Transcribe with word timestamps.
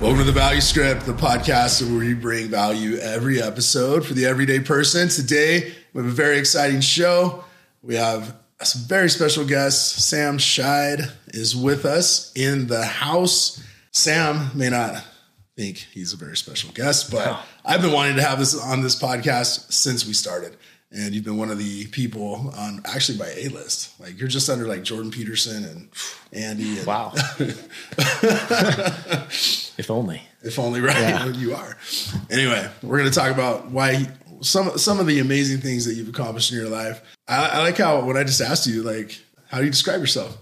Welcome 0.00 0.18
to 0.20 0.24
the 0.24 0.32
Value 0.32 0.62
Script, 0.62 1.04
the 1.04 1.12
podcast 1.12 1.82
where 1.82 1.98
we 1.98 2.14
bring 2.14 2.48
value 2.48 2.96
every 2.96 3.42
episode 3.42 4.06
for 4.06 4.14
the 4.14 4.24
everyday 4.24 4.58
person. 4.58 5.10
Today, 5.10 5.74
we 5.92 6.02
have 6.02 6.10
a 6.10 6.14
very 6.14 6.38
exciting 6.38 6.80
show. 6.80 7.44
We 7.82 7.96
have 7.96 8.34
some 8.62 8.82
very 8.88 9.10
special 9.10 9.44
guests. 9.44 10.02
Sam 10.02 10.38
Scheid 10.38 11.10
is 11.34 11.54
with 11.54 11.84
us 11.84 12.32
in 12.34 12.66
the 12.66 12.82
house. 12.82 13.62
Sam 13.92 14.50
may 14.54 14.70
not 14.70 15.04
think 15.54 15.76
he's 15.92 16.14
a 16.14 16.16
very 16.16 16.36
special 16.36 16.72
guest, 16.72 17.10
but 17.10 17.38
I've 17.66 17.82
been 17.82 17.92
wanting 17.92 18.16
to 18.16 18.22
have 18.22 18.38
this 18.38 18.58
on 18.58 18.80
this 18.80 18.98
podcast 18.98 19.70
since 19.70 20.06
we 20.06 20.14
started. 20.14 20.56
And 20.92 21.14
you've 21.14 21.24
been 21.24 21.36
one 21.36 21.50
of 21.50 21.58
the 21.58 21.86
people 21.88 22.52
on 22.56 22.80
actually 22.86 23.18
by 23.18 23.28
A 23.36 23.48
list. 23.48 24.00
Like 24.00 24.18
you're 24.18 24.28
just 24.28 24.48
under 24.48 24.66
like 24.66 24.82
Jordan 24.82 25.10
Peterson 25.10 25.64
and 25.64 25.90
Andy. 26.32 26.78
And, 26.78 26.86
Wow. 26.86 27.12
if 29.80 29.90
only. 29.90 30.22
if 30.42 30.58
only 30.58 30.80
right 30.88 30.96
Yeah. 30.96 31.26
you 31.28 31.54
are. 31.54 31.76
Anyway, 32.30 32.68
we're 32.82 32.98
going 32.98 33.10
to 33.10 33.18
talk 33.18 33.32
about 33.32 33.70
why 33.70 34.06
some 34.42 34.78
some 34.78 35.00
of 35.00 35.06
the 35.06 35.18
amazing 35.18 35.58
things 35.60 35.84
that 35.86 35.94
you've 35.94 36.08
accomplished 36.08 36.52
in 36.52 36.58
your 36.58 36.68
life. 36.68 37.02
I, 37.26 37.48
I 37.54 37.58
like 37.62 37.78
how 37.78 38.04
when 38.04 38.16
I 38.16 38.22
just 38.24 38.40
asked 38.40 38.66
you, 38.66 38.82
like, 38.82 39.18
how 39.48 39.58
do 39.58 39.64
you 39.64 39.70
describe 39.70 40.00
yourself? 40.00 40.38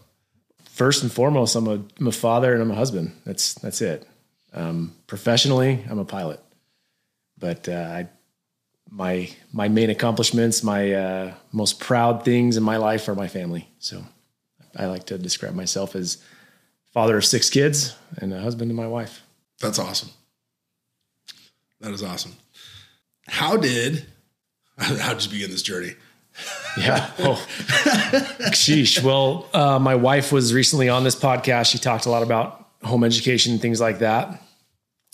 First 0.70 1.02
and 1.02 1.10
foremost, 1.10 1.56
I'm 1.56 1.66
a, 1.66 1.82
I'm 1.98 2.06
a 2.06 2.12
father 2.12 2.52
and 2.52 2.62
I'm 2.62 2.70
a 2.70 2.74
husband. 2.76 3.12
That's 3.24 3.54
that's 3.54 3.80
it. 3.80 4.06
Um, 4.52 4.94
professionally, 5.06 5.84
I'm 5.90 5.98
a 5.98 6.04
pilot, 6.04 6.40
but 7.36 7.68
uh, 7.68 7.72
I, 7.98 8.08
my 8.90 9.28
my 9.52 9.68
main 9.68 9.90
accomplishments, 9.90 10.62
my 10.62 10.92
uh, 10.92 11.34
most 11.52 11.80
proud 11.80 12.24
things 12.24 12.56
in 12.56 12.62
my 12.62 12.76
life 12.76 13.08
are 13.08 13.14
my 13.14 13.28
family. 13.28 13.68
So 13.78 14.04
I 14.76 14.86
like 14.86 15.06
to 15.06 15.18
describe 15.18 15.54
myself 15.54 15.96
as 15.96 16.18
father 16.94 17.16
of 17.18 17.24
six 17.24 17.50
kids 17.50 17.96
and 18.18 18.32
a 18.32 18.40
husband 18.40 18.70
to 18.70 18.74
my 18.74 18.86
wife. 18.86 19.22
That's 19.60 19.78
awesome. 19.78 20.10
That 21.80 21.92
is 21.92 22.02
awesome. 22.02 22.32
How 23.26 23.56
did 23.56 24.06
how 24.78 25.14
did 25.14 25.24
you 25.24 25.30
begin 25.30 25.50
this 25.50 25.62
journey? 25.62 25.94
Yeah. 26.76 27.10
Oh, 27.18 27.44
sheesh. 28.52 29.02
Well, 29.02 29.48
uh, 29.52 29.78
my 29.78 29.96
wife 29.96 30.30
was 30.30 30.54
recently 30.54 30.88
on 30.88 31.02
this 31.02 31.16
podcast. 31.16 31.70
She 31.70 31.78
talked 31.78 32.06
a 32.06 32.10
lot 32.10 32.22
about 32.22 32.68
home 32.84 33.02
education 33.02 33.52
and 33.52 33.60
things 33.60 33.80
like 33.80 33.98
that. 33.98 34.40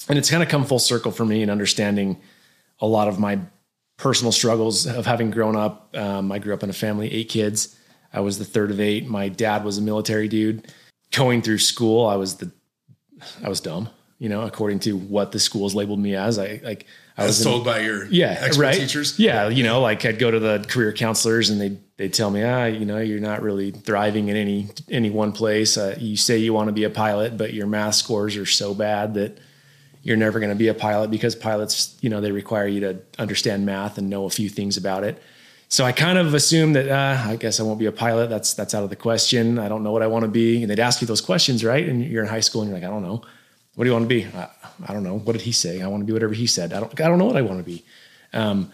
And 0.09 0.19
it's 0.19 0.31
kind 0.31 0.43
of 0.43 0.51
come 0.51 0.65
full 0.65 0.79
circle 0.79 1.11
for 1.11 1.25
me 1.25 1.43
in 1.43 1.49
understanding 1.49 2.21
a 2.81 2.87
lot 2.87 3.09
of 3.09 3.19
my 3.19 3.39
personal 3.97 4.33
struggles 4.33 4.87
of 4.87 5.07
having 5.07 5.31
grown 5.31 5.57
up. 5.57 5.97
Um, 5.97 6.31
I 6.31 6.39
grew 6.39 6.53
up 6.53 6.63
in 6.63 6.69
a 6.69 6.75
family, 6.75 7.11
eight 7.11 7.31
kids. 7.31 7.75
I 8.13 8.21
was 8.21 8.39
the 8.39 8.45
third 8.45 8.71
of 8.71 8.81
eight. 8.81 9.09
My 9.09 9.29
dad 9.29 9.65
was 9.65 9.79
a 9.79 9.83
military 9.83 10.29
dude. 10.29 10.71
Going 11.13 11.43
through 11.43 11.59
school, 11.59 12.07
I 12.07 12.17
was 12.17 12.37
the, 12.37 12.51
I 13.43 13.49
was 13.49 13.61
dumb, 13.61 13.89
you 14.19 14.29
know, 14.29 14.43
according 14.43 14.79
to 14.81 14.97
what 14.97 15.33
the 15.33 15.39
schools 15.41 15.75
labeled 15.75 15.99
me 15.99 16.15
as. 16.15 16.39
I 16.39 16.61
like, 16.65 16.87
I 17.17 17.23
As 17.25 17.29
was 17.29 17.41
in- 17.47 17.53
told 17.53 17.65
by 17.65 17.81
your 17.81 18.07
yeah, 18.07 18.37
expert 18.41 18.63
right. 18.63 18.75
teachers. 18.75 19.19
Yeah, 19.19 19.49
you 19.49 19.63
know, 19.63 19.81
like 19.81 20.05
I'd 20.05 20.19
go 20.19 20.31
to 20.31 20.39
the 20.39 20.65
career 20.69 20.93
counselors 20.93 21.51
and 21.51 21.61
they 21.61 21.79
they 21.97 22.09
tell 22.09 22.31
me, 22.31 22.43
ah, 22.43 22.65
you 22.67 22.85
know, 22.87 22.99
you're 22.99 23.21
not 23.21 23.43
really 23.43 23.71
thriving 23.71 24.29
in 24.29 24.37
any 24.37 24.69
any 24.89 25.11
one 25.11 25.33
place. 25.33 25.77
Uh, 25.77 25.97
you 25.99 26.17
say 26.17 26.39
you 26.39 26.53
want 26.53 26.69
to 26.69 26.73
be 26.73 26.85
a 26.85 26.91
pilot, 26.91 27.37
but 27.37 27.53
your 27.55 27.67
math 27.67 27.95
scores 27.97 28.37
are 28.37 28.47
so 28.47 28.75
bad 28.75 29.15
that 29.15 29.39
you're 30.03 30.17
never 30.17 30.39
going 30.39 30.51
to 30.51 30.57
be 30.57 30.69
a 30.69 30.75
pilot 30.75 31.11
because 31.11 31.35
pilots, 31.35 31.97
you 32.03 32.11
know, 32.11 32.21
they 32.21 32.31
require 32.31 32.67
you 32.67 32.81
to 32.81 32.99
understand 33.19 33.65
math 33.65 33.97
and 33.97 34.11
know 34.11 34.27
a 34.27 34.31
few 34.31 34.49
things 34.51 34.77
about 34.77 35.03
it. 35.03 35.23
So 35.69 35.85
I 35.85 35.93
kind 35.93 36.19
of 36.19 36.35
assumed 36.35 36.77
that 36.77 36.89
uh, 36.89 37.31
I 37.31 37.37
guess 37.37 37.59
I 37.59 37.63
won't 37.63 37.79
be 37.79 37.87
a 37.87 37.93
pilot. 37.93 38.29
That's 38.29 38.55
that's 38.55 38.75
out 38.75 38.85
of 38.85 38.91
the 38.91 38.97
question. 38.97 39.59
I 39.59 39.69
don't 39.69 39.83
know 39.83 39.93
what 39.93 40.03
I 40.03 40.07
want 40.07 40.25
to 40.25 40.31
be. 40.31 40.63
And 40.63 40.71
they'd 40.71 40.79
ask 40.79 41.01
you 41.01 41.07
those 41.07 41.21
questions, 41.23 41.65
right? 41.65 41.89
And 41.89 42.05
you're 42.05 42.23
in 42.23 42.29
high 42.29 42.41
school 42.41 42.63
and 42.63 42.71
you're 42.71 42.79
like, 42.79 42.87
I 42.87 42.93
don't 42.93 43.03
know. 43.03 43.23
What 43.75 43.85
do 43.85 43.91
you 43.91 43.95
want 43.95 44.05
to 44.05 44.09
be? 44.09 44.27
I, 44.27 44.49
I 44.87 44.93
don't 44.93 45.03
know. 45.03 45.19
What 45.19 45.33
did 45.33 45.43
he 45.43 45.53
say? 45.53 45.83
I 45.83 45.89
want 45.89 46.03
to 46.03 46.07
be 46.07 46.13
whatever 46.13 46.35
he 46.35 46.47
said. 46.47 46.73
I 46.73 46.81
don't. 46.81 47.01
I 47.01 47.09
don't 47.09 47.19
know 47.19 47.27
what 47.27 47.37
I 47.37 47.43
want 47.43 47.59
to 47.59 47.65
be. 47.65 47.85
Um, 48.33 48.71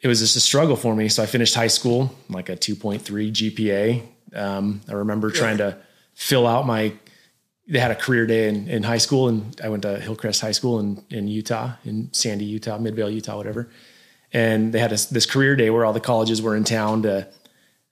it 0.00 0.08
was 0.08 0.20
just 0.20 0.36
a 0.36 0.40
struggle 0.40 0.76
for 0.76 0.94
me. 0.96 1.08
So 1.08 1.22
I 1.22 1.26
finished 1.26 1.54
high 1.54 1.68
school 1.68 2.12
like 2.28 2.48
a 2.48 2.56
2.3 2.56 3.00
GPA. 3.30 4.02
Um, 4.34 4.80
I 4.88 4.94
remember 4.94 5.30
trying 5.30 5.58
to 5.58 5.78
fill 6.14 6.46
out 6.46 6.66
my. 6.66 6.92
They 7.68 7.78
had 7.78 7.92
a 7.92 7.96
career 7.96 8.26
day 8.26 8.48
in, 8.48 8.68
in 8.68 8.82
high 8.82 8.98
school, 8.98 9.28
and 9.28 9.58
I 9.62 9.68
went 9.68 9.84
to 9.84 10.00
Hillcrest 10.00 10.40
High 10.40 10.52
School 10.52 10.80
in 10.80 11.02
in 11.10 11.28
Utah, 11.28 11.72
in 11.84 12.12
Sandy, 12.12 12.44
Utah, 12.44 12.78
Midvale, 12.78 13.10
Utah, 13.10 13.36
whatever. 13.36 13.68
And 14.32 14.72
they 14.72 14.78
had 14.78 14.90
this, 14.90 15.06
this 15.06 15.26
career 15.26 15.56
day 15.56 15.68
where 15.70 15.84
all 15.84 15.92
the 15.92 16.00
colleges 16.00 16.40
were 16.40 16.56
in 16.56 16.64
town 16.64 17.02
to 17.02 17.28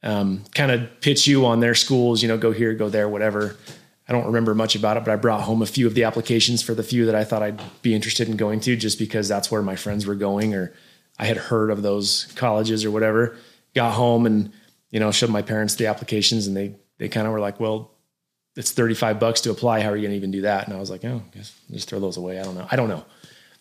um, 0.03 0.43
kind 0.55 0.71
of 0.73 1.01
pitch 1.03 1.27
you 1.27 1.45
on 1.45 1.61
their 1.61 1.75
schools. 1.75 2.23
You 2.23 2.29
know, 2.29 2.39
go 2.39 2.51
here, 2.51 2.75
go 2.75 2.89
there, 2.89 3.09
whatever. 3.09 3.57
I 4.11 4.13
don't 4.13 4.27
remember 4.27 4.57
much 4.57 4.75
about 4.75 4.97
it, 4.97 5.05
but 5.05 5.13
I 5.13 5.17
brought 5.17 5.43
home 5.43 5.63
a 5.63 5.67
few 5.67 5.87
of 5.87 5.95
the 5.95 6.03
applications 6.03 6.63
for 6.63 6.75
the 6.75 6.83
few 6.83 7.07
that 7.07 7.15
I 7.15 7.23
thought 7.23 7.45
I'd 7.45 7.63
be 7.81 7.95
interested 7.95 8.29
in 8.29 8.37
going 8.37 8.59
to, 8.61 8.75
just 8.75 8.99
because 8.99 9.29
that's 9.29 9.53
where 9.53 9.63
my 9.63 9.77
friends 9.77 10.05
were 10.05 10.17
going, 10.17 10.53
or 10.53 10.75
I 11.17 11.27
had 11.27 11.37
heard 11.37 11.71
of 11.71 11.83
those 11.83 12.27
colleges 12.35 12.85
or 12.85 12.91
whatever. 12.91 13.37
Got 13.73 13.93
home 13.93 14.27
and 14.27 14.53
you 14.91 14.99
know 14.99 15.13
showed 15.13 15.31
my 15.31 15.43
parents 15.43 15.77
the 15.77 15.87
applications, 15.87 16.49
and 16.49 16.57
they 16.57 16.75
they 16.99 17.09
kind 17.09 17.29
of 17.29 17.33
were 17.33 17.39
like, 17.39 17.61
"Well, 17.61 17.93
it's 18.57 18.73
thirty 18.73 18.95
five 18.95 19.21
bucks 19.21 19.43
to 19.43 19.53
apply. 19.53 19.81
How 19.81 19.91
are 19.91 19.97
you 19.97 20.09
to 20.09 20.15
even 20.15 20.33
do 20.33 20.41
that?" 20.41 20.67
And 20.67 20.77
I 20.77 20.81
was 20.81 20.91
like, 20.91 21.05
"Oh, 21.05 21.23
I 21.25 21.37
guess 21.37 21.53
just 21.71 21.89
throw 21.89 22.01
those 22.01 22.17
away." 22.17 22.41
I 22.41 22.43
don't 22.43 22.57
know. 22.57 22.67
I 22.69 22.75
don't 22.75 22.89
know. 22.89 23.05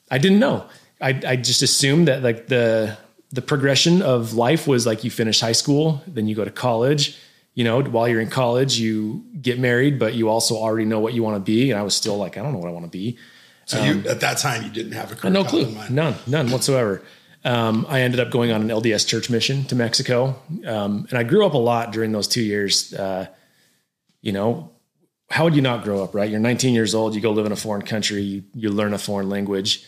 I 0.10 0.18
didn't 0.18 0.40
know. 0.40 0.66
I 1.00 1.10
I 1.28 1.36
just 1.36 1.62
assumed 1.62 2.08
that 2.08 2.24
like 2.24 2.48
the 2.48 2.98
the 3.32 3.44
progression 3.44 4.02
of 4.02 4.34
life 4.34 4.66
was 4.66 4.88
like 4.88 5.04
you 5.04 5.12
finish 5.12 5.42
high 5.42 5.52
school, 5.52 6.02
then 6.08 6.28
you 6.28 6.34
go 6.34 6.44
to 6.44 6.50
college. 6.50 7.20
You 7.60 7.66
know, 7.66 7.84
while 7.84 8.08
you're 8.08 8.22
in 8.22 8.30
college, 8.30 8.80
you 8.80 9.26
get 9.42 9.60
married, 9.60 10.00
but 10.00 10.14
you 10.14 10.30
also 10.30 10.56
already 10.56 10.86
know 10.86 11.02
what 11.02 11.14
you 11.14 11.24
want 11.24 11.36
to 11.36 11.42
be. 11.42 11.72
And 11.72 11.78
I 11.78 11.84
was 11.84 11.94
still 11.94 12.16
like, 12.16 12.38
I 12.38 12.42
don't 12.42 12.54
know 12.54 12.58
what 12.58 12.70
I 12.70 12.72
want 12.72 12.86
to 12.86 12.90
be. 12.90 13.18
So 13.66 13.84
you 13.84 14.02
at 14.08 14.22
that 14.22 14.38
time 14.38 14.64
you 14.64 14.70
didn't 14.70 14.94
have 14.94 15.12
a 15.12 15.16
career 15.16 15.34
No 15.34 15.44
clue. 15.44 15.66
in 15.66 15.76
mind. 15.76 15.94
None, 15.94 16.16
none 16.26 16.52
whatsoever. 16.52 17.04
Um, 17.44 17.86
I 17.90 18.00
ended 18.00 18.22
up 18.22 18.32
going 18.32 18.54
on 18.54 18.62
an 18.62 18.70
LDS 18.70 19.06
church 19.06 19.30
mission 19.30 19.66
to 19.66 19.76
Mexico. 19.76 20.42
Um, 20.66 21.06
and 21.10 21.20
I 21.20 21.24
grew 21.24 21.46
up 21.46 21.54
a 21.54 21.58
lot 21.58 21.92
during 21.92 22.14
those 22.14 22.30
two 22.30 22.42
years. 22.42 22.94
Uh, 22.94 23.28
you 24.22 24.32
know, 24.32 24.72
how 25.30 25.44
would 25.44 25.54
you 25.54 25.62
not 25.62 25.84
grow 25.84 26.02
up, 26.02 26.16
right? 26.16 26.30
You're 26.30 26.40
19 26.40 26.74
years 26.74 26.96
old, 26.96 27.14
you 27.14 27.20
go 27.20 27.32
live 27.32 27.46
in 27.46 27.52
a 27.52 27.58
foreign 27.58 27.82
country, 27.82 28.22
you, 28.22 28.44
you 28.56 28.70
learn 28.70 28.94
a 28.94 28.98
foreign 28.98 29.28
language, 29.28 29.84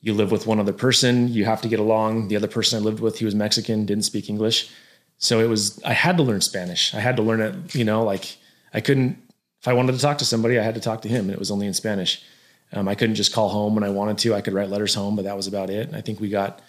you 0.00 0.14
live 0.14 0.32
with 0.32 0.48
one 0.48 0.58
other 0.58 0.72
person, 0.72 1.28
you 1.28 1.44
have 1.44 1.62
to 1.62 1.68
get 1.68 1.78
along. 1.78 2.26
The 2.26 2.34
other 2.34 2.48
person 2.48 2.80
I 2.80 2.84
lived 2.84 2.98
with, 2.98 3.20
he 3.20 3.24
was 3.24 3.36
Mexican, 3.36 3.86
didn't 3.86 4.04
speak 4.04 4.28
English. 4.28 4.68
So 5.18 5.40
it 5.40 5.48
was, 5.48 5.82
I 5.84 5.92
had 5.92 6.16
to 6.18 6.22
learn 6.22 6.40
Spanish. 6.40 6.94
I 6.94 7.00
had 7.00 7.16
to 7.16 7.22
learn 7.22 7.40
it, 7.40 7.74
you 7.74 7.84
know, 7.84 8.02
like 8.04 8.36
I 8.72 8.80
couldn't, 8.80 9.18
if 9.60 9.68
I 9.68 9.72
wanted 9.72 9.92
to 9.92 9.98
talk 9.98 10.18
to 10.18 10.24
somebody, 10.24 10.58
I 10.58 10.62
had 10.62 10.74
to 10.74 10.80
talk 10.80 11.02
to 11.02 11.08
him 11.08 11.26
and 11.26 11.32
it 11.32 11.38
was 11.38 11.50
only 11.50 11.66
in 11.66 11.74
Spanish. 11.74 12.22
Um, 12.72 12.88
I 12.88 12.94
couldn't 12.94 13.14
just 13.14 13.32
call 13.32 13.48
home 13.48 13.74
when 13.74 13.84
I 13.84 13.90
wanted 13.90 14.18
to. 14.18 14.34
I 14.34 14.40
could 14.40 14.52
write 14.52 14.68
letters 14.68 14.94
home, 14.94 15.16
but 15.16 15.24
that 15.24 15.36
was 15.36 15.46
about 15.46 15.70
it. 15.70 15.94
I 15.94 16.00
think 16.00 16.20
we 16.20 16.28
got 16.28 16.60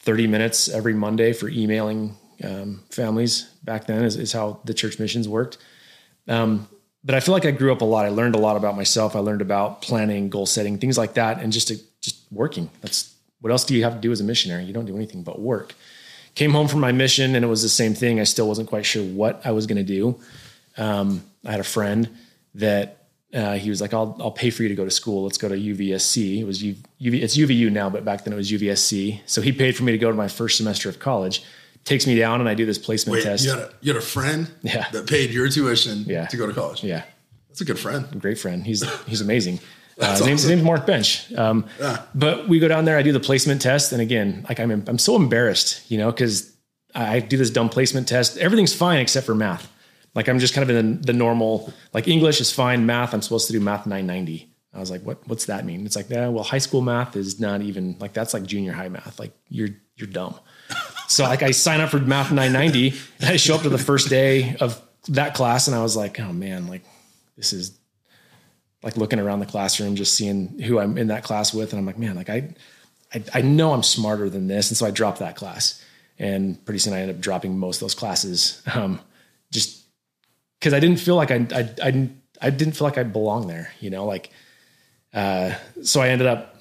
30 0.00 0.26
minutes 0.26 0.68
every 0.68 0.92
Monday 0.92 1.32
for 1.32 1.48
emailing 1.48 2.16
um, 2.42 2.82
families 2.90 3.44
back 3.62 3.86
then 3.86 4.04
is, 4.04 4.16
is 4.16 4.32
how 4.32 4.60
the 4.64 4.74
church 4.74 4.98
missions 4.98 5.28
worked. 5.28 5.58
Um, 6.28 6.68
but 7.04 7.14
I 7.14 7.20
feel 7.20 7.32
like 7.32 7.46
I 7.46 7.50
grew 7.50 7.72
up 7.72 7.80
a 7.80 7.84
lot. 7.84 8.04
I 8.04 8.10
learned 8.10 8.34
a 8.34 8.38
lot 8.38 8.56
about 8.56 8.76
myself. 8.76 9.16
I 9.16 9.20
learned 9.20 9.42
about 9.42 9.82
planning, 9.82 10.28
goal 10.28 10.46
setting, 10.46 10.78
things 10.78 10.96
like 10.98 11.14
that, 11.14 11.40
and 11.40 11.52
just 11.52 11.68
to, 11.68 11.78
just 12.00 12.20
working. 12.30 12.70
That's 12.80 13.14
what 13.40 13.50
else 13.50 13.64
do 13.64 13.74
you 13.74 13.82
have 13.82 13.94
to 13.94 14.00
do 14.00 14.12
as 14.12 14.20
a 14.20 14.24
missionary? 14.24 14.64
You 14.64 14.72
don't 14.72 14.84
do 14.84 14.94
anything 14.94 15.22
but 15.22 15.40
work. 15.40 15.74
Came 16.34 16.52
home 16.52 16.66
from 16.68 16.80
my 16.80 16.92
mission, 16.92 17.34
and 17.36 17.44
it 17.44 17.48
was 17.48 17.62
the 17.62 17.68
same 17.68 17.94
thing. 17.94 18.18
I 18.18 18.24
still 18.24 18.48
wasn't 18.48 18.68
quite 18.68 18.86
sure 18.86 19.04
what 19.04 19.42
I 19.44 19.50
was 19.50 19.66
going 19.66 19.84
to 19.84 19.92
do. 20.00 20.18
Um, 20.78 21.22
I 21.44 21.50
had 21.50 21.60
a 21.60 21.64
friend 21.64 22.08
that 22.54 23.04
uh, 23.34 23.54
he 23.54 23.68
was 23.68 23.80
like, 23.82 23.92
"I'll 23.92 24.16
I'll 24.20 24.30
pay 24.30 24.48
for 24.50 24.62
you 24.62 24.68
to 24.70 24.74
go 24.74 24.84
to 24.84 24.90
school. 24.90 25.24
Let's 25.24 25.36
go 25.38 25.48
to 25.48 25.54
UVSC." 25.54 26.38
It 26.40 26.44
was 26.44 26.62
U, 26.62 26.74
UV, 27.00 27.22
it's 27.22 27.36
UVU 27.36 27.70
now, 27.70 27.90
but 27.90 28.04
back 28.04 28.24
then 28.24 28.32
it 28.32 28.36
was 28.36 28.50
UVSC. 28.50 29.20
So 29.26 29.42
he 29.42 29.52
paid 29.52 29.76
for 29.76 29.84
me 29.84 29.92
to 29.92 29.98
go 29.98 30.10
to 30.10 30.16
my 30.16 30.28
first 30.28 30.56
semester 30.56 30.88
of 30.88 30.98
college. 30.98 31.42
Takes 31.84 32.06
me 32.06 32.14
down, 32.16 32.40
and 32.40 32.48
I 32.48 32.54
do 32.54 32.64
this 32.64 32.78
placement 32.78 33.16
Wait, 33.18 33.24
test. 33.24 33.44
you 33.44 33.50
had 33.50 33.58
a 33.58 33.70
you 33.82 33.92
had 33.92 34.02
a 34.02 34.06
friend 34.06 34.50
Yeah. 34.62 34.88
that 34.92 35.06
paid 35.08 35.30
your 35.32 35.48
tuition 35.48 36.04
Yeah. 36.06 36.26
to 36.26 36.36
go 36.36 36.46
to 36.46 36.52
college. 36.54 36.82
yeah, 36.84 37.02
That's 37.48 37.60
a 37.60 37.64
good 37.66 37.78
friend. 37.78 38.06
great 38.20 38.38
friend. 38.38 38.64
He's 38.64 38.82
he's 39.06 39.20
amazing. 39.20 39.60
Uh, 39.98 40.10
his, 40.12 40.24
name's, 40.24 40.42
his 40.42 40.50
name's 40.50 40.62
Mark 40.62 40.86
Bench. 40.86 41.32
Um, 41.34 41.66
Yeah. 41.78 42.02
But 42.14 42.48
we 42.48 42.58
go 42.58 42.68
down 42.68 42.84
there. 42.84 42.96
I 42.96 43.02
do 43.02 43.12
the 43.12 43.20
placement 43.20 43.60
test, 43.60 43.92
and 43.92 44.00
again, 44.00 44.44
like 44.48 44.58
I'm 44.58 44.70
I'm 44.70 44.98
so 44.98 45.16
embarrassed, 45.16 45.90
you 45.90 45.98
know, 45.98 46.10
because 46.10 46.52
I 46.94 47.20
do 47.20 47.36
this 47.36 47.50
dumb 47.50 47.68
placement 47.68 48.08
test. 48.08 48.38
Everything's 48.38 48.74
fine 48.74 49.00
except 49.00 49.26
for 49.26 49.34
math. 49.34 49.70
Like 50.14 50.28
I'm 50.28 50.38
just 50.38 50.54
kind 50.54 50.68
of 50.68 50.76
in 50.76 51.00
the, 51.00 51.06
the 51.06 51.12
normal. 51.12 51.72
Like 51.92 52.08
English 52.08 52.40
is 52.40 52.50
fine. 52.52 52.86
Math, 52.86 53.14
I'm 53.14 53.22
supposed 53.22 53.46
to 53.46 53.52
do 53.52 53.60
math 53.60 53.86
990. 53.86 54.48
I 54.74 54.78
was 54.78 54.90
like, 54.90 55.02
what 55.02 55.26
What's 55.28 55.46
that 55.46 55.64
mean? 55.64 55.86
It's 55.86 55.96
like, 55.96 56.10
yeah, 56.10 56.28
well, 56.28 56.44
high 56.44 56.58
school 56.58 56.80
math 56.80 57.16
is 57.16 57.40
not 57.40 57.62
even 57.62 57.96
like 57.98 58.12
that's 58.12 58.34
like 58.34 58.44
junior 58.44 58.72
high 58.72 58.88
math. 58.88 59.18
Like 59.18 59.32
you're 59.48 59.70
you're 59.96 60.08
dumb. 60.08 60.34
So 61.08 61.24
like 61.24 61.42
I 61.42 61.50
sign 61.50 61.82
up 61.82 61.90
for 61.90 61.98
math 61.98 62.30
990 62.32 62.98
and 63.20 63.28
I 63.28 63.36
show 63.36 63.56
up 63.56 63.62
to 63.62 63.68
the 63.68 63.76
first 63.76 64.08
day 64.08 64.56
of 64.60 64.80
that 65.08 65.34
class 65.34 65.66
and 65.66 65.76
I 65.76 65.82
was 65.82 65.94
like, 65.94 66.18
oh 66.18 66.32
man, 66.32 66.68
like 66.68 66.84
this 67.36 67.52
is 67.52 67.78
like 68.82 68.96
looking 68.96 69.18
around 69.18 69.40
the 69.40 69.46
classroom, 69.46 69.96
just 69.96 70.14
seeing 70.14 70.58
who 70.60 70.78
I'm 70.78 70.98
in 70.98 71.08
that 71.08 71.24
class 71.24 71.54
with. 71.54 71.72
And 71.72 71.78
I'm 71.78 71.86
like, 71.86 71.98
man, 71.98 72.16
like 72.16 72.30
I, 72.30 72.54
I, 73.14 73.22
I 73.34 73.40
know 73.42 73.72
I'm 73.72 73.82
smarter 73.82 74.28
than 74.28 74.48
this. 74.48 74.70
And 74.70 74.76
so 74.76 74.86
I 74.86 74.90
dropped 74.90 75.20
that 75.20 75.36
class 75.36 75.82
and 76.18 76.62
pretty 76.64 76.78
soon 76.78 76.92
I 76.92 77.00
ended 77.00 77.16
up 77.16 77.22
dropping 77.22 77.58
most 77.58 77.76
of 77.76 77.80
those 77.80 77.94
classes. 77.94 78.62
Um, 78.74 79.00
just 79.50 79.84
cause 80.60 80.72
I 80.72 80.80
didn't 80.80 80.98
feel 80.98 81.14
like 81.14 81.30
I, 81.30 81.46
I, 81.52 81.70
I 81.82 82.08
I 82.42 82.50
didn't 82.50 82.74
feel 82.74 82.86
like 82.86 82.98
I 82.98 83.04
belonged 83.04 83.48
there, 83.48 83.70
you 83.78 83.88
know, 83.88 84.04
like, 84.04 84.30
uh, 85.14 85.54
so 85.82 86.00
I 86.00 86.08
ended 86.08 86.26
up 86.26 86.56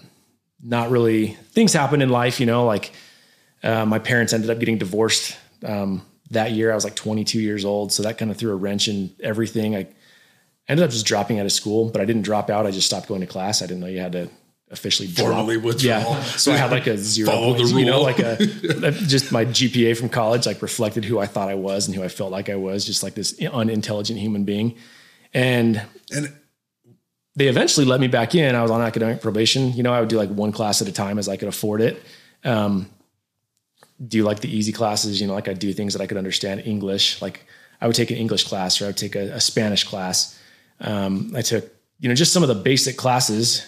not 0.64 0.92
really 0.92 1.30
things 1.54 1.74
happen 1.74 2.02
in 2.02 2.10
life, 2.10 2.40
you 2.40 2.46
know, 2.46 2.66
like 2.66 2.92
uh, 3.64 3.86
my 3.86 3.98
parents 3.98 4.32
ended 4.32 4.50
up 4.52 4.60
getting 4.60 4.78
divorced 4.78 5.36
um, 5.66 6.06
that 6.30 6.52
year. 6.52 6.72
I 6.72 6.76
was 6.76 6.84
like 6.84 6.96
22 6.96 7.40
years 7.40 7.66
old, 7.66 7.92
so 7.92 8.04
that 8.04 8.20
kind 8.20 8.30
of 8.30 8.38
threw 8.38 8.52
a 8.52 8.56
wrench 8.56 8.88
in 8.88 9.12
everything. 9.22 9.76
I 9.76 9.88
ended 10.68 10.84
up 10.84 10.92
just 10.92 11.06
dropping 11.06 11.40
out 11.40 11.46
of 11.46 11.52
school, 11.52 11.90
but 11.90 12.02
I 12.02 12.06
didn't 12.06 12.24
drop 12.24 12.50
out. 12.50 12.66
I 12.66 12.72
just 12.72 12.88
stopped 12.88 13.08
going 13.08 13.22
to 13.22 13.28
class. 13.28 13.62
I 13.62 13.66
didn't 13.66 13.81
know 13.81 13.88
you 13.88 14.00
had 14.00 14.13
to 14.13 14.30
officially 14.69 15.08
formally 15.10 15.56
drop. 15.56 15.66
withdraw. 15.66 15.90
Yeah, 15.90 16.24
so 16.24 16.54
I 16.54 16.58
had 16.58 16.72
like 16.72 16.88
a 16.88 16.98
zero. 16.98 17.30
Follow 17.30 17.54
points, 17.56 17.72
the 17.72 17.80
You 17.80 17.86
know, 17.86 18.02
like 18.02 18.19
a 18.19 18.38
just 18.92 19.31
my 19.31 19.46
GPA 19.46 19.98
from 19.98 20.10
college 20.10 20.46
like 20.46 20.62
reflected 20.62 21.06
who 21.06 21.19
I 21.19 21.25
thought 21.25 21.50
I 21.50 21.56
was 21.56 21.88
and 21.88 21.96
who 21.96 22.04
I 22.04 22.08
felt 22.08 22.31
like 22.31 22.50
I 22.50 22.56
was, 22.56 22.86
just 22.86 23.04
like 23.04 23.16
this 23.16 23.40
unintelligent 23.42 24.19
human 24.19 24.44
being. 24.44 24.75
And 25.34 25.81
And 26.13 26.34
they 27.36 27.48
eventually 27.48 27.86
let 27.86 28.00
me 28.00 28.08
back 28.08 28.36
in. 28.36 28.56
I 28.56 28.62
was 28.62 28.72
on 28.72 28.81
academic 28.81 29.22
probation. 29.22 29.74
You 29.74 29.84
know, 29.84 29.94
I 29.94 30.00
would 30.00 30.10
do 30.10 30.18
like 30.18 30.30
one 30.30 30.52
class 30.52 30.81
at 30.81 30.88
a 30.88 30.92
time 30.92 31.18
as 31.18 31.30
I 31.30 31.38
could 31.38 31.48
afford 31.48 31.81
it. 31.81 32.02
Um, 32.44 32.90
do 34.06 34.24
like 34.24 34.40
the 34.40 34.54
easy 34.56 34.72
classes, 34.72 35.22
you 35.22 35.28
know, 35.28 35.34
like 35.34 35.48
I 35.48 35.54
do 35.54 35.72
things 35.74 35.94
that 35.94 36.02
I 36.02 36.08
could 36.08 36.18
understand 36.18 36.63
English. 36.66 37.22
Like 37.22 37.46
I 37.80 37.88
would 37.88 37.96
take 37.96 38.12
an 38.12 38.18
English 38.18 38.46
class 38.46 38.81
or 38.81 38.86
I 38.86 38.88
would 38.88 38.98
take 38.98 39.16
a, 39.16 39.34
a 39.34 39.40
Spanish 39.40 39.84
class. 39.84 40.38
Um, 40.81 41.33
I 41.36 41.42
took, 41.42 41.69
you 42.00 42.10
know, 42.10 42.16
just 42.16 42.33
some 42.33 42.44
of 42.44 42.50
the 42.50 42.56
basic 42.56 42.98
classes 42.98 43.66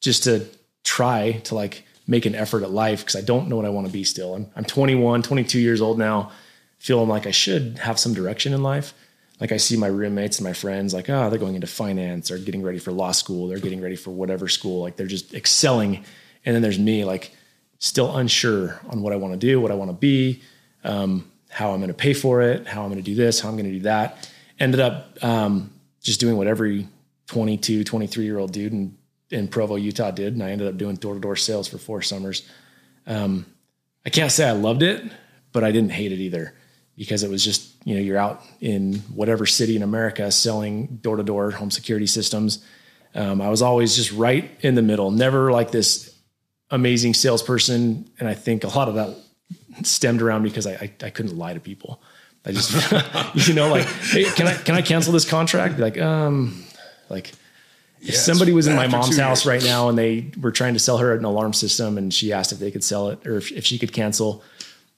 just 0.00 0.24
to 0.24 0.46
try 0.82 1.32
to 1.44 1.54
like 1.54 1.84
make 2.06 2.26
an 2.26 2.34
effort 2.34 2.62
at 2.62 2.70
life 2.70 3.00
because 3.00 3.16
I 3.16 3.22
don't 3.22 3.48
know 3.48 3.56
what 3.56 3.64
I 3.64 3.70
want 3.70 3.86
to 3.86 3.92
be 3.92 4.04
still. 4.04 4.34
I'm, 4.34 4.50
I'm 4.56 4.64
21, 4.64 5.22
22 5.22 5.58
years 5.58 5.80
old 5.80 5.98
now, 5.98 6.32
feeling 6.78 7.08
like 7.08 7.26
I 7.26 7.30
should 7.30 7.78
have 7.78 7.98
some 7.98 8.14
direction 8.14 8.52
in 8.52 8.62
life. 8.62 8.94
Like 9.40 9.52
I 9.52 9.56
see 9.56 9.76
my 9.76 9.88
roommates 9.88 10.38
and 10.38 10.46
my 10.46 10.52
friends, 10.52 10.94
like, 10.94 11.10
oh, 11.10 11.28
they're 11.28 11.38
going 11.38 11.54
into 11.54 11.66
finance 11.66 12.30
or 12.30 12.38
getting 12.38 12.62
ready 12.62 12.78
for 12.78 12.92
law 12.92 13.12
school. 13.12 13.48
They're 13.48 13.58
getting 13.58 13.80
ready 13.80 13.96
for 13.96 14.10
whatever 14.10 14.48
school. 14.48 14.80
Like 14.82 14.96
they're 14.96 15.06
just 15.06 15.34
excelling. 15.34 16.04
And 16.44 16.54
then 16.54 16.62
there's 16.62 16.78
me, 16.78 17.04
like, 17.04 17.32
still 17.78 18.16
unsure 18.16 18.80
on 18.88 19.02
what 19.02 19.12
I 19.12 19.16
want 19.16 19.34
to 19.34 19.38
do, 19.38 19.60
what 19.60 19.70
I 19.70 19.74
want 19.74 19.90
to 19.90 19.96
be, 19.96 20.42
um, 20.84 21.30
how 21.50 21.72
I'm 21.72 21.78
going 21.78 21.88
to 21.88 21.94
pay 21.94 22.14
for 22.14 22.42
it, 22.42 22.66
how 22.66 22.82
I'm 22.82 22.90
going 22.90 23.02
to 23.02 23.10
do 23.10 23.14
this, 23.14 23.40
how 23.40 23.48
I'm 23.48 23.56
going 23.56 23.70
to 23.70 23.72
do 23.72 23.80
that. 23.80 24.30
Ended 24.58 24.80
up 24.80 25.22
um, 25.22 25.73
just 26.04 26.20
doing 26.20 26.36
what 26.36 26.46
every 26.46 26.86
22, 27.26 27.82
23 27.82 28.24
year 28.24 28.38
old 28.38 28.52
dude 28.52 28.72
in, 28.72 28.96
in 29.30 29.48
Provo, 29.48 29.74
Utah 29.74 30.12
did. 30.12 30.34
And 30.34 30.42
I 30.42 30.50
ended 30.50 30.68
up 30.68 30.76
doing 30.76 30.94
door 30.94 31.14
to 31.14 31.20
door 31.20 31.34
sales 31.34 31.66
for 31.66 31.78
four 31.78 32.02
summers. 32.02 32.48
Um, 33.06 33.46
I 34.06 34.10
can't 34.10 34.30
say 34.30 34.46
I 34.46 34.52
loved 34.52 34.82
it, 34.82 35.02
but 35.50 35.64
I 35.64 35.72
didn't 35.72 35.90
hate 35.90 36.12
it 36.12 36.18
either 36.18 36.54
because 36.96 37.22
it 37.22 37.30
was 37.30 37.42
just, 37.42 37.74
you 37.84 37.94
know, 37.96 38.00
you're 38.00 38.18
out 38.18 38.42
in 38.60 38.96
whatever 39.14 39.46
city 39.46 39.74
in 39.74 39.82
America 39.82 40.30
selling 40.30 40.98
door 41.02 41.16
to 41.16 41.22
door 41.22 41.50
home 41.50 41.70
security 41.70 42.06
systems. 42.06 42.64
Um, 43.14 43.40
I 43.40 43.48
was 43.48 43.62
always 43.62 43.96
just 43.96 44.12
right 44.12 44.50
in 44.60 44.74
the 44.74 44.82
middle, 44.82 45.10
never 45.10 45.50
like 45.50 45.70
this 45.70 46.14
amazing 46.70 47.14
salesperson. 47.14 48.10
And 48.18 48.28
I 48.28 48.34
think 48.34 48.64
a 48.64 48.68
lot 48.68 48.88
of 48.88 48.94
that 48.96 49.16
stemmed 49.82 50.20
around 50.20 50.42
because 50.42 50.66
I, 50.66 50.72
I, 50.72 50.92
I 51.04 51.10
couldn't 51.10 51.36
lie 51.36 51.54
to 51.54 51.60
people. 51.60 52.02
I 52.46 52.52
just, 52.52 52.92
you 53.48 53.54
know, 53.54 53.68
like, 53.68 53.86
hey, 53.86 54.24
can 54.24 54.46
I, 54.46 54.54
can 54.54 54.74
I 54.74 54.82
cancel 54.82 55.12
this 55.12 55.28
contract? 55.28 55.78
Like, 55.78 55.98
um, 55.98 56.64
like 57.08 57.28
if 58.00 58.10
Yes, 58.10 58.26
somebody 58.26 58.52
was 58.52 58.66
in 58.66 58.76
my 58.76 58.86
mom's 58.86 59.16
house 59.16 59.46
right 59.46 59.64
now 59.64 59.88
and 59.88 59.96
they 59.96 60.30
were 60.38 60.52
trying 60.52 60.74
to 60.74 60.78
sell 60.78 60.98
her 60.98 61.14
an 61.14 61.24
alarm 61.24 61.54
system 61.54 61.96
and 61.96 62.12
she 62.12 62.32
asked 62.32 62.52
if 62.52 62.58
they 62.58 62.70
could 62.70 62.84
sell 62.84 63.08
it 63.08 63.26
or 63.26 63.36
if, 63.38 63.50
if 63.52 63.64
she 63.64 63.78
could 63.78 63.92
cancel 63.92 64.42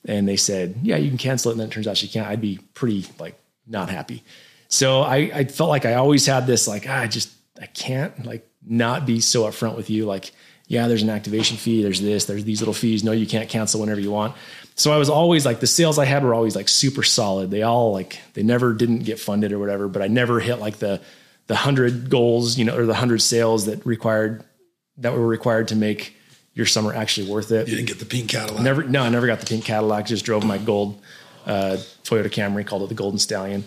and 0.04 0.26
they 0.26 0.36
said, 0.36 0.76
yeah, 0.82 0.96
you 0.96 1.08
can 1.08 1.18
cancel 1.18 1.50
it. 1.50 1.54
And 1.54 1.60
then 1.60 1.68
it 1.68 1.72
turns 1.72 1.86
out 1.86 1.96
she 1.96 2.08
can't, 2.08 2.26
I'd 2.26 2.40
be 2.40 2.58
pretty 2.74 3.06
like 3.18 3.38
not 3.66 3.90
happy. 3.90 4.24
So 4.68 5.02
I, 5.02 5.16
I 5.32 5.44
felt 5.44 5.70
like 5.70 5.84
I 5.84 5.94
always 5.94 6.26
had 6.26 6.46
this, 6.46 6.66
like, 6.66 6.86
ah, 6.88 6.98
I 6.98 7.06
just, 7.06 7.32
I 7.60 7.66
can't 7.66 8.26
like 8.26 8.48
not 8.66 9.06
be 9.06 9.20
so 9.20 9.44
upfront 9.44 9.76
with 9.76 9.88
you. 9.88 10.04
Like, 10.04 10.32
yeah, 10.68 10.88
there's 10.88 11.02
an 11.02 11.10
activation 11.10 11.56
fee. 11.56 11.82
There's 11.82 12.00
this, 12.00 12.24
there's 12.24 12.44
these 12.44 12.60
little 12.60 12.74
fees. 12.74 13.04
No, 13.04 13.12
you 13.12 13.26
can't 13.26 13.48
cancel 13.48 13.80
whenever 13.80 14.00
you 14.00 14.10
want. 14.10 14.34
So 14.74 14.92
I 14.92 14.96
was 14.96 15.08
always 15.08 15.46
like, 15.46 15.60
the 15.60 15.66
sales 15.66 15.98
I 15.98 16.04
had 16.04 16.24
were 16.24 16.34
always 16.34 16.56
like 16.56 16.68
super 16.68 17.02
solid. 17.02 17.50
They 17.50 17.62
all 17.62 17.92
like, 17.92 18.20
they 18.34 18.42
never 18.42 18.74
didn't 18.74 19.00
get 19.00 19.20
funded 19.20 19.52
or 19.52 19.58
whatever, 19.58 19.88
but 19.88 20.02
I 20.02 20.08
never 20.08 20.40
hit 20.40 20.58
like 20.58 20.78
the, 20.78 21.00
the 21.46 21.56
hundred 21.56 22.10
goals, 22.10 22.58
you 22.58 22.64
know, 22.64 22.76
or 22.76 22.84
the 22.84 22.94
hundred 22.94 23.22
sales 23.22 23.66
that 23.66 23.86
required, 23.86 24.44
that 24.98 25.12
were 25.12 25.26
required 25.26 25.68
to 25.68 25.76
make 25.76 26.16
your 26.52 26.66
summer 26.66 26.92
actually 26.92 27.30
worth 27.30 27.52
it. 27.52 27.68
you 27.68 27.76
didn't 27.76 27.88
get 27.88 27.98
the 28.00 28.06
pink 28.06 28.30
Cadillac. 28.30 28.62
Never, 28.62 28.82
no, 28.82 29.02
I 29.02 29.08
never 29.08 29.26
got 29.26 29.40
the 29.40 29.46
pink 29.46 29.64
Cadillac. 29.64 30.06
Just 30.06 30.24
drove 30.24 30.44
my 30.44 30.58
gold 30.58 31.00
uh, 31.46 31.76
Toyota 32.02 32.28
Camry, 32.30 32.66
called 32.66 32.82
it 32.82 32.88
the 32.88 32.94
Golden 32.94 33.18
Stallion. 33.18 33.64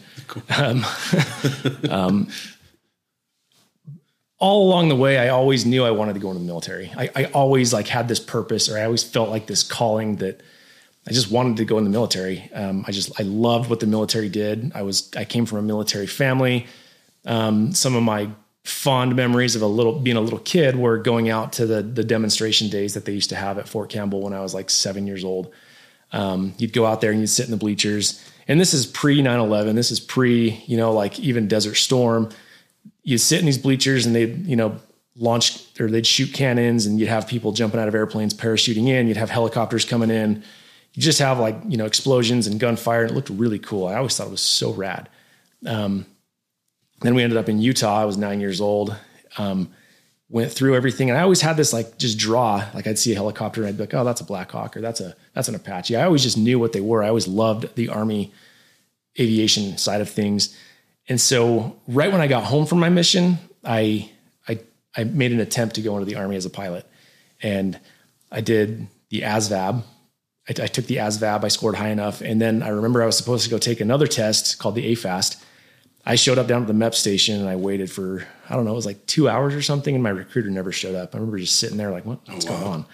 Um, 0.58 0.86
um, 1.90 2.28
all 4.40 4.68
along 4.68 4.90
the 4.90 4.96
way, 4.96 5.18
I 5.18 5.30
always 5.30 5.66
knew 5.66 5.84
I 5.84 5.92
wanted 5.92 6.14
to 6.14 6.20
go 6.20 6.30
into 6.30 6.40
the 6.40 6.46
military. 6.46 6.92
I, 6.96 7.10
I 7.16 7.26
always 7.26 7.74
like 7.74 7.88
had 7.88 8.08
this 8.08 8.20
purpose, 8.20 8.70
or 8.70 8.78
I 8.78 8.86
always 8.86 9.04
felt 9.04 9.30
like 9.30 9.48
this 9.48 9.64
calling 9.64 10.18
that 10.18 10.42
I 11.08 11.12
just 11.12 11.30
wanted 11.30 11.58
to 11.58 11.66
go 11.66 11.78
in 11.78 11.84
the 11.84 11.90
military. 11.90 12.50
Um, 12.54 12.86
I 12.88 12.92
just 12.92 13.20
I 13.20 13.24
loved 13.24 13.70
what 13.70 13.80
the 13.80 13.88
military 13.88 14.30
did. 14.30 14.72
I 14.74 14.84
was 14.84 15.12
I 15.16 15.26
came 15.26 15.46
from 15.46 15.60
a 15.60 15.62
military 15.62 16.08
family. 16.08 16.68
Um, 17.26 17.74
some 17.74 17.96
of 17.96 18.04
my 18.04 18.30
fond 18.64 19.16
memories 19.16 19.56
of 19.56 19.62
a 19.62 19.68
little 19.68 20.00
being 20.00 20.18
a 20.18 20.22
little 20.22 20.40
kid 20.40 20.76
were 20.76 20.98
going 20.98 21.30
out 21.30 21.54
to 21.54 21.66
the 21.66 21.82
the 21.82 22.04
demonstration 22.04 22.70
days 22.70 22.94
that 22.94 23.06
they 23.06 23.14
used 23.14 23.30
to 23.30 23.36
have 23.36 23.58
at 23.58 23.68
Fort 23.68 23.90
Campbell 23.90 24.22
when 24.22 24.34
I 24.34 24.40
was 24.40 24.54
like 24.54 24.70
seven 24.70 25.06
years 25.06 25.24
old. 25.26 25.52
Um, 26.12 26.54
you'd 26.58 26.74
go 26.74 26.86
out 26.86 27.02
there 27.02 27.12
and 27.12 27.20
you'd 27.20 27.28
sit 27.28 27.46
in 27.46 27.52
the 27.52 27.58
bleachers. 27.58 28.24
And 28.48 28.60
this 28.60 28.74
is 28.74 28.86
pre 28.86 29.22
9 29.22 29.40
11. 29.40 29.76
This 29.76 29.92
is 29.92 30.00
pre, 30.00 30.64
you 30.66 30.78
know, 30.78 30.92
like 30.92 31.20
even 31.20 31.48
Desert 31.48 31.76
Storm. 31.76 32.30
You'd 33.10 33.20
sit 33.20 33.40
in 33.40 33.46
these 33.46 33.58
bleachers 33.58 34.06
and 34.06 34.16
they'd, 34.16 34.46
you 34.46 34.56
know, 34.56 34.80
launch 35.16 35.66
or 35.80 35.90
they'd 35.90 36.06
shoot 36.06 36.32
cannons 36.32 36.86
and 36.86 37.00
you'd 37.00 37.10
have 37.10 37.28
people 37.28 37.52
jumping 37.52 37.80
out 37.80 37.88
of 37.88 37.96
airplanes, 37.96 38.34
parachuting 38.34 38.88
in. 38.88 39.08
You'd 39.08 39.18
have 39.18 39.32
helicopters 39.32 39.84
coming 39.84 40.12
in. 40.12 40.44
You 40.94 41.02
just 41.02 41.18
have 41.18 41.40
like, 41.40 41.56
you 41.68 41.76
know, 41.76 41.86
explosions 41.86 42.46
and 42.46 42.60
gunfire. 42.60 43.02
And 43.02 43.12
it 43.12 43.16
looked 43.16 43.30
really 43.32 43.58
cool. 43.58 43.88
I 43.88 43.96
always 43.96 44.16
thought 44.16 44.28
it 44.28 44.32
was 44.32 44.42
so 44.42 44.72
rad. 44.72 45.10
Um, 45.66 46.06
then 47.02 47.16
we 47.16 47.24
ended 47.24 47.38
up 47.38 47.50
in 47.50 47.60
Utah. 47.60 48.02
I 48.02 48.06
was 48.06 48.16
nine 48.16 48.40
years 48.40 48.62
old. 48.62 48.96
Um, 49.38 49.72
went 50.30 50.52
through 50.52 50.76
everything, 50.76 51.10
and 51.10 51.18
I 51.18 51.24
always 51.24 51.42
had 51.42 51.58
this 51.58 51.74
like 51.74 51.98
just 51.98 52.18
draw. 52.18 52.64
Like 52.74 52.86
I'd 52.88 53.00
see 53.00 53.12
a 53.12 53.16
helicopter, 53.16 53.62
and 53.62 53.70
I'd 53.70 53.78
be 53.78 53.84
like, 53.84 53.94
"Oh, 53.94 54.04
that's 54.04 54.22
a 54.22 54.26
Black 54.26 54.52
Hawk," 54.52 54.78
or 54.78 54.82
"That's 54.82 55.02
a 55.02 55.16
that's 55.34 55.48
an 55.48 55.56
Apache." 55.56 55.96
I 55.96 56.04
always 56.04 56.24
just 56.24 56.38
knew 56.38 56.60
what 56.60 56.74
they 56.74 56.82
were. 56.82 57.04
I 57.04 57.08
always 57.08 57.28
loved 57.28 57.76
the 57.76 57.90
Army 57.90 58.32
aviation 59.20 59.78
side 59.78 60.02
of 60.02 60.10
things, 60.10 60.56
and 61.10 61.20
so 61.20 61.76
right 61.88 62.12
when 62.12 62.22
I 62.22 62.28
got 62.28 62.44
home 62.44 62.66
from 62.66 62.80
my 62.80 62.90
mission, 62.90 63.38
I 63.66 64.10
I 64.48 64.60
I 64.96 65.04
made 65.04 65.32
an 65.32 65.40
attempt 65.40 65.76
to 65.76 65.82
go 65.82 65.96
into 65.96 66.06
the 66.06 66.16
Army 66.16 66.36
as 66.38 66.46
a 66.46 66.50
pilot, 66.50 66.86
and 67.42 67.78
I 68.32 68.42
did 68.42 68.88
the 69.10 69.22
ASVAB. 69.22 69.84
I, 70.48 70.64
I 70.64 70.68
took 70.68 70.86
the 70.86 70.98
ASVAB. 70.98 71.44
I 71.44 71.48
scored 71.50 71.76
high 71.76 71.90
enough, 71.90 72.22
and 72.22 72.40
then 72.40 72.64
I 72.64 72.70
remember 72.70 73.04
I 73.04 73.08
was 73.08 73.18
supposed 73.18 73.44
to 73.44 73.50
go 73.50 73.58
take 73.58 73.82
another 73.82 74.08
test 74.08 74.60
called 74.60 74.76
the 74.76 74.94
AFAST. 74.94 75.44
I 76.06 76.16
showed 76.16 76.38
up 76.38 76.48
down 76.48 76.62
at 76.62 76.68
the 76.68 76.74
MEP 76.74 76.94
station 76.96 77.40
and 77.40 77.50
I 77.50 77.56
waited 77.56 77.92
for, 77.92 78.26
I 78.50 78.56
don't 78.56 78.66
know, 78.66 78.72
it 78.72 78.76
was 78.76 78.86
like 78.86 79.06
two 79.06 79.30
hours 79.30 79.54
or 79.54 79.62
something. 79.62 79.94
And 79.94 80.04
my 80.04 80.10
recruiter 80.10 80.50
never 80.50 80.72
showed 80.72 80.96
up. 80.96 81.14
I 81.14 81.18
remember 81.18 81.38
just 81.38 81.58
sitting 81.58 81.78
there 81.78 81.92
like, 81.92 82.06
what, 82.06 82.20
oh, 82.28 82.34
what's 82.34 82.46
going 82.46 82.64
on? 82.64 82.86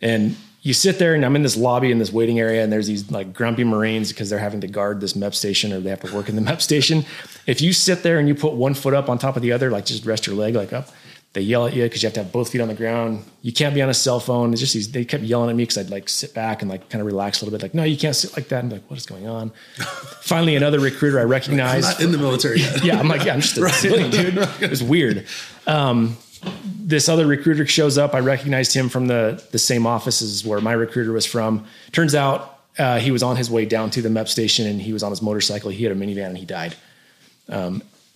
And 0.00 0.36
you 0.66 0.74
sit 0.74 0.98
there 0.98 1.14
and 1.14 1.24
I'm 1.24 1.36
in 1.36 1.44
this 1.44 1.56
lobby 1.56 1.92
in 1.92 1.98
this 1.98 2.12
waiting 2.12 2.40
area 2.40 2.64
and 2.64 2.72
there's 2.72 2.88
these 2.88 3.08
like 3.08 3.32
grumpy 3.32 3.62
Marines 3.62 4.10
because 4.10 4.28
they're 4.28 4.40
having 4.40 4.60
to 4.62 4.66
guard 4.66 5.00
this 5.00 5.12
MEP 5.12 5.32
station 5.32 5.72
or 5.72 5.78
they 5.78 5.90
have 5.90 6.00
to 6.00 6.12
work 6.12 6.28
in 6.28 6.34
the 6.34 6.42
MEP 6.50 6.60
station. 6.60 7.04
If 7.46 7.60
you 7.60 7.72
sit 7.72 8.02
there 8.02 8.18
and 8.18 8.26
you 8.26 8.34
put 8.34 8.54
one 8.54 8.74
foot 8.74 8.92
up 8.92 9.08
on 9.08 9.16
top 9.16 9.36
of 9.36 9.42
the 9.42 9.52
other, 9.52 9.70
like 9.70 9.86
just 9.86 10.04
rest 10.04 10.26
your 10.26 10.34
leg 10.34 10.56
like 10.56 10.72
up, 10.72 10.88
they 11.34 11.40
yell 11.40 11.68
at 11.68 11.74
you 11.74 11.84
because 11.84 12.02
you 12.02 12.08
have 12.08 12.14
to 12.14 12.24
have 12.24 12.32
both 12.32 12.50
feet 12.50 12.60
on 12.60 12.66
the 12.66 12.74
ground. 12.74 13.22
You 13.42 13.52
can't 13.52 13.76
be 13.76 13.82
on 13.82 13.88
a 13.88 13.94
cell 13.94 14.18
phone. 14.18 14.50
It's 14.52 14.60
just 14.60 14.74
these, 14.74 14.90
they 14.90 15.04
kept 15.04 15.22
yelling 15.22 15.50
at 15.50 15.54
me 15.54 15.62
because 15.62 15.78
I'd 15.78 15.90
like 15.90 16.08
sit 16.08 16.34
back 16.34 16.62
and 16.62 16.68
like 16.68 16.90
kind 16.90 17.00
of 17.00 17.06
relax 17.06 17.40
a 17.40 17.44
little 17.44 17.56
bit. 17.56 17.62
Like, 17.62 17.74
no, 17.74 17.84
you 17.84 17.96
can't 17.96 18.16
sit 18.16 18.36
like 18.36 18.48
that. 18.48 18.64
And 18.64 18.72
like, 18.72 18.90
what 18.90 18.98
is 18.98 19.06
going 19.06 19.28
on? 19.28 19.50
Finally, 20.22 20.56
another 20.56 20.80
recruiter 20.80 21.20
I 21.20 21.22
I'm 21.22 21.28
recognized. 21.28 21.86
not 21.86 22.00
in 22.00 22.10
the 22.10 22.18
military 22.18 22.58
yet. 22.58 22.84
yeah, 22.84 22.98
I'm 22.98 23.06
like, 23.06 23.24
yeah, 23.24 23.34
I'm 23.34 23.40
just 23.40 23.56
a 23.56 23.68
civilian, 23.68 24.10
dude. 24.10 24.38
It 24.60 24.70
was 24.70 24.82
weird. 24.82 25.26
Um, 25.68 26.16
this 26.64 27.08
other 27.08 27.26
recruiter 27.26 27.66
shows 27.66 27.98
up. 27.98 28.14
I 28.14 28.20
recognized 28.20 28.74
him 28.74 28.88
from 28.88 29.06
the 29.08 29.44
the 29.52 29.58
same 29.58 29.86
offices 29.86 30.44
where 30.44 30.60
my 30.60 30.72
recruiter 30.72 31.12
was 31.12 31.26
from. 31.26 31.66
Turns 31.92 32.14
out 32.14 32.60
uh, 32.78 32.98
he 32.98 33.10
was 33.10 33.22
on 33.22 33.36
his 33.36 33.50
way 33.50 33.64
down 33.64 33.90
to 33.90 34.02
the 34.02 34.08
MEP 34.08 34.28
station 34.28 34.66
and 34.66 34.80
he 34.80 34.92
was 34.92 35.02
on 35.02 35.10
his 35.10 35.22
motorcycle. 35.22 35.70
He 35.70 35.84
had 35.84 35.92
a 35.92 35.96
minivan 35.96 36.26
and 36.26 36.38
he 36.38 36.44
died. 36.46 36.74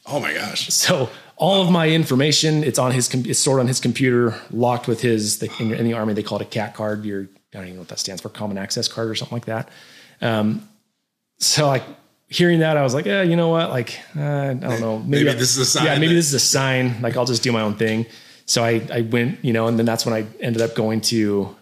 Oh 0.07 0.21
my 0.21 0.35
gosh. 0.35 0.69
So 0.69 1.11
all 1.37 1.63
of 1.63 1.71
my 1.71 1.89
information, 1.89 2.65
it's 2.65 2.79
on 2.79 2.93
his, 2.93 3.13
it's 3.15 3.39
stored 3.39 3.61
on 3.61 3.67
his 3.67 3.81
computer, 3.81 4.35
locked 4.51 4.89
with 4.89 5.01
his. 5.01 5.39
The, 5.39 5.51
in, 5.59 5.73
in 5.73 5.85
the 5.85 5.95
army, 5.95 6.15
they 6.15 6.23
call 6.23 6.39
it 6.39 6.43
a 6.43 6.59
CAC 6.59 6.75
card. 6.75 7.05
Your 7.05 7.23
I 7.23 7.27
don't 7.53 7.65
even 7.65 7.75
know 7.77 7.81
what 7.81 7.89
that 7.89 7.99
stands 7.99 8.23
for, 8.23 8.29
Common 8.29 8.59
Access 8.59 8.89
Card 8.89 9.09
or 9.09 9.15
something 9.15 9.37
like 9.37 9.47
that. 9.47 9.69
Um, 10.21 10.69
so 11.39 11.67
like 11.67 11.83
hearing 12.31 12.61
that, 12.61 12.77
I 12.79 12.83
was 12.83 12.95
like, 12.95 13.05
yeah, 13.07 13.23
you 13.23 13.37
know 13.37 13.49
what? 13.49 13.69
Like 13.71 13.99
uh, 14.17 14.23
I 14.23 14.55
don't 14.55 14.81
know, 14.81 14.99
Maybe 15.01 15.29
I- 15.29 15.35
this 15.35 15.51
is 15.57 15.59
a 15.59 15.65
sign 15.67 15.85
Yeah, 15.85 15.99
maybe 15.99 16.15
this 16.15 16.27
is 16.27 16.35
a 16.35 16.41
sign. 16.41 17.03
Like 17.03 17.17
I'll 17.17 17.27
just 17.27 17.43
do 17.43 17.53
my 17.53 17.61
own 17.61 17.75
thing. 17.75 18.07
So 18.47 18.65
I 18.65 18.81
I 18.93 19.01
went, 19.03 19.45
you 19.45 19.53
know, 19.53 19.67
and 19.69 19.77
then 19.79 19.85
that's 19.87 20.07
when 20.07 20.15
I 20.15 20.27
ended 20.41 20.63
up 20.63 20.75
going 20.75 21.01
to 21.13 21.55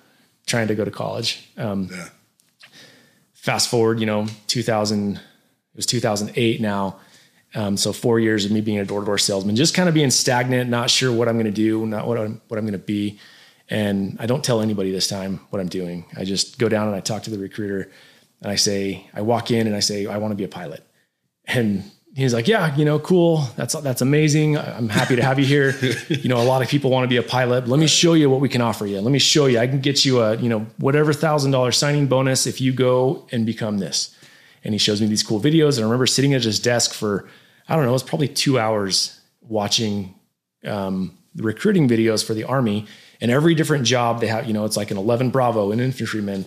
trying 0.47 0.69
to 0.69 0.75
go 0.75 0.85
to 0.85 0.91
college. 0.91 1.51
Um, 1.57 1.89
Yeah. 1.91 2.09
fast 3.33 3.69
forward, 3.71 4.01
you 4.01 4.07
know, 4.07 4.27
2000, 4.47 5.17
it 5.17 5.21
was 5.77 5.87
2008 5.87 6.61
now. 6.61 6.97
Um, 7.55 7.77
so 7.79 7.93
four 7.93 8.21
years 8.21 8.45
of 8.45 8.51
me 8.51 8.61
being 8.61 8.79
a 8.79 8.85
door 8.85 9.01
to 9.01 9.07
door 9.07 9.19
salesman, 9.19 9.57
just 9.57 9.75
kind 9.75 9.89
of 9.89 9.95
being 9.95 10.11
stagnant, 10.11 10.69
not 10.69 10.91
sure 10.91 11.11
what 11.13 11.29
I'm 11.29 11.37
going 11.37 11.47
to 11.47 11.51
do, 11.51 11.87
not 11.87 12.07
what 12.07 12.19
I'm, 12.19 12.41
what 12.49 12.59
I'm 12.59 12.65
going 12.65 12.73
to 12.73 12.87
be. 12.87 13.19
And 13.71 14.17
I 14.21 14.27
don't 14.27 14.45
tell 14.45 14.61
anybody 14.61 14.91
this 14.91 15.09
time 15.09 15.41
what 15.51 15.61
I'm 15.61 15.69
doing. 15.69 16.05
I 16.17 16.25
just 16.25 16.59
go 16.59 16.69
down 16.69 16.89
and 16.89 16.97
I 16.97 17.01
talk 17.01 17.23
to 17.25 17.31
the 17.31 17.39
recruiter 17.39 17.91
and 18.41 18.51
I 18.51 18.57
say, 18.57 19.09
I 19.15 19.23
walk 19.23 19.51
in 19.51 19.67
and 19.67 19.75
I 19.75 19.81
say, 19.81 20.07
I 20.07 20.19
want 20.19 20.33
to 20.33 20.37
be 20.37 20.45
a 20.45 20.49
pilot. 20.49 20.85
And 21.47 21.85
he's 22.15 22.35
like, 22.35 22.47
yeah, 22.47 22.75
you 22.77 22.85
know, 22.85 22.99
cool. 22.99 23.49
That's, 23.57 23.75
that's 23.75 24.01
amazing. 24.01 24.57
I'm 24.57 24.89
happy 24.89 25.17
to 25.17 25.23
have 25.23 25.39
you 25.39 25.45
here. 25.45 25.75
you 26.09 26.29
know, 26.29 26.41
a 26.41 26.45
lot 26.45 26.63
of 26.63 26.69
people 26.69 26.91
want 26.91 27.05
to 27.05 27.09
be 27.09 27.17
a 27.17 27.23
pilot. 27.23 27.69
Let 27.69 27.81
me 27.81 27.87
show 27.87 28.15
you 28.15 28.31
what 28.31 28.41
we 28.41 28.49
can 28.49 28.61
offer 28.61 28.87
you. 28.87 29.01
Let 29.01 29.11
me 29.11 29.19
show 29.19 29.47
you, 29.47 29.59
I 29.59 29.67
can 29.67 29.81
get 29.81 30.05
you 30.05 30.21
a, 30.21 30.37
you 30.37 30.49
know, 30.49 30.67
whatever 30.79 31.13
thousand 31.13 31.51
dollar 31.51 31.73
signing 31.73 32.07
bonus 32.07 32.47
if 32.47 32.61
you 32.61 32.73
go 32.73 33.27
and 33.33 33.45
become 33.45 33.79
this. 33.79 34.15
And 34.65 34.75
he 34.75 34.79
shows 34.79 35.01
me 35.01 35.07
these 35.07 35.23
cool 35.23 35.41
videos. 35.41 35.77
And 35.77 35.81
I 35.81 35.83
remember 35.85 36.07
sitting 36.07 36.35
at 36.35 36.43
his 36.43 36.61
desk 36.61 36.93
for, 36.93 37.29
I 37.69 37.75
don't 37.75 37.85
know, 37.85 37.91
it 37.91 37.93
was 37.93 38.03
probably 38.03 38.29
two 38.29 38.59
hours 38.59 39.21
watching 39.41 40.15
um, 40.65 41.17
recruiting 41.37 41.89
videos 41.89 42.25
for 42.25 42.35
the 42.35 42.45
army 42.45 42.87
and 43.21 43.31
every 43.31 43.55
different 43.55 43.85
job 43.85 44.21
they 44.21 44.27
have, 44.27 44.47
you 44.47 44.53
know, 44.53 44.65
it's 44.65 44.77
like 44.77 44.91
an 44.91 44.97
11 44.97 45.31
Bravo, 45.31 45.73
an 45.73 45.81
infantryman. 45.81 46.45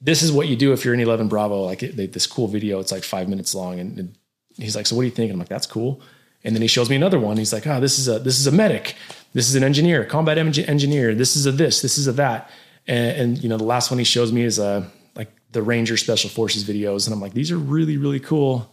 This 0.00 0.22
is 0.22 0.30
what 0.30 0.48
you 0.48 0.56
do 0.56 0.72
if 0.72 0.84
you're 0.84 0.94
an 0.94 1.00
11 1.00 1.28
Bravo. 1.28 1.62
Like 1.62 1.82
it, 1.82 1.96
they, 1.96 2.06
this 2.06 2.26
cool 2.26 2.46
video, 2.46 2.78
it's 2.78 2.92
like 2.92 3.04
five 3.04 3.28
minutes 3.28 3.54
long. 3.54 3.80
And, 3.80 3.98
and, 3.98 4.14
he's 4.56 4.76
like, 4.76 4.86
so 4.86 4.96
what 4.96 5.02
do 5.02 5.06
you 5.06 5.12
think? 5.12 5.30
And 5.30 5.34
I'm 5.34 5.38
like, 5.38 5.48
that's 5.48 5.66
cool. 5.66 6.00
And 6.44 6.54
then 6.54 6.62
he 6.62 6.68
shows 6.68 6.88
me 6.90 6.96
another 6.96 7.18
one. 7.18 7.36
He's 7.36 7.52
like, 7.52 7.66
oh, 7.66 7.80
this 7.80 7.98
is 7.98 8.08
a, 8.08 8.18
this 8.18 8.38
is 8.38 8.46
a 8.46 8.52
medic. 8.52 8.94
This 9.32 9.48
is 9.48 9.54
an 9.54 9.64
engineer, 9.64 10.04
combat 10.04 10.38
engineer. 10.38 11.14
This 11.14 11.36
is 11.36 11.46
a 11.46 11.52
this, 11.52 11.82
this 11.82 11.98
is 11.98 12.06
a 12.06 12.12
that. 12.12 12.50
And, 12.86 13.16
and 13.20 13.42
you 13.42 13.48
know, 13.48 13.56
the 13.56 13.64
last 13.64 13.90
one 13.90 13.98
he 13.98 14.04
shows 14.04 14.32
me 14.32 14.42
is 14.42 14.58
a, 14.58 14.90
like 15.14 15.30
the 15.52 15.62
Ranger 15.62 15.96
Special 15.96 16.30
Forces 16.30 16.64
videos. 16.64 17.06
And 17.06 17.14
I'm 17.14 17.20
like, 17.20 17.34
these 17.34 17.50
are 17.50 17.58
really, 17.58 17.96
really 17.96 18.20
cool, 18.20 18.72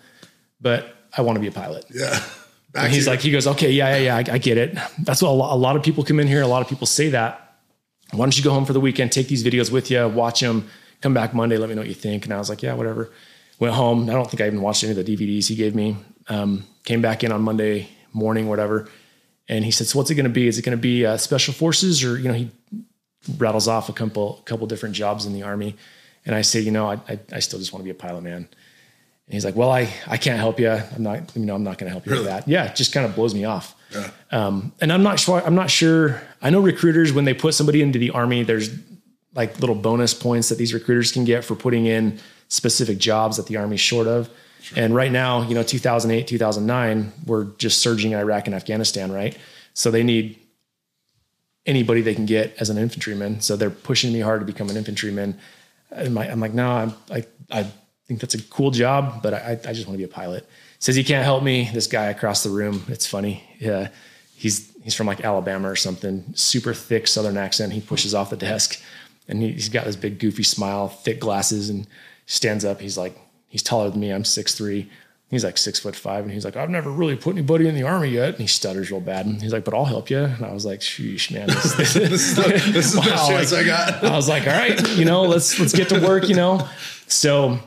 but 0.62 0.96
I 1.18 1.22
want 1.22 1.36
to 1.36 1.40
be 1.40 1.48
a 1.48 1.52
pilot. 1.52 1.86
Yeah. 1.94 2.20
Back 2.72 2.86
and 2.86 2.94
he's 2.94 3.08
like, 3.08 3.22
he 3.22 3.32
goes, 3.32 3.48
okay, 3.48 3.72
yeah, 3.72 3.96
yeah, 3.96 4.04
yeah, 4.04 4.16
I, 4.16 4.36
I 4.36 4.38
get 4.38 4.58
it. 4.58 4.78
That's 5.00 5.22
what 5.22 5.30
a 5.30 5.32
lot, 5.32 5.54
a 5.54 5.58
lot, 5.58 5.76
of 5.76 5.84
people 5.84 6.04
come 6.04 6.20
in 6.20 6.28
here. 6.28 6.42
A 6.42 6.48
lot 6.48 6.62
of 6.62 6.68
people 6.68 6.88
say 6.88 7.10
that. 7.10 7.60
Why 8.12 8.26
don't 8.26 8.38
you 8.38 8.44
go 8.44 8.52
home 8.52 8.66
for 8.66 8.74
the 8.74 8.80
weekend, 8.80 9.12
take 9.12 9.28
these 9.28 9.44
videos 9.44 9.72
with 9.72 9.90
you, 9.90 10.08
watch 10.08 10.42
them, 10.42 10.68
come 11.06 11.14
back 11.14 11.36
Monday, 11.36 11.58
let 11.58 11.70
me 11.70 11.76
know 11.76 11.82
what 11.82 11.88
you 11.88 11.94
think. 11.94 12.26
And 12.26 12.34
I 12.34 12.40
was 12.40 12.50
like, 12.50 12.64
yeah, 12.64 12.74
whatever. 12.74 13.12
Went 13.60 13.76
home. 13.76 14.10
I 14.10 14.14
don't 14.14 14.28
think 14.28 14.42
I 14.42 14.48
even 14.48 14.60
watched 14.60 14.84
any 14.84 15.00
of 15.00 15.06
the 15.06 15.16
DVDs 15.16 15.48
he 15.48 15.56
gave 15.56 15.76
me. 15.76 15.96
Um, 16.30 16.66
came 16.84 17.00
back 17.00 17.24
in 17.24 17.32
on 17.32 17.44
Monday 17.44 17.90
morning, 18.12 18.50
whatever. 18.50 18.90
And 19.48 19.64
he 19.64 19.70
said, 19.70 19.86
so 19.86 20.00
what's 20.00 20.10
it 20.10 20.16
going 20.16 20.24
to 20.24 20.32
be? 20.32 20.48
Is 20.48 20.58
it 20.58 20.64
going 20.64 20.76
to 20.76 20.82
be 20.82 21.06
uh, 21.06 21.18
special 21.18 21.54
forces 21.54 22.04
or, 22.04 22.18
you 22.18 22.28
know, 22.28 22.34
he 22.34 22.50
rattles 23.38 23.68
off 23.68 23.88
a 23.88 23.94
couple, 23.94 24.42
couple 24.46 24.66
different 24.66 24.96
jobs 24.96 25.28
in 25.28 25.34
the 25.34 25.44
army. 25.44 25.76
And 26.26 26.34
I 26.34 26.42
say, 26.42 26.60
you 26.60 26.72
know, 26.72 26.90
I, 26.90 26.96
I, 27.08 27.20
I 27.34 27.40
still 27.40 27.60
just 27.60 27.72
want 27.72 27.82
to 27.82 27.86
be 27.86 27.92
a 27.92 27.94
pilot, 27.94 28.22
man. 28.22 28.38
And 28.38 28.48
he's 29.30 29.46
like, 29.46 29.56
well, 29.56 29.70
I, 29.70 29.88
I 30.08 30.18
can't 30.18 30.40
help 30.40 30.60
you. 30.60 30.72
I'm 30.72 31.04
not, 31.04 31.36
you 31.36 31.46
know, 31.46 31.54
I'm 31.54 31.64
not 31.64 31.78
going 31.78 31.86
to 31.86 31.92
help 31.92 32.08
you 32.08 32.14
really? 32.14 32.26
with 32.26 32.34
that. 32.34 32.48
Yeah. 32.48 32.66
It 32.66 32.76
just 32.76 32.94
kind 32.94 33.06
of 33.06 33.14
blows 33.14 33.36
me 33.36 33.46
off. 33.46 33.76
Yeah. 33.92 34.10
Um, 34.32 34.74
and 34.82 34.92
I'm 34.92 35.04
not 35.04 35.20
sure, 35.20 35.40
I'm 35.46 35.56
not 35.56 35.70
sure. 35.70 36.20
I 36.42 36.50
know 36.50 36.62
recruiters, 36.62 37.14
when 37.14 37.26
they 37.26 37.36
put 37.36 37.54
somebody 37.54 37.84
into 37.84 38.00
the 38.00 38.10
army, 38.10 38.42
there's 38.42 38.76
like 39.36 39.60
little 39.60 39.76
bonus 39.76 40.14
points 40.14 40.50
that 40.50 40.58
these 40.58 40.74
recruiters 40.74 41.12
can 41.12 41.26
get 41.26 41.44
for 41.44 41.56
putting 41.56 41.86
in 41.86 42.20
specific 42.48 42.98
jobs 42.98 43.38
that 43.38 43.48
the 43.48 43.58
army's 43.58 43.82
short 43.82 44.08
of. 44.08 44.30
Sure. 44.62 44.84
And 44.84 44.96
right 44.96 45.12
now, 45.12 45.44
you 45.44 45.54
know, 45.54 45.62
2008, 45.62 46.28
2009, 46.28 47.12
we're 47.26 47.46
just 47.58 47.80
surging 47.80 48.12
in 48.12 48.18
Iraq 48.18 48.48
and 48.48 48.56
Afghanistan, 48.56 49.12
right? 49.12 49.38
So 49.74 49.92
they 49.92 50.04
need 50.04 50.40
anybody 51.66 52.02
they 52.02 52.16
can 52.16 52.26
get 52.26 52.56
as 52.60 52.70
an 52.70 52.78
infantryman. 52.78 53.42
So 53.42 53.56
they're 53.56 53.70
pushing 53.70 54.14
me 54.14 54.22
hard 54.22 54.40
to 54.42 54.46
become 54.46 54.70
an 54.70 54.78
infantryman. 54.78 55.38
I'm 55.96 56.14
like, 56.14 56.30
I'm 56.30 56.40
like 56.40 56.54
no, 56.54 56.70
I'm, 56.72 56.94
I, 57.12 57.26
I 57.52 57.68
think 58.08 58.22
that's 58.22 58.36
a 58.36 58.42
cool 58.44 58.72
job, 58.72 59.22
but 59.22 59.34
I, 59.34 59.60
I 59.66 59.74
just 59.74 59.88
want 59.88 59.96
to 59.96 59.98
be 59.98 60.04
a 60.04 60.08
pilot. 60.08 60.48
Says 60.80 60.96
he 60.96 61.04
can't 61.04 61.24
help 61.24 61.44
me. 61.44 61.70
This 61.74 61.88
guy 61.88 62.06
across 62.06 62.44
the 62.44 62.50
room, 62.50 62.84
it's 62.88 63.08
funny. 63.08 63.44
Yeah, 63.60 63.90
he's 64.36 64.72
he's 64.84 64.94
from 64.94 65.08
like 65.08 65.22
Alabama 65.22 65.70
or 65.70 65.76
something. 65.76 66.24
Super 66.36 66.74
thick 66.74 67.08
Southern 67.08 67.38
accent. 67.38 67.74
He 67.74 67.82
pushes 67.82 68.14
off 68.14 68.30
the 68.30 68.38
desk, 68.38 68.82
and 69.28 69.42
he, 69.42 69.54
has 69.54 69.70
got 69.70 69.86
this 69.86 69.96
big 69.96 70.20
goofy 70.20 70.44
smile, 70.44 70.88
thick 70.88 71.20
glasses, 71.20 71.70
and 71.70 71.88
stands 72.26 72.66
up. 72.66 72.82
He's 72.82 72.98
like, 72.98 73.18
he's 73.48 73.64
taller 73.64 73.90
than 73.90 74.00
me. 74.00 74.12
I'm 74.12 74.26
six 74.26 74.56
three. 74.56 74.90
He's 75.30 75.44
like 75.44 75.58
six 75.58 75.80
foot 75.80 75.96
five, 75.96 76.24
and 76.24 76.32
he's 76.32 76.46
like, 76.46 76.56
I've 76.56 76.70
never 76.70 76.92
really 76.92 77.16
put 77.16 77.32
anybody 77.32 77.68
in 77.68 77.76
the 77.76 77.84
army 77.84 78.10
yet. 78.10 78.30
And 78.30 78.38
he 78.38 78.48
stutters 78.48 78.92
real 78.92 79.02
bad. 79.02 79.26
And 79.26 79.42
he's 79.42 79.52
like, 79.52 79.66
but 79.66 79.74
I'll 79.74 79.86
help 79.86 80.10
you. 80.10 80.20
And 80.20 80.46
I 80.46 80.54
was 80.54 80.66
like, 80.66 80.82
sheesh, 80.82 81.32
man, 81.32 81.48
this, 81.48 81.74
this, 81.76 81.94
this 81.94 82.12
is 82.12 82.36
the, 82.36 82.72
this 82.72 82.94
is 82.94 82.96
wow, 82.98 83.04
the 83.04 83.10
chance 83.10 83.52
like, 83.52 83.64
I 83.64 83.66
got. 83.66 84.04
I 84.04 84.16
was 84.16 84.30
like, 84.30 84.48
all 84.48 84.54
right, 84.54 84.98
you 84.98 85.06
know, 85.06 85.24
let's 85.24 85.60
let's 85.60 85.74
get 85.74 85.90
to 85.90 86.00
work, 86.00 86.30
you 86.30 86.36
know. 86.36 86.68
So 87.08 87.60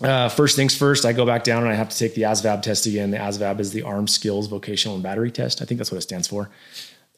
uh, 0.00 0.28
first 0.28 0.56
things 0.56 0.76
first, 0.76 1.04
I 1.04 1.12
go 1.12 1.24
back 1.24 1.44
down 1.44 1.62
and 1.62 1.70
I 1.70 1.74
have 1.74 1.88
to 1.88 1.98
take 1.98 2.14
the 2.14 2.22
ASVAB 2.22 2.62
test 2.62 2.86
again. 2.86 3.10
The 3.10 3.18
ASVAB 3.18 3.60
is 3.60 3.72
the 3.72 3.82
Armed 3.82 4.10
Skills 4.10 4.46
Vocational 4.46 4.94
and 4.94 5.02
Battery 5.02 5.30
Test. 5.30 5.62
I 5.62 5.64
think 5.64 5.78
that's 5.78 5.90
what 5.90 5.98
it 5.98 6.02
stands 6.02 6.28
for. 6.28 6.50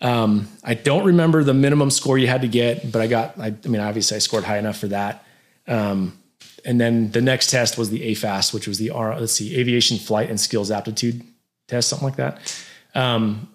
Um, 0.00 0.48
I 0.62 0.74
don't 0.74 1.04
remember 1.04 1.42
the 1.42 1.54
minimum 1.54 1.90
score 1.90 2.18
you 2.18 2.28
had 2.28 2.42
to 2.42 2.48
get, 2.48 2.92
but 2.92 3.02
I 3.02 3.06
got, 3.06 3.38
I, 3.38 3.54
I 3.64 3.68
mean, 3.68 3.80
obviously 3.80 4.16
I 4.16 4.18
scored 4.18 4.44
high 4.44 4.58
enough 4.58 4.78
for 4.78 4.88
that. 4.88 5.24
Um, 5.66 6.18
and 6.64 6.80
then 6.80 7.10
the 7.10 7.20
next 7.20 7.50
test 7.50 7.78
was 7.78 7.90
the 7.90 8.14
AFAS, 8.14 8.52
which 8.52 8.68
was 8.68 8.78
the, 8.78 8.90
R, 8.90 9.18
let's 9.18 9.32
see, 9.32 9.58
Aviation 9.58 9.98
Flight 9.98 10.30
and 10.30 10.38
Skills 10.38 10.70
Aptitude 10.70 11.22
Test, 11.66 11.88
something 11.88 12.08
like 12.08 12.16
that. 12.16 12.64
Um, 12.94 13.48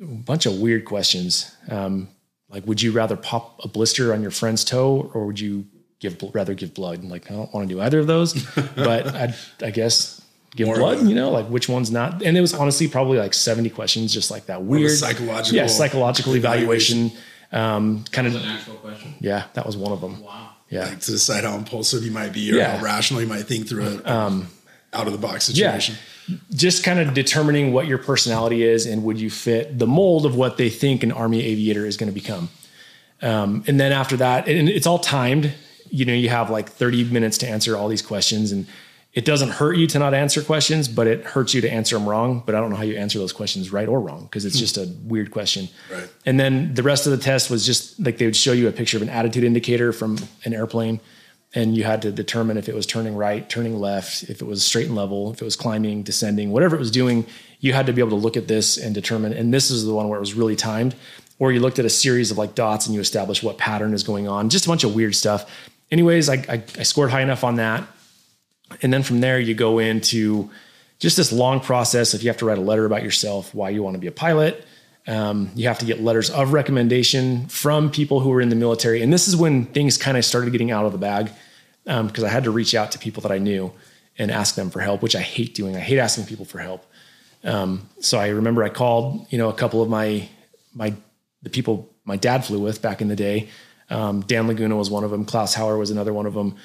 a 0.00 0.06
bunch 0.06 0.46
of 0.46 0.58
weird 0.58 0.84
questions. 0.84 1.54
Um, 1.68 2.08
like, 2.48 2.66
would 2.66 2.80
you 2.82 2.92
rather 2.92 3.16
pop 3.16 3.62
a 3.62 3.68
blister 3.68 4.12
on 4.12 4.22
your 4.22 4.30
friend's 4.30 4.64
toe 4.64 5.10
or 5.14 5.26
would 5.26 5.38
you 5.38 5.66
give 6.00 6.16
rather 6.34 6.54
give 6.54 6.74
blood. 6.74 7.04
like 7.04 7.30
I 7.30 7.34
don't 7.34 7.52
want 7.54 7.68
to 7.68 7.74
do 7.74 7.80
either 7.80 8.00
of 8.00 8.06
those, 8.06 8.34
but 8.74 9.06
I, 9.14 9.34
I 9.62 9.70
guess 9.70 10.19
give 10.54 10.66
More 10.66 10.76
blood. 10.76 11.06
You 11.06 11.14
know, 11.14 11.30
like 11.30 11.46
which 11.46 11.68
one's 11.68 11.90
not? 11.90 12.22
And 12.22 12.36
it 12.36 12.40
was 12.40 12.54
honestly 12.54 12.88
probably 12.88 13.18
like 13.18 13.34
seventy 13.34 13.70
questions, 13.70 14.12
just 14.12 14.30
like 14.30 14.46
that 14.46 14.62
weird 14.62 14.90
psychological, 14.92 15.56
yeah, 15.56 15.66
psychological 15.66 16.34
evaluation. 16.34 16.98
evaluation. 16.98 17.26
Um, 17.52 18.04
kind 18.12 18.26
of 18.28 18.36
an 18.36 18.42
actual 18.42 18.74
question. 18.74 19.14
Yeah, 19.20 19.44
that 19.54 19.66
was 19.66 19.76
one 19.76 19.92
of 19.92 20.00
them. 20.00 20.22
Wow. 20.22 20.50
Yeah, 20.68 20.84
like 20.84 21.00
to 21.00 21.10
decide 21.10 21.44
how 21.44 21.56
impulsive 21.56 22.04
you 22.04 22.12
might 22.12 22.32
be 22.32 22.52
or 22.52 22.56
yeah. 22.56 22.76
how 22.76 22.84
rational 22.84 23.20
you 23.20 23.26
might 23.26 23.42
think 23.42 23.68
through 23.68 23.86
it. 23.86 24.06
Um, 24.06 24.48
out 24.92 25.06
of 25.06 25.12
the 25.12 25.18
box 25.18 25.44
situation. 25.44 25.94
Yeah. 26.28 26.36
Just 26.52 26.82
kind 26.82 26.98
of 26.98 27.14
determining 27.14 27.72
what 27.72 27.86
your 27.86 27.98
personality 27.98 28.64
is 28.64 28.86
and 28.86 29.04
would 29.04 29.20
you 29.20 29.30
fit 29.30 29.78
the 29.78 29.86
mold 29.86 30.26
of 30.26 30.34
what 30.34 30.56
they 30.56 30.68
think 30.68 31.04
an 31.04 31.12
army 31.12 31.44
aviator 31.44 31.86
is 31.86 31.96
going 31.96 32.08
to 32.08 32.12
become. 32.12 32.48
Um, 33.22 33.62
and 33.68 33.78
then 33.78 33.92
after 33.92 34.16
that, 34.16 34.48
and 34.48 34.68
it's 34.68 34.88
all 34.88 34.98
timed 34.98 35.54
you 35.90 36.04
know, 36.04 36.12
you 36.12 36.28
have 36.28 36.50
like 36.50 36.68
30 36.68 37.04
minutes 37.04 37.38
to 37.38 37.48
answer 37.48 37.76
all 37.76 37.88
these 37.88 38.02
questions 38.02 38.52
and 38.52 38.66
it 39.12 39.24
doesn't 39.24 39.50
hurt 39.50 39.76
you 39.76 39.86
to 39.88 39.98
not 39.98 40.14
answer 40.14 40.40
questions, 40.42 40.86
but 40.86 41.08
it 41.08 41.24
hurts 41.24 41.52
you 41.52 41.60
to 41.62 41.70
answer 41.70 41.98
them 41.98 42.08
wrong. 42.08 42.42
But 42.46 42.54
I 42.54 42.60
don't 42.60 42.70
know 42.70 42.76
how 42.76 42.84
you 42.84 42.96
answer 42.96 43.18
those 43.18 43.32
questions 43.32 43.72
right 43.72 43.88
or 43.88 44.00
wrong 44.00 44.24
because 44.24 44.44
it's 44.44 44.54
hmm. 44.54 44.60
just 44.60 44.76
a 44.76 44.88
weird 45.04 45.30
question. 45.30 45.68
Right. 45.92 46.08
And 46.26 46.38
then 46.38 46.74
the 46.74 46.82
rest 46.82 47.06
of 47.06 47.12
the 47.12 47.18
test 47.18 47.50
was 47.50 47.66
just 47.66 47.98
like 47.98 48.18
they 48.18 48.24
would 48.24 48.36
show 48.36 48.52
you 48.52 48.68
a 48.68 48.72
picture 48.72 48.96
of 48.96 49.02
an 49.02 49.08
attitude 49.08 49.44
indicator 49.44 49.92
from 49.92 50.18
an 50.44 50.54
airplane, 50.54 51.00
and 51.54 51.76
you 51.76 51.82
had 51.82 52.02
to 52.02 52.12
determine 52.12 52.56
if 52.56 52.68
it 52.68 52.74
was 52.74 52.86
turning 52.86 53.16
right, 53.16 53.48
turning 53.48 53.80
left, 53.80 54.22
if 54.24 54.40
it 54.40 54.46
was 54.46 54.64
straight 54.64 54.86
and 54.86 54.94
level, 54.94 55.32
if 55.32 55.42
it 55.42 55.44
was 55.44 55.56
climbing, 55.56 56.04
descending, 56.04 56.52
whatever 56.52 56.76
it 56.76 56.78
was 56.78 56.92
doing. 56.92 57.26
You 57.58 57.72
had 57.72 57.86
to 57.86 57.92
be 57.92 58.00
able 58.00 58.10
to 58.10 58.16
look 58.16 58.36
at 58.36 58.46
this 58.46 58.76
and 58.78 58.94
determine. 58.94 59.32
And 59.32 59.52
this 59.52 59.70
is 59.70 59.84
the 59.84 59.92
one 59.92 60.08
where 60.08 60.16
it 60.16 60.20
was 60.20 60.34
really 60.34 60.56
timed, 60.56 60.94
where 61.38 61.50
you 61.50 61.60
looked 61.60 61.78
at 61.78 61.84
a 61.84 61.90
series 61.90 62.30
of 62.30 62.38
like 62.38 62.54
dots 62.54 62.86
and 62.86 62.94
you 62.94 63.00
established 63.00 63.42
what 63.42 63.58
pattern 63.58 63.92
is 63.92 64.02
going 64.02 64.28
on. 64.28 64.48
Just 64.48 64.66
a 64.66 64.68
bunch 64.68 64.84
of 64.84 64.94
weird 64.94 65.16
stuff 65.16 65.50
anyways, 65.90 66.28
I, 66.28 66.34
I, 66.48 66.62
I 66.78 66.82
scored 66.82 67.10
high 67.10 67.22
enough 67.22 67.44
on 67.44 67.56
that. 67.56 67.86
And 68.82 68.92
then 68.92 69.02
from 69.02 69.20
there, 69.20 69.38
you 69.38 69.54
go 69.54 69.78
into 69.78 70.50
just 70.98 71.16
this 71.16 71.32
long 71.32 71.60
process. 71.60 72.14
If 72.14 72.22
you 72.22 72.28
have 72.28 72.36
to 72.38 72.46
write 72.46 72.58
a 72.58 72.62
letter 72.62 72.84
about 72.84 73.02
yourself, 73.02 73.54
why 73.54 73.70
you 73.70 73.82
want 73.82 73.94
to 73.94 74.00
be 74.00 74.06
a 74.06 74.12
pilot, 74.12 74.64
um, 75.06 75.50
you 75.54 75.68
have 75.68 75.78
to 75.78 75.86
get 75.86 76.00
letters 76.00 76.30
of 76.30 76.52
recommendation 76.52 77.46
from 77.48 77.90
people 77.90 78.20
who 78.20 78.32
are 78.32 78.40
in 78.40 78.48
the 78.48 78.56
military. 78.56 79.02
And 79.02 79.12
this 79.12 79.26
is 79.26 79.36
when 79.36 79.64
things 79.66 79.96
kind 79.96 80.16
of 80.16 80.24
started 80.24 80.52
getting 80.52 80.70
out 80.70 80.84
of 80.84 80.92
the 80.92 80.98
bag 80.98 81.30
because 81.84 82.22
um, 82.22 82.24
I 82.24 82.28
had 82.28 82.44
to 82.44 82.50
reach 82.50 82.74
out 82.74 82.92
to 82.92 82.98
people 82.98 83.22
that 83.22 83.32
I 83.32 83.38
knew 83.38 83.72
and 84.18 84.30
ask 84.30 84.54
them 84.54 84.70
for 84.70 84.80
help, 84.80 85.02
which 85.02 85.16
I 85.16 85.20
hate 85.20 85.54
doing. 85.54 85.76
I 85.76 85.80
hate 85.80 85.98
asking 85.98 86.26
people 86.26 86.44
for 86.44 86.58
help. 86.58 86.84
Um, 87.42 87.88
so 88.00 88.18
I 88.18 88.28
remember 88.28 88.62
I 88.62 88.68
called, 88.68 89.26
you 89.30 89.38
know, 89.38 89.48
a 89.48 89.54
couple 89.54 89.82
of 89.82 89.88
my 89.88 90.28
my 90.74 90.94
the 91.42 91.50
people 91.50 91.90
my 92.04 92.16
dad 92.16 92.44
flew 92.44 92.60
with 92.60 92.82
back 92.82 93.00
in 93.00 93.08
the 93.08 93.16
day 93.16 93.48
um, 93.90 94.20
Dan 94.22 94.46
Laguna 94.46 94.76
was 94.76 94.90
one 94.90 95.04
of 95.04 95.10
them. 95.10 95.24
Klaus 95.24 95.54
Hauer 95.54 95.78
was 95.78 95.90
another 95.90 96.12
one 96.12 96.26
of 96.26 96.34
them. 96.34 96.56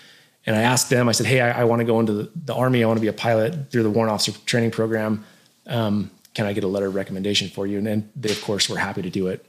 And 0.45 0.55
I 0.55 0.61
asked 0.61 0.89
them, 0.89 1.09
I 1.09 1.11
said, 1.11 1.25
Hey, 1.25 1.41
I, 1.41 1.61
I 1.61 1.63
want 1.63 1.79
to 1.79 1.85
go 1.85 1.99
into 1.99 2.13
the, 2.13 2.31
the, 2.35 2.53
Army. 2.53 2.83
I 2.83 2.87
want 2.87 2.97
to 2.97 3.01
be 3.01 3.07
a 3.07 3.13
pilot 3.13 3.71
through 3.71 3.83
the 3.83 3.89
Warrant 3.89 4.13
Officer 4.13 4.31
Training 4.45 4.71
Program. 4.71 5.25
Um, 5.67 6.11
can 6.33 6.45
I 6.45 6.53
get 6.53 6.63
a 6.63 6.67
letter 6.67 6.87
of 6.87 6.95
recommendation 6.95 7.49
for 7.49 7.65
you? 7.65 7.77
And 7.77 7.87
then 7.87 8.11
they, 8.15 8.31
of 8.31 8.41
course, 8.41 8.69
were 8.69 8.77
happy 8.77 9.01
to 9.01 9.09
do 9.09 9.27
it. 9.27 9.45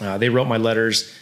Uh, 0.00 0.18
they 0.18 0.28
wrote 0.28 0.46
my 0.46 0.56
letters. 0.56 1.12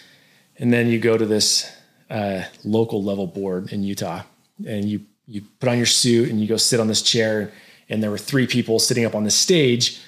And 0.59 0.73
then 0.73 0.89
you 0.89 0.99
go 0.99 1.17
to 1.17 1.27
this 1.27 1.71
uh, 2.11 2.43
local 2.65 3.03
level 3.03 3.27
board 3.27 3.73
in 3.73 3.85
Utah 3.85 4.23
and 4.67 4.87
you, 4.87 5.03
you 5.27 5.43
put 5.61 5.69
on 5.69 5.77
your 5.77 5.87
suit 5.87 6.31
and 6.31 6.41
you 6.41 6.49
go 6.49 6.57
sit 6.57 6.81
on 6.81 6.89
this 6.89 7.03
chair. 7.03 7.53
And 7.89 8.03
there 8.03 8.11
were 8.11 8.19
three 8.19 8.47
people 8.47 8.79
sitting 8.79 9.05
up 9.05 9.15
on 9.15 9.25
the 9.25 9.31
stage 9.31 10.01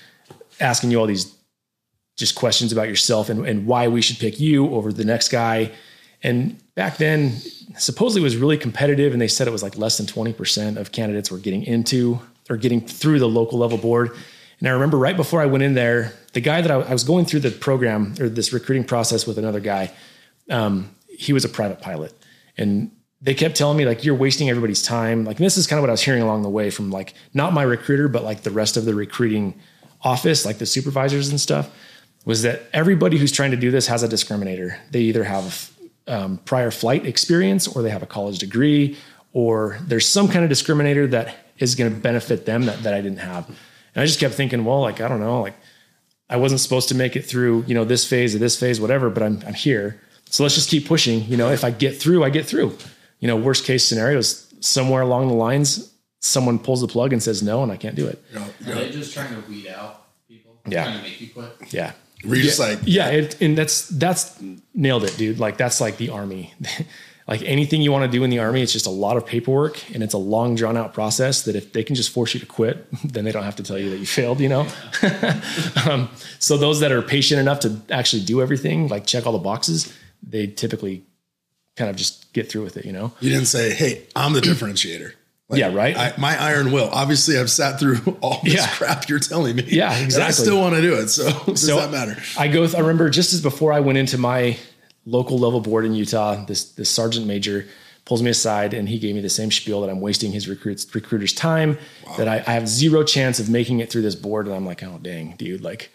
asking 0.58 0.90
you 0.90 0.98
all 0.98 1.06
these 1.06 1.34
just 2.16 2.34
questions 2.34 2.72
about 2.72 2.88
yourself 2.88 3.28
and, 3.28 3.46
and 3.46 3.66
why 3.66 3.88
we 3.88 4.02
should 4.02 4.18
pick 4.18 4.40
you 4.40 4.68
over 4.74 4.92
the 4.92 5.04
next 5.04 5.28
guy. 5.28 5.72
And 6.22 6.60
back 6.74 6.98
then, 6.98 7.36
supposedly 7.78 8.22
was 8.22 8.36
really 8.36 8.58
competitive, 8.58 9.12
and 9.12 9.20
they 9.20 9.28
said 9.28 9.48
it 9.48 9.52
was 9.52 9.62
like 9.62 9.76
less 9.76 9.96
than 9.96 10.06
20% 10.06 10.76
of 10.76 10.92
candidates 10.92 11.30
were 11.30 11.38
getting 11.38 11.64
into 11.64 12.20
or 12.48 12.56
getting 12.56 12.80
through 12.80 13.18
the 13.18 13.28
local 13.28 13.58
level 13.58 13.78
board. 13.78 14.10
And 14.58 14.68
I 14.68 14.72
remember 14.72 14.98
right 14.98 15.16
before 15.16 15.40
I 15.40 15.46
went 15.46 15.62
in 15.62 15.74
there, 15.74 16.12
the 16.32 16.40
guy 16.40 16.60
that 16.60 16.70
I, 16.70 16.74
I 16.74 16.92
was 16.92 17.04
going 17.04 17.24
through 17.24 17.40
the 17.40 17.50
program 17.50 18.14
or 18.20 18.28
this 18.28 18.52
recruiting 18.52 18.84
process 18.84 19.26
with 19.26 19.38
another 19.38 19.60
guy, 19.60 19.92
um, 20.50 20.94
he 21.08 21.32
was 21.32 21.44
a 21.44 21.48
private 21.48 21.80
pilot. 21.80 22.12
And 22.58 22.90
they 23.22 23.34
kept 23.34 23.56
telling 23.56 23.76
me 23.76 23.84
like 23.84 24.04
you're 24.04 24.14
wasting 24.14 24.50
everybody's 24.50 24.82
time. 24.82 25.24
Like 25.24 25.38
this 25.38 25.56
is 25.56 25.66
kind 25.66 25.78
of 25.78 25.82
what 25.82 25.90
I 25.90 25.92
was 25.92 26.02
hearing 26.02 26.22
along 26.22 26.42
the 26.42 26.50
way 26.50 26.70
from 26.70 26.90
like 26.90 27.14
not 27.34 27.52
my 27.52 27.62
recruiter, 27.62 28.08
but 28.08 28.24
like 28.24 28.42
the 28.42 28.50
rest 28.50 28.76
of 28.76 28.84
the 28.84 28.94
recruiting 28.94 29.58
office, 30.02 30.44
like 30.44 30.58
the 30.58 30.66
supervisors 30.66 31.28
and 31.28 31.40
stuff, 31.40 31.70
was 32.24 32.42
that 32.42 32.62
everybody 32.72 33.18
who's 33.18 33.32
trying 33.32 33.50
to 33.50 33.56
do 33.56 33.70
this 33.70 33.86
has 33.86 34.02
a 34.02 34.08
discriminator. 34.08 34.78
They 34.90 35.00
either 35.00 35.24
have 35.24 35.69
um, 36.10 36.38
prior 36.44 36.70
flight 36.70 37.06
experience 37.06 37.68
or 37.68 37.82
they 37.82 37.90
have 37.90 38.02
a 38.02 38.06
college 38.06 38.38
degree 38.38 38.96
or 39.32 39.78
there's 39.82 40.06
some 40.06 40.28
kind 40.28 40.44
of 40.44 40.50
discriminator 40.50 41.08
that 41.10 41.36
is 41.58 41.74
going 41.74 41.92
to 41.92 41.98
benefit 41.98 42.46
them 42.46 42.66
that, 42.66 42.82
that 42.82 42.94
I 42.94 43.00
didn't 43.00 43.18
have. 43.20 43.48
And 43.48 44.02
I 44.02 44.06
just 44.06 44.18
kept 44.18 44.34
thinking, 44.34 44.64
well, 44.64 44.80
like, 44.80 45.00
I 45.00 45.08
don't 45.08 45.20
know, 45.20 45.40
like 45.40 45.54
I 46.28 46.36
wasn't 46.36 46.60
supposed 46.60 46.88
to 46.88 46.94
make 46.94 47.16
it 47.16 47.22
through, 47.22 47.64
you 47.66 47.74
know, 47.74 47.84
this 47.84 48.04
phase 48.04 48.34
or 48.34 48.38
this 48.38 48.58
phase, 48.58 48.80
whatever, 48.80 49.08
but 49.08 49.22
I'm, 49.22 49.42
I'm 49.46 49.54
here. 49.54 50.00
So 50.26 50.42
let's 50.42 50.54
just 50.54 50.68
keep 50.68 50.86
pushing. 50.86 51.24
You 51.24 51.36
know, 51.36 51.50
if 51.50 51.64
I 51.64 51.70
get 51.70 51.96
through, 51.96 52.24
I 52.24 52.30
get 52.30 52.46
through. 52.46 52.76
You 53.18 53.28
know, 53.28 53.36
worst 53.36 53.64
case 53.64 53.84
scenarios, 53.84 54.52
somewhere 54.60 55.02
along 55.02 55.28
the 55.28 55.34
lines, 55.34 55.92
someone 56.20 56.58
pulls 56.58 56.80
the 56.80 56.88
plug 56.88 57.12
and 57.12 57.22
says 57.22 57.42
no, 57.42 57.62
and 57.62 57.70
I 57.70 57.76
can't 57.76 57.96
do 57.96 58.06
it. 58.06 58.22
Are 58.34 58.74
they 58.74 58.90
just 58.90 59.12
trying 59.12 59.34
to 59.34 59.48
weed 59.48 59.68
out 59.68 60.06
people? 60.28 60.60
Yeah. 60.66 60.84
Trying 60.84 60.96
to 60.98 61.02
make 61.02 61.20
you 61.20 61.30
quit? 61.30 61.72
Yeah. 61.72 61.92
Were 62.24 62.36
you 62.36 62.42
just 62.42 62.58
like, 62.58 62.80
Yeah, 62.84 63.08
it, 63.08 63.40
and 63.40 63.56
that's 63.56 63.88
that's 63.88 64.40
nailed 64.74 65.04
it, 65.04 65.16
dude. 65.16 65.38
Like 65.38 65.56
that's 65.56 65.80
like 65.80 65.96
the 65.96 66.10
army. 66.10 66.54
like 67.30 67.42
anything 67.42 67.80
you 67.80 67.92
want 67.92 68.10
to 68.10 68.18
do 68.18 68.24
in 68.24 68.30
the 68.30 68.40
army, 68.40 68.60
it's 68.60 68.72
just 68.72 68.86
a 68.86 68.90
lot 68.90 69.16
of 69.16 69.24
paperwork 69.24 69.94
and 69.94 70.02
it's 70.02 70.14
a 70.14 70.18
long 70.18 70.56
drawn 70.56 70.76
out 70.76 70.92
process 70.92 71.42
that 71.42 71.54
if 71.54 71.72
they 71.72 71.84
can 71.84 71.94
just 71.94 72.10
force 72.10 72.34
you 72.34 72.40
to 72.40 72.46
quit, 72.46 72.86
then 73.04 73.24
they 73.24 73.32
don't 73.32 73.44
have 73.44 73.56
to 73.56 73.62
tell 73.62 73.78
you 73.78 73.88
that 73.90 73.98
you 73.98 74.06
failed, 74.06 74.40
you 74.40 74.48
know? 74.48 74.66
um, 75.88 76.10
so 76.38 76.56
those 76.56 76.80
that 76.80 76.92
are 76.92 77.02
patient 77.02 77.40
enough 77.40 77.60
to 77.60 77.80
actually 77.90 78.22
do 78.24 78.42
everything, 78.42 78.88
like 78.88 79.06
check 79.06 79.26
all 79.26 79.32
the 79.32 79.38
boxes, 79.38 79.96
they 80.22 80.46
typically 80.48 81.04
kind 81.76 81.88
of 81.88 81.96
just 81.96 82.32
get 82.32 82.50
through 82.50 82.64
with 82.64 82.76
it, 82.76 82.84
you 82.84 82.92
know? 82.92 83.12
you 83.20 83.30
didn't 83.30 83.46
say, 83.46 83.72
hey, 83.72 84.06
I'm 84.16 84.32
the 84.32 84.40
differentiator. 84.40 85.12
Like, 85.50 85.58
Yeah, 85.58 85.74
right? 85.74 85.96
I, 85.96 86.14
my 86.16 86.40
iron 86.40 86.70
will. 86.72 86.88
Obviously, 86.90 87.36
I've 87.38 87.50
sat 87.50 87.78
through 87.80 87.98
all 88.22 88.40
this 88.42 88.54
Yeah. 88.54 88.68
crap 88.68 89.08
you're 89.08 89.18
telling 89.18 89.56
me. 89.56 89.64
Yeah, 89.66 89.92
And 89.92 90.14
I 90.22 90.30
still 90.30 90.58
want 90.60 90.76
to 90.76 90.80
do 90.80 90.94
it. 90.94 91.08
So, 91.08 91.30
does 91.46 91.66
So 91.66 91.76
that 91.76 91.90
matter? 91.90 92.16
I 92.38 92.48
go. 92.48 92.64
I 92.64 92.78
remember 92.80 93.10
just 93.10 93.32
as 93.34 93.42
before 93.42 93.72
I 93.72 93.80
went 93.80 93.98
into 93.98 94.16
my 94.16 94.56
local 95.04 95.38
level 95.38 95.60
board 95.60 95.84
in 95.84 95.92
Utah, 95.94 96.44
this 96.44 96.70
this 96.72 96.88
sergeant 96.88 97.26
major 97.26 97.66
pulls 98.06 98.22
me 98.22 98.30
aside 98.30 98.74
and 98.74 98.88
he 98.88 98.98
gave 98.98 99.14
me 99.14 99.20
the 99.20 99.28
same 99.28 99.50
spiel 99.50 99.80
that 99.82 99.90
I'm 99.90 100.00
wasting 100.00 100.32
his 100.32 100.48
recruits 100.48 100.92
recruiter's 100.94 101.32
time, 101.32 101.78
that 102.16 102.28
I, 102.28 102.36
I 102.46 102.52
have 102.54 102.68
zero 102.68 103.02
chance 103.04 103.38
of 103.40 103.50
making 103.50 103.80
it 103.80 103.90
through 103.90 104.02
this 104.02 104.14
board, 104.14 104.46
and 104.46 104.54
I'm 104.54 104.64
like, 104.66 104.82
oh 104.84 104.98
dang, 105.02 105.34
dude, 105.36 105.62
like 105.62 105.90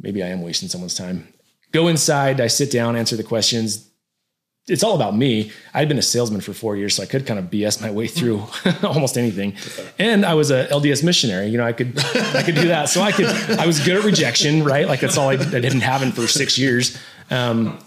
maybe 0.00 0.22
I 0.22 0.28
am 0.28 0.40
wasting 0.42 0.68
someone's 0.68 0.94
time. 0.94 1.28
Go 1.72 1.88
inside, 1.88 2.40
I 2.40 2.46
sit 2.46 2.70
down, 2.70 2.96
answer 2.96 3.16
the 3.16 3.22
questions. 3.24 3.86
It's 4.68 4.84
all 4.84 4.94
about 4.94 5.16
me. 5.16 5.50
I'd 5.74 5.88
been 5.88 5.98
a 5.98 6.02
salesman 6.02 6.40
for 6.40 6.52
four 6.52 6.76
years, 6.76 6.94
so 6.94 7.02
I 7.02 7.06
could 7.06 7.26
kind 7.26 7.40
of 7.40 7.46
BS 7.46 7.80
my 7.80 7.90
way 7.90 8.06
through 8.06 8.44
almost 8.82 9.16
anything. 9.16 9.54
And 9.98 10.24
I 10.24 10.34
was 10.34 10.50
a 10.50 10.66
LDS 10.66 11.02
missionary. 11.02 11.48
You 11.48 11.58
know, 11.58 11.64
I 11.64 11.72
could 11.72 11.98
I 11.98 12.42
could 12.42 12.54
do 12.54 12.68
that. 12.68 12.88
So 12.88 13.00
I 13.02 13.10
could 13.10 13.26
I 13.26 13.66
was 13.66 13.80
good 13.80 13.96
at 13.96 14.04
rejection, 14.04 14.62
right? 14.62 14.86
Like 14.86 15.00
that's 15.00 15.16
all 15.16 15.28
I, 15.28 15.32
I 15.32 15.36
didn't 15.36 15.80
have 15.80 16.02
in 16.02 16.12
for 16.12 16.26
six 16.26 16.58
years. 16.58 16.96
Um, 17.30 17.78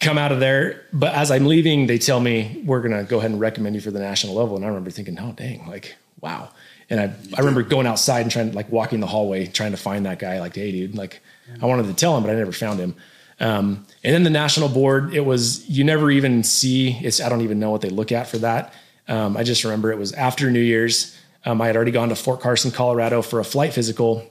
come 0.00 0.16
out 0.16 0.32
of 0.32 0.40
there, 0.40 0.86
but 0.92 1.14
as 1.14 1.30
I'm 1.30 1.46
leaving, 1.46 1.86
they 1.86 1.98
tell 1.98 2.20
me 2.20 2.62
we're 2.64 2.80
gonna 2.80 3.04
go 3.04 3.18
ahead 3.18 3.30
and 3.30 3.40
recommend 3.40 3.74
you 3.74 3.82
for 3.82 3.90
the 3.90 4.00
national 4.00 4.34
level. 4.34 4.56
And 4.56 4.64
I 4.64 4.68
remember 4.68 4.90
thinking, 4.90 5.18
oh 5.18 5.32
dang, 5.32 5.66
like 5.66 5.96
wow. 6.20 6.50
And 6.88 7.00
I 7.00 7.14
I 7.36 7.40
remember 7.40 7.62
going 7.62 7.86
outside 7.86 8.22
and 8.22 8.30
trying 8.30 8.50
to 8.50 8.56
like 8.56 8.70
walking 8.70 9.00
the 9.00 9.06
hallway 9.06 9.46
trying 9.46 9.72
to 9.72 9.76
find 9.76 10.06
that 10.06 10.18
guy. 10.18 10.40
Like, 10.40 10.54
hey, 10.54 10.70
dude, 10.70 10.94
like 10.94 11.20
I 11.60 11.66
wanted 11.66 11.86
to 11.86 11.94
tell 11.94 12.16
him, 12.16 12.22
but 12.22 12.30
I 12.30 12.34
never 12.34 12.52
found 12.52 12.78
him. 12.80 12.94
Um, 13.40 13.86
and 14.04 14.14
then 14.14 14.22
the 14.22 14.30
national 14.30 14.68
board, 14.68 15.14
it 15.14 15.24
was 15.24 15.68
you 15.68 15.82
never 15.82 16.10
even 16.10 16.42
see. 16.42 16.98
It's 17.02 17.20
I 17.20 17.28
don't 17.28 17.40
even 17.40 17.58
know 17.58 17.70
what 17.70 17.80
they 17.80 17.88
look 17.88 18.12
at 18.12 18.28
for 18.28 18.38
that. 18.38 18.74
Um, 19.08 19.36
I 19.36 19.42
just 19.42 19.64
remember 19.64 19.90
it 19.90 19.98
was 19.98 20.12
after 20.12 20.50
New 20.50 20.60
Year's. 20.60 21.16
Um, 21.44 21.60
I 21.60 21.66
had 21.66 21.76
already 21.76 21.90
gone 21.90 22.10
to 22.10 22.14
Fort 22.14 22.40
Carson, 22.40 22.70
Colorado 22.70 23.22
for 23.22 23.40
a 23.40 23.44
flight 23.44 23.72
physical, 23.72 24.28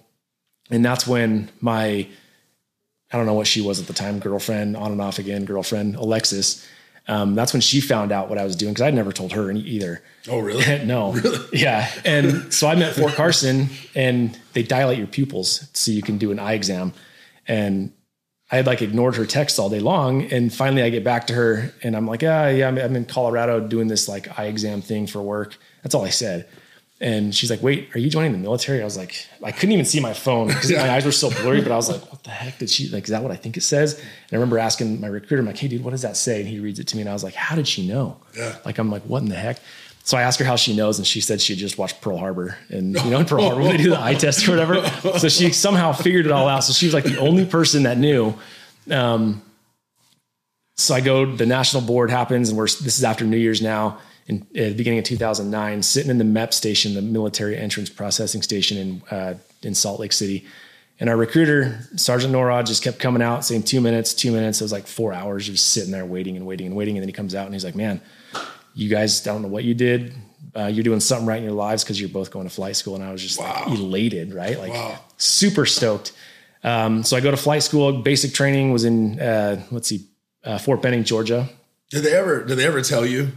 and 0.69 0.85
that's 0.85 1.07
when 1.07 1.49
my 1.59 2.07
I 3.11 3.17
don't 3.17 3.25
know 3.25 3.33
what 3.33 3.47
she 3.47 3.61
was 3.61 3.79
at 3.79 3.87
the 3.87 3.93
time, 3.93 4.19
girlfriend, 4.19 4.77
on 4.77 4.91
and 4.91 5.01
off 5.01 5.17
again, 5.17 5.45
girlfriend, 5.45 5.95
Alexis. 5.95 6.65
Um, 7.07 7.33
that's 7.33 7.53
when 7.53 7.61
she 7.61 7.81
found 7.81 8.11
out 8.11 8.29
what 8.29 8.37
I 8.37 8.43
was 8.43 8.55
doing 8.55 8.73
because 8.73 8.83
I'd 8.83 8.93
never 8.93 9.11
told 9.11 9.31
her 9.33 9.49
any, 9.49 9.61
either. 9.61 10.03
Oh, 10.29 10.37
really? 10.37 10.63
no. 10.85 11.13
Really? 11.19 11.39
Yeah. 11.53 11.91
And 12.05 12.53
so 12.53 12.67
I 12.67 12.75
met 12.75 12.95
Fort 12.95 13.13
Carson 13.13 13.69
and 13.95 14.39
they 14.53 14.61
dilate 14.61 14.99
your 14.99 15.07
pupils 15.07 15.67
so 15.73 15.89
you 15.89 16.03
can 16.03 16.19
do 16.19 16.31
an 16.31 16.37
eye 16.37 16.53
exam. 16.53 16.93
And 17.47 17.91
I 18.51 18.55
had 18.55 18.65
like 18.65 18.81
ignored 18.81 19.15
her 19.15 19.25
texts 19.25 19.59
all 19.59 19.69
day 19.69 19.79
long. 19.79 20.23
And 20.31 20.53
finally 20.53 20.81
I 20.81 20.89
get 20.89 21.03
back 21.03 21.27
to 21.27 21.33
her 21.33 21.73
and 21.83 21.95
I'm 21.95 22.07
like, 22.07 22.23
ah, 22.23 22.47
yeah, 22.47 22.67
I'm, 22.67 22.77
I'm 22.77 22.95
in 22.95 23.05
Colorado 23.05 23.59
doing 23.59 23.87
this 23.87 24.07
like 24.07 24.39
eye 24.39 24.45
exam 24.45 24.81
thing 24.81 25.05
for 25.07 25.21
work. 25.21 25.57
That's 25.83 25.93
all 25.93 26.03
I 26.03 26.09
said. 26.09 26.47
And 27.01 27.33
she's 27.33 27.49
like, 27.49 27.63
wait, 27.63 27.95
are 27.95 27.99
you 27.99 28.09
joining 28.09 28.33
the 28.33 28.37
military? 28.37 28.81
I 28.81 28.83
was 28.83 28.97
like, 28.97 29.25
I 29.41 29.51
couldn't 29.51 29.71
even 29.71 29.85
see 29.85 30.01
my 30.01 30.13
phone 30.13 30.47
because 30.47 30.69
my 30.71 30.89
eyes 30.95 31.05
were 31.05 31.13
so 31.13 31.29
blurry, 31.29 31.61
but 31.61 31.71
I 31.71 31.75
was 31.75 31.89
like, 31.89 32.01
what 32.11 32.23
the 32.23 32.29
heck 32.29 32.57
did 32.57 32.69
she 32.69 32.89
like? 32.89 33.05
Is 33.05 33.11
that 33.11 33.23
what 33.23 33.31
I 33.31 33.37
think 33.37 33.55
it 33.55 33.61
says? 33.61 33.97
And 33.97 34.33
I 34.33 34.35
remember 34.35 34.57
asking 34.57 34.99
my 34.99 35.07
recruiter, 35.07 35.39
I'm 35.39 35.45
like, 35.45 35.57
hey 35.57 35.69
dude, 35.69 35.83
what 35.83 35.91
does 35.91 36.01
that 36.01 36.17
say? 36.17 36.41
And 36.41 36.49
he 36.49 36.59
reads 36.59 36.79
it 36.79 36.87
to 36.87 36.97
me 36.97 37.03
and 37.03 37.09
I 37.09 37.13
was 37.13 37.23
like, 37.23 37.35
how 37.35 37.55
did 37.55 37.69
she 37.69 37.87
know? 37.87 38.17
Yeah. 38.35 38.57
Like, 38.65 38.79
I'm 38.79 38.91
like, 38.91 39.03
what 39.03 39.21
in 39.21 39.29
the 39.29 39.35
heck? 39.35 39.59
So 40.09 40.17
I 40.17 40.23
asked 40.23 40.39
her 40.39 40.45
how 40.45 40.55
she 40.55 40.75
knows, 40.75 40.97
and 40.97 41.05
she 41.05 41.21
said 41.21 41.39
she 41.39 41.55
just 41.55 41.77
watched 41.77 42.01
Pearl 42.01 42.17
Harbor, 42.17 42.57
and 42.69 42.95
you 42.95 43.11
know, 43.11 43.19
in 43.19 43.27
Pearl 43.27 43.43
Harbor 43.43 43.61
when 43.61 43.77
they 43.77 43.83
do 43.83 43.91
the 43.91 44.01
eye 44.01 44.15
test 44.15 44.47
or 44.47 44.53
whatever. 44.53 44.83
So 45.19 45.29
she 45.29 45.51
somehow 45.51 45.91
figured 45.91 46.25
it 46.25 46.31
all 46.31 46.47
out. 46.47 46.63
So 46.63 46.73
she 46.73 46.87
was 46.87 46.95
like 46.95 47.03
the 47.03 47.19
only 47.19 47.45
person 47.45 47.83
that 47.83 47.99
knew. 47.99 48.33
Um, 48.89 49.43
so 50.77 50.95
I 50.95 51.01
go, 51.01 51.27
the 51.35 51.45
national 51.45 51.83
board 51.83 52.09
happens, 52.09 52.49
and 52.49 52.57
we're 52.57 52.65
this 52.65 52.97
is 52.97 53.03
after 53.03 53.23
New 53.23 53.37
Year's 53.37 53.61
now, 53.61 53.99
in 54.25 54.47
at 54.55 54.69
the 54.69 54.73
beginning 54.73 54.97
of 54.97 55.05
2009, 55.05 55.83
sitting 55.83 56.09
in 56.09 56.17
the 56.17 56.23
MEP 56.23 56.55
station, 56.55 56.95
the 56.95 57.03
military 57.03 57.55
entrance 57.55 57.91
processing 57.91 58.41
station 58.41 58.77
in 58.79 59.03
uh, 59.15 59.35
in 59.61 59.75
Salt 59.75 59.99
Lake 59.99 60.11
City. 60.11 60.43
And 60.99 61.07
our 61.07 61.17
recruiter, 61.17 61.81
Sergeant 61.97 62.33
Norod, 62.33 62.65
just 62.65 62.83
kept 62.83 62.97
coming 62.97 63.21
out 63.21 63.45
saying 63.45 63.61
two 63.61 63.79
minutes, 63.79 64.15
two 64.15 64.31
minutes. 64.31 64.59
It 64.59 64.63
was 64.63 64.71
like 64.71 64.87
four 64.87 65.13
hours 65.13 65.45
just 65.45 65.67
sitting 65.67 65.91
there 65.91 66.03
waiting 66.03 66.35
and 66.35 66.47
waiting 66.47 66.65
and 66.65 66.75
waiting. 66.75 66.97
And 66.97 67.03
then 67.03 67.09
he 67.09 67.13
comes 67.13 67.35
out 67.35 67.45
and 67.45 67.53
he's 67.53 67.63
like, 67.63 67.75
man, 67.75 68.01
you 68.73 68.89
guys 68.89 69.21
don't 69.21 69.41
know 69.41 69.47
what 69.47 69.63
you 69.63 69.73
did. 69.73 70.13
Uh, 70.55 70.65
you're 70.65 70.83
doing 70.83 70.99
something 70.99 71.27
right 71.27 71.37
in 71.37 71.43
your 71.43 71.53
lives 71.53 71.83
because 71.83 71.99
you're 71.99 72.09
both 72.09 72.31
going 72.31 72.47
to 72.47 72.53
flight 72.53 72.75
school. 72.75 72.95
And 72.95 73.03
I 73.03 73.11
was 73.11 73.21
just 73.21 73.39
Wow. 73.39 73.65
like 73.67 73.77
elated, 73.79 74.33
right? 74.33 74.57
Like 74.57 74.71
Wow. 74.73 74.99
super 75.17 75.65
stoked. 75.65 76.11
Um, 76.63 77.03
so 77.03 77.15
I 77.15 77.21
go 77.21 77.31
to 77.31 77.37
flight 77.37 77.63
school. 77.63 78.01
Basic 78.01 78.33
training 78.33 78.71
was 78.71 78.83
in, 78.83 79.19
uh, 79.19 79.61
let's 79.71 79.87
see, 79.87 80.05
uh, 80.43 80.57
Fort 80.57 80.81
Benning, 80.81 81.03
Georgia. 81.03 81.47
Did 81.89 82.03
they 82.03 82.13
ever? 82.13 82.43
Did 82.43 82.57
they 82.57 82.65
ever 82.65 82.81
tell 82.81 83.05
you 83.05 83.31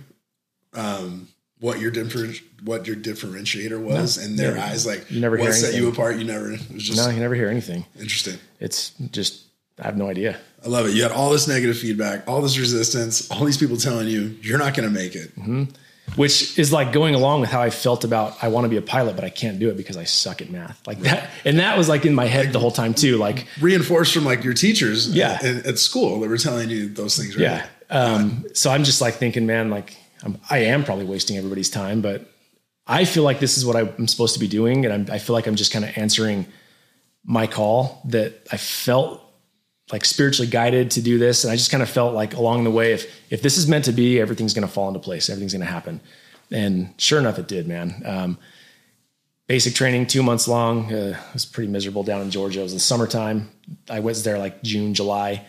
um, 0.74 1.28
what 1.60 1.80
your 1.80 1.90
different 1.90 2.36
what 2.64 2.86
your 2.86 2.96
differentiator 2.96 3.80
was 3.82 4.18
in 4.18 4.36
their 4.36 4.58
eyes? 4.58 4.86
Like 4.86 5.10
You 5.10 5.20
never 5.20 5.36
what 5.36 5.44
hear 5.46 5.52
set 5.52 5.68
anything. 5.70 5.82
you 5.84 5.90
apart? 5.90 6.16
You 6.16 6.24
never. 6.24 6.52
It 6.52 6.60
was 6.72 6.82
just 6.84 6.96
No, 6.98 7.08
you 7.10 7.20
never 7.20 7.34
hear 7.34 7.48
anything. 7.48 7.84
interesting. 7.98 8.38
It's 8.60 8.90
just, 9.10 9.42
I 9.82 9.86
have 9.86 9.96
no 9.96 10.08
idea. 10.08 10.38
I 10.64 10.68
love 10.68 10.86
it. 10.86 10.94
You 10.94 11.02
had 11.02 11.12
all 11.12 11.30
this 11.30 11.48
negative 11.48 11.76
feedback, 11.76 12.26
all 12.28 12.40
this 12.40 12.56
resistance, 12.58 13.28
all 13.30 13.44
these 13.44 13.58
people 13.58 13.76
telling 13.76 14.08
you 14.08 14.36
you're 14.40 14.58
not 14.58 14.74
going 14.74 14.88
to 14.88 14.94
make 14.94 15.14
it. 15.16 15.32
which 16.16 16.58
is 16.58 16.72
like 16.72 16.92
going 16.92 17.14
along 17.14 17.40
with 17.40 17.50
how 17.50 17.60
I 17.60 17.70
felt 17.70 18.04
about 18.04 18.36
I 18.42 18.48
want 18.48 18.64
to 18.64 18.68
be 18.68 18.76
a 18.76 18.82
pilot, 18.82 19.16
but 19.16 19.24
I 19.24 19.30
can't 19.30 19.58
do 19.58 19.70
it 19.70 19.76
because 19.76 19.96
I 19.96 20.04
suck 20.04 20.40
at 20.40 20.50
math. 20.50 20.80
Like 20.86 21.00
that, 21.00 21.30
and 21.44 21.58
that 21.58 21.76
was 21.76 21.88
like 21.88 22.04
in 22.06 22.14
my 22.14 22.26
head 22.26 22.52
the 22.52 22.58
whole 22.60 22.70
time 22.70 22.94
too. 22.94 23.16
Like, 23.16 23.46
Reinforced 23.60 24.12
from 24.14 24.24
like 24.24 24.44
your 24.44 24.54
teachers, 24.54 25.08
Yeah. 25.12 25.38
at, 25.42 25.66
at 25.66 25.78
school 25.78 26.20
that 26.20 26.28
were 26.28 26.38
telling 26.38 26.70
you 26.70 26.88
those 26.88 27.16
things. 27.16 27.34
Right? 27.36 27.42
yeah. 27.42 27.66
Um, 27.90 28.44
so 28.54 28.70
I'm 28.70 28.84
just 28.84 29.00
like 29.00 29.14
thinking, 29.14 29.46
man, 29.46 29.68
like 29.70 29.96
I'm, 30.22 30.38
I 30.48 30.58
am 30.58 30.84
probably 30.84 31.04
wasting 31.04 31.36
everybody's 31.36 31.70
time, 31.70 32.00
but 32.02 32.30
I 32.86 33.04
feel 33.04 33.22
like 33.22 33.38
this 33.40 33.56
is 33.58 33.64
what 33.66 33.76
I'm 33.76 34.06
supposed 34.08 34.34
to 34.34 34.40
be 34.40 34.48
doing, 34.48 34.84
and 34.84 34.92
I'm, 34.94 35.06
I 35.14 35.18
feel 35.18 35.34
like 35.34 35.46
I'm 35.46 35.56
just 35.56 35.72
kind 35.72 35.84
of 35.84 35.96
answering 35.96 36.46
my 37.24 37.46
call 37.46 38.02
that 38.06 38.46
I 38.50 38.56
felt 38.56 39.20
like 39.92 40.04
spiritually 40.04 40.50
guided 40.50 40.90
to 40.92 41.02
do 41.02 41.18
this, 41.18 41.44
and 41.44 41.52
I 41.52 41.56
just 41.56 41.70
kind 41.70 41.82
of 41.82 41.90
felt 41.90 42.14
like 42.14 42.34
along 42.34 42.64
the 42.64 42.70
way, 42.70 42.92
if 42.92 43.06
if 43.30 43.42
this 43.42 43.58
is 43.58 43.68
meant 43.68 43.84
to 43.84 43.92
be, 43.92 44.20
everything's 44.20 44.54
going 44.54 44.66
to 44.66 44.72
fall 44.72 44.88
into 44.88 45.00
place, 45.00 45.28
everything's 45.28 45.52
going 45.52 45.64
to 45.64 45.70
happen, 45.70 46.00
and 46.50 46.94
sure 46.96 47.18
enough, 47.18 47.38
it 47.38 47.46
did, 47.46 47.68
man. 47.68 48.02
Um, 48.04 48.38
basic 49.46 49.74
training, 49.74 50.06
two 50.06 50.22
months 50.22 50.48
long. 50.48 50.92
Uh, 50.92 51.18
it 51.28 51.34
was 51.34 51.44
pretty 51.44 51.70
miserable 51.70 52.02
down 52.02 52.22
in 52.22 52.30
Georgia. 52.30 52.60
It 52.60 52.64
was 52.64 52.72
the 52.72 52.80
summertime. 52.80 53.50
I 53.90 54.00
was 54.00 54.22
there 54.24 54.38
like 54.38 54.62
June, 54.62 54.94
July. 54.94 55.46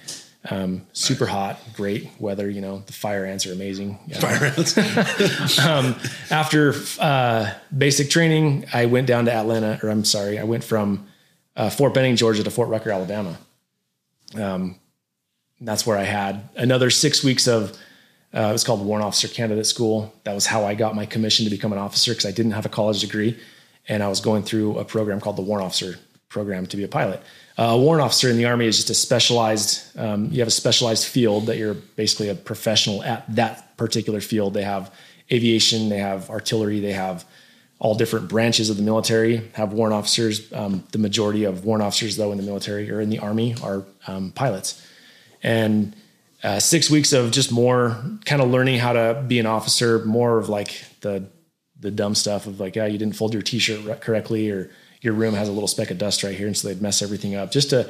Um, 0.49 0.85
super 0.91 1.25
hot, 1.25 1.57
great 1.73 2.09
weather. 2.19 2.49
You 2.49 2.59
know, 2.59 2.79
the 2.85 2.91
fire 2.91 3.25
ants 3.25 3.47
are 3.47 3.53
amazing. 3.53 3.97
Yeah. 4.07 4.19
Fire 4.19 4.53
ants. 4.57 4.77
After 6.31 6.73
uh, 6.99 7.53
basic 7.75 8.09
training, 8.09 8.65
I 8.73 8.87
went 8.87 9.07
down 9.07 9.23
to 9.25 9.33
Atlanta, 9.33 9.79
or 9.81 9.89
I'm 9.89 10.03
sorry, 10.03 10.37
I 10.37 10.43
went 10.43 10.65
from 10.65 11.07
uh, 11.55 11.69
Fort 11.69 11.93
Benning, 11.93 12.17
Georgia 12.17 12.43
to 12.43 12.51
Fort 12.51 12.67
Rucker, 12.67 12.91
Alabama. 12.91 13.37
Um, 14.35 14.75
that's 15.61 15.85
where 15.85 15.97
I 15.97 16.03
had 16.03 16.49
another 16.55 16.89
six 16.89 17.23
weeks 17.23 17.47
of, 17.47 17.71
uh, 18.33 18.49
it 18.49 18.51
was 18.51 18.63
called 18.63 18.85
Warrant 18.85 19.05
Officer 19.05 19.27
Candidate 19.27 19.65
School. 19.65 20.13
That 20.23 20.33
was 20.33 20.45
how 20.45 20.65
I 20.65 20.75
got 20.75 20.95
my 20.95 21.05
commission 21.05 21.45
to 21.45 21.51
become 21.51 21.71
an 21.71 21.79
officer 21.79 22.11
because 22.11 22.25
I 22.25 22.31
didn't 22.31 22.53
have 22.53 22.65
a 22.65 22.69
college 22.69 23.01
degree. 23.01 23.37
and 23.87 24.01
I 24.01 24.07
was 24.07 24.21
going 24.21 24.43
through 24.43 24.77
a 24.79 24.85
program 24.85 25.19
called 25.19 25.35
the 25.35 25.41
warrant 25.41 25.65
officer 25.65 25.99
program 26.29 26.65
to 26.67 26.77
be 26.77 26.83
a 26.83 26.87
pilot. 26.87 27.21
Uh, 27.57 27.63
a 27.63 27.77
warrant 27.77 28.03
officer 28.03 28.29
in 28.29 28.37
the 28.37 28.45
Army 28.45 28.65
is 28.65 28.77
just 28.77 28.89
a 28.89 28.93
specialized, 28.95 29.95
um, 29.97 30.29
you 30.31 30.39
have 30.39 30.47
a 30.47 30.51
specialized 30.51 31.05
field 31.05 31.45
that 31.45 31.57
you're 31.57 31.75
basically 31.75 32.29
a 32.29 32.35
professional 32.35 33.03
at 33.03 33.23
that 33.35 33.77
particular 33.77 34.21
field. 34.21 34.53
They 34.53 34.63
have 34.63 34.91
aviation, 35.31 35.89
they 35.89 35.99
have 35.99 36.29
artillery, 36.29 36.79
they 36.79 36.93
have 36.93 37.25
all 37.79 37.95
different 37.95 38.29
branches 38.29 38.69
of 38.69 38.77
the 38.77 38.83
military 38.83 39.49
have 39.53 39.73
warrant 39.73 39.93
officers. 39.93 40.51
Um, 40.53 40.83
the 40.91 40.97
majority 40.97 41.43
of 41.43 41.65
warrant 41.65 41.83
officers, 41.83 42.15
though, 42.15 42.31
in 42.31 42.37
the 42.37 42.43
military 42.43 42.89
or 42.89 43.01
in 43.01 43.09
the 43.09 43.19
Army 43.19 43.55
are 43.61 43.83
um, 44.07 44.31
pilots. 44.31 44.85
And 45.41 45.95
uh, 46.43 46.59
six 46.59 46.89
weeks 46.89 47.13
of 47.13 47.31
just 47.31 47.51
more 47.51 48.01
kind 48.25 48.41
of 48.41 48.49
learning 48.49 48.79
how 48.79 48.93
to 48.93 49.23
be 49.27 49.39
an 49.39 49.45
officer, 49.45 50.03
more 50.05 50.37
of 50.37 50.49
like 50.49 50.83
the 51.01 51.27
the 51.79 51.91
dumb 51.91 52.15
stuff 52.15 52.47
of 52.47 52.61
like, 52.61 52.77
yeah, 52.77 52.85
you 52.85 52.97
didn't 52.97 53.15
fold 53.15 53.33
your 53.33 53.41
t-shirt 53.41 53.99
correctly, 53.99 54.49
or 54.49 54.71
your 55.01 55.13
room 55.13 55.33
has 55.33 55.49
a 55.49 55.51
little 55.51 55.67
speck 55.67 55.91
of 55.91 55.97
dust 55.97 56.23
right 56.23 56.35
here, 56.35 56.47
and 56.47 56.55
so 56.55 56.69
they'd 56.69 56.81
mess 56.81 57.01
everything 57.01 57.35
up. 57.35 57.51
Just 57.51 57.71
to 57.71 57.89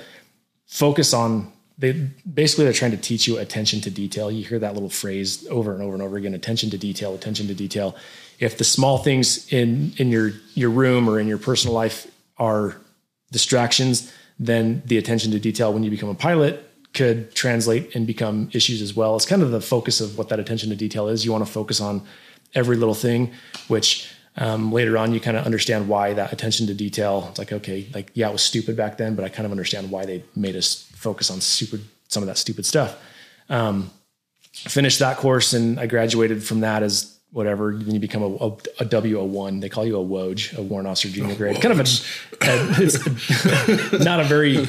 focus 0.65 1.13
on 1.13 1.51
they 1.77 1.91
basically 2.31 2.65
they're 2.65 2.73
trying 2.73 2.91
to 2.91 2.97
teach 2.97 3.27
you 3.27 3.37
attention 3.37 3.81
to 3.81 3.89
detail. 3.89 4.31
You 4.31 4.43
hear 4.43 4.59
that 4.59 4.73
little 4.73 4.89
phrase 4.89 5.47
over 5.47 5.73
and 5.73 5.81
over 5.81 5.93
and 5.93 6.03
over 6.03 6.17
again: 6.17 6.33
attention 6.33 6.69
to 6.71 6.77
detail, 6.77 7.15
attention 7.15 7.47
to 7.47 7.53
detail. 7.53 7.95
If 8.39 8.57
the 8.57 8.63
small 8.63 8.97
things 8.97 9.51
in 9.51 9.93
in 9.97 10.09
your 10.09 10.33
your 10.53 10.69
room 10.69 11.09
or 11.09 11.19
in 11.19 11.27
your 11.27 11.37
personal 11.37 11.73
life 11.73 12.07
are 12.37 12.77
distractions, 13.31 14.11
then 14.39 14.83
the 14.85 14.97
attention 14.97 15.31
to 15.31 15.39
detail 15.39 15.73
when 15.73 15.83
you 15.83 15.89
become 15.89 16.09
a 16.09 16.15
pilot 16.15 16.69
could 16.93 17.33
translate 17.33 17.95
and 17.95 18.05
become 18.05 18.49
issues 18.53 18.81
as 18.81 18.95
well. 18.95 19.15
It's 19.15 19.25
kind 19.25 19.41
of 19.41 19.49
the 19.49 19.61
focus 19.61 19.99
of 19.99 20.17
what 20.17 20.29
that 20.29 20.39
attention 20.39 20.69
to 20.69 20.75
detail 20.75 21.07
is. 21.07 21.25
You 21.25 21.31
want 21.31 21.45
to 21.45 21.51
focus 21.51 21.81
on 21.81 22.03
every 22.53 22.77
little 22.77 22.93
thing, 22.93 23.31
which 23.67 24.13
um, 24.37 24.71
later 24.71 24.97
on 24.97 25.13
you 25.13 25.19
kind 25.19 25.37
of 25.37 25.45
understand 25.45 25.87
why 25.87 26.13
that 26.13 26.31
attention 26.31 26.67
to 26.67 26.73
detail. 26.73 27.25
It's 27.29 27.39
like 27.39 27.51
okay, 27.51 27.87
like 27.93 28.11
yeah, 28.13 28.29
it 28.29 28.31
was 28.31 28.43
stupid 28.43 28.77
back 28.77 28.97
then, 28.97 29.15
but 29.15 29.25
I 29.25 29.29
kind 29.29 29.45
of 29.45 29.51
understand 29.51 29.89
why 29.89 30.05
they 30.05 30.23
made 30.35 30.55
us 30.55 30.89
focus 31.03 31.29
on 31.29 31.41
super 31.41 31.77
some 32.07 32.23
of 32.23 32.27
that 32.27 32.37
stupid 32.37 32.65
stuff. 32.65 32.95
Um, 33.49 33.91
finished 34.53 34.99
that 34.99 35.17
course 35.17 35.53
and 35.53 35.79
I 35.79 35.85
graduated 35.87 36.43
from 36.43 36.61
that 36.61 36.81
as 36.83 37.09
whatever. 37.31 37.73
Then 37.75 37.93
you 37.95 37.99
become 37.99 38.21
a, 38.21 38.27
a, 38.27 38.47
a 38.83 38.85
WO1. 38.85 39.59
They 39.61 39.69
call 39.69 39.85
you 39.85 39.99
a 39.99 40.03
Woj, 40.05 40.55
a 40.57 40.61
warrant 40.61 40.87
officer 40.87 41.09
junior 41.09 41.35
grade. 41.35 41.59
Kind 41.59 41.73
of 41.73 41.79
a, 41.79 41.89
a 42.41 44.03
not 44.03 44.19
a 44.19 44.23
very 44.23 44.67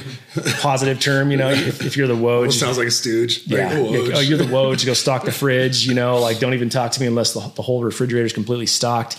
positive 0.60 1.00
term, 1.00 1.30
you 1.30 1.36
know. 1.36 1.50
If, 1.50 1.84
if 1.84 1.96
you're 1.96 2.06
the 2.06 2.14
Woj, 2.16 2.40
Well, 2.42 2.50
sounds 2.50 2.78
like 2.78 2.86
a 2.88 2.90
stooge. 2.90 3.46
yeah. 3.46 3.68
Like, 3.68 4.16
oh, 4.16 4.20
you're 4.20 4.38
the 4.38 4.44
Woj. 4.44 4.84
Go 4.86 4.94
stock 4.94 5.24
the 5.24 5.32
fridge. 5.32 5.86
You 5.86 5.94
know, 5.94 6.18
like 6.18 6.38
don't 6.38 6.54
even 6.54 6.70
talk 6.70 6.92
to 6.92 7.00
me 7.00 7.06
unless 7.06 7.34
the, 7.34 7.40
the 7.54 7.62
whole 7.62 7.82
refrigerator 7.84 8.26
is 8.26 8.32
completely 8.32 8.66
stocked. 8.66 9.18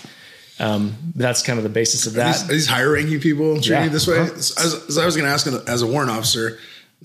Um, 0.58 0.96
that's 1.16 1.42
kind 1.44 1.58
of 1.60 1.64
the 1.64 1.70
basis 1.70 2.08
of 2.08 2.14
Are 2.14 2.18
that. 2.18 2.34
these, 2.34 2.44
are 2.50 2.54
these 2.54 2.68
higher 2.68 2.92
ranking 2.94 3.20
people 3.20 3.56
treated 3.56 3.70
Yeah. 3.70 3.88
this 3.90 4.08
way? 4.08 4.20
Uh-huh. 4.20 4.32
As, 4.34 4.86
as 4.90 4.98
I 4.98 5.06
was 5.06 5.16
going 5.18 5.28
to 5.28 5.32
ask, 5.34 5.46
as 5.48 5.82
a 5.82 5.88
warrant 5.88 6.10
officer, 6.12 6.60